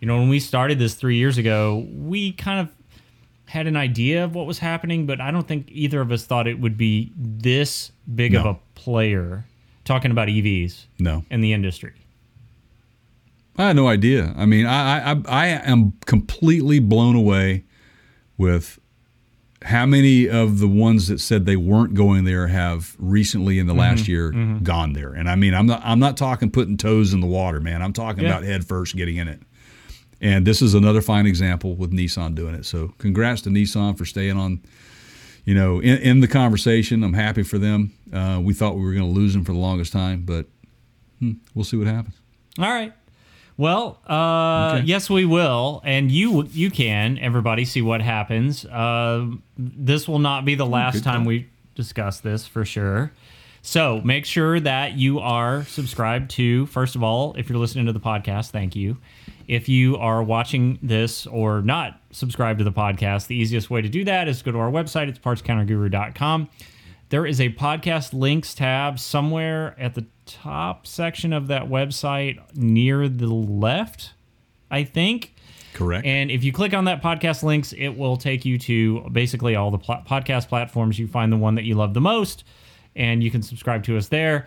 [0.00, 2.68] You know, when we started this three years ago, we kind of
[3.46, 6.46] had an idea of what was happening, but I don't think either of us thought
[6.46, 9.44] it would be this big of a player
[9.84, 11.94] talking about EVs No, in the industry.
[13.56, 14.34] I had no idea.
[14.36, 17.64] I mean, I, I I am completely blown away
[18.36, 18.77] with
[19.62, 23.74] how many of the ones that said they weren't going there have recently in the
[23.74, 24.30] last year
[24.62, 25.12] gone there.
[25.12, 27.82] And I mean, I'm not I'm not talking putting toes in the water, man.
[27.82, 28.30] I'm talking Yeah.
[28.30, 29.40] about head first getting in it.
[30.20, 32.66] And this is another fine example with Nissan doing it.
[32.66, 34.60] So congrats to Nissan for staying on,
[35.44, 37.02] you know, in, in the conversation.
[37.04, 37.92] I'm happy for them.
[38.12, 40.46] Uh, we thought we were going to lose them for the longest time, but
[41.20, 42.14] hmm, we'll see what happens.
[42.58, 42.92] All right.
[43.58, 44.86] Well, uh, Okay.
[44.86, 48.64] yes, we will, and you you can everybody see what happens.
[48.64, 49.26] Uh,
[49.58, 53.12] this will not be the last time we discuss this for sure.
[53.60, 56.66] So make sure that you are subscribed to.
[56.66, 58.96] First of all, if you're listening to the podcast, thank you.
[59.48, 63.88] If you are watching this or not subscribed to the podcast, the easiest way to
[63.88, 65.08] do that is go to our website.
[65.08, 66.48] It's partscounterguru.com.
[67.10, 73.08] There is a podcast links tab somewhere at the top section of that website near
[73.08, 74.12] the left,
[74.70, 75.34] I think.
[75.72, 76.04] Correct.
[76.06, 79.70] And if you click on that podcast links, it will take you to basically all
[79.70, 80.98] the pl- podcast platforms.
[80.98, 82.44] You find the one that you love the most,
[82.94, 84.46] and you can subscribe to us there.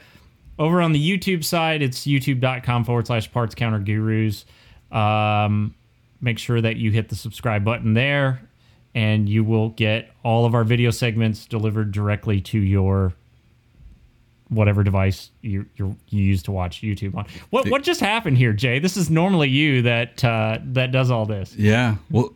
[0.59, 4.45] Over on the YouTube side, it's youtube.com forward slash parts counter gurus.
[4.91, 5.73] Um,
[6.19, 8.47] make sure that you hit the subscribe button there,
[8.95, 13.13] and you will get all of our video segments delivered directly to your
[14.49, 17.25] whatever device you you you use to watch YouTube on.
[17.51, 18.79] What what just happened here, Jay?
[18.79, 21.55] This is normally you that uh, that does all this.
[21.55, 21.95] yeah.
[22.09, 22.33] Well,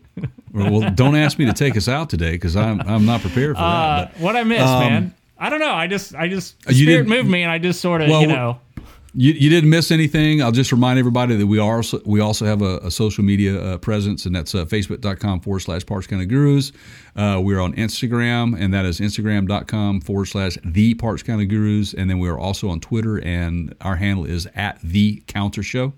[0.53, 3.61] well, don't ask me to take us out today because I'm I'm not prepared for
[3.63, 4.13] Uh, that.
[4.13, 5.15] But what I missed, um, man.
[5.37, 5.73] I don't know.
[5.73, 8.27] I just I just You spirit moved me, and I just sort of Well, you
[8.27, 8.59] know.
[9.17, 10.41] You, you didn't miss anything.
[10.41, 13.61] I'll just remind everybody that we are also, we also have a, a social media
[13.61, 16.73] uh, presence, and that's uh, facebook.com forward slash Parts Counter Gurus.
[17.15, 21.93] Uh, we're on Instagram, and that is instagram.com forward slash the Parts Counter Gurus.
[21.93, 25.93] And then we are also on Twitter, and our handle is at the Counter Show.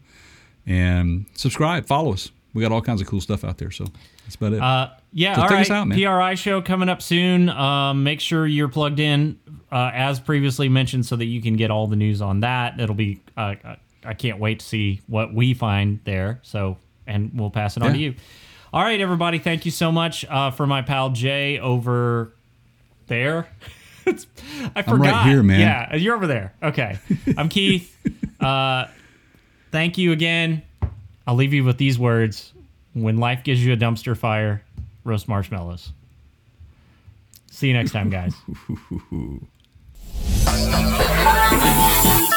[0.67, 2.31] And subscribe, follow us.
[2.53, 3.71] We got all kinds of cool stuff out there.
[3.71, 3.85] So
[4.25, 4.61] that's about it.
[4.61, 5.71] Uh, yeah, So all right.
[5.71, 5.89] out.
[5.89, 7.49] PRI show coming up soon.
[7.49, 9.39] Um, make sure you're plugged in,
[9.71, 12.79] uh, as previously mentioned, so that you can get all the news on that.
[12.79, 13.21] It'll be.
[13.35, 13.55] Uh,
[14.03, 16.39] I can't wait to see what we find there.
[16.43, 18.15] So, and we'll pass it on to you.
[18.71, 19.39] All right, everybody.
[19.39, 22.31] Thank you so much uh, for my pal Jay over
[23.07, 23.49] there.
[24.75, 25.25] I forgot.
[25.25, 25.59] here, man.
[25.59, 26.53] Yeah, you're over there.
[26.63, 26.97] Okay.
[27.37, 27.95] I'm Keith.
[28.39, 28.85] Uh,
[29.71, 30.61] thank you again.
[31.25, 32.53] I'll leave you with these words.
[32.93, 34.63] When life gives you a dumpster fire,
[35.03, 35.91] roast marshmallows.
[37.51, 38.33] See you next time, guys.
[40.57, 42.36] ハハハハ!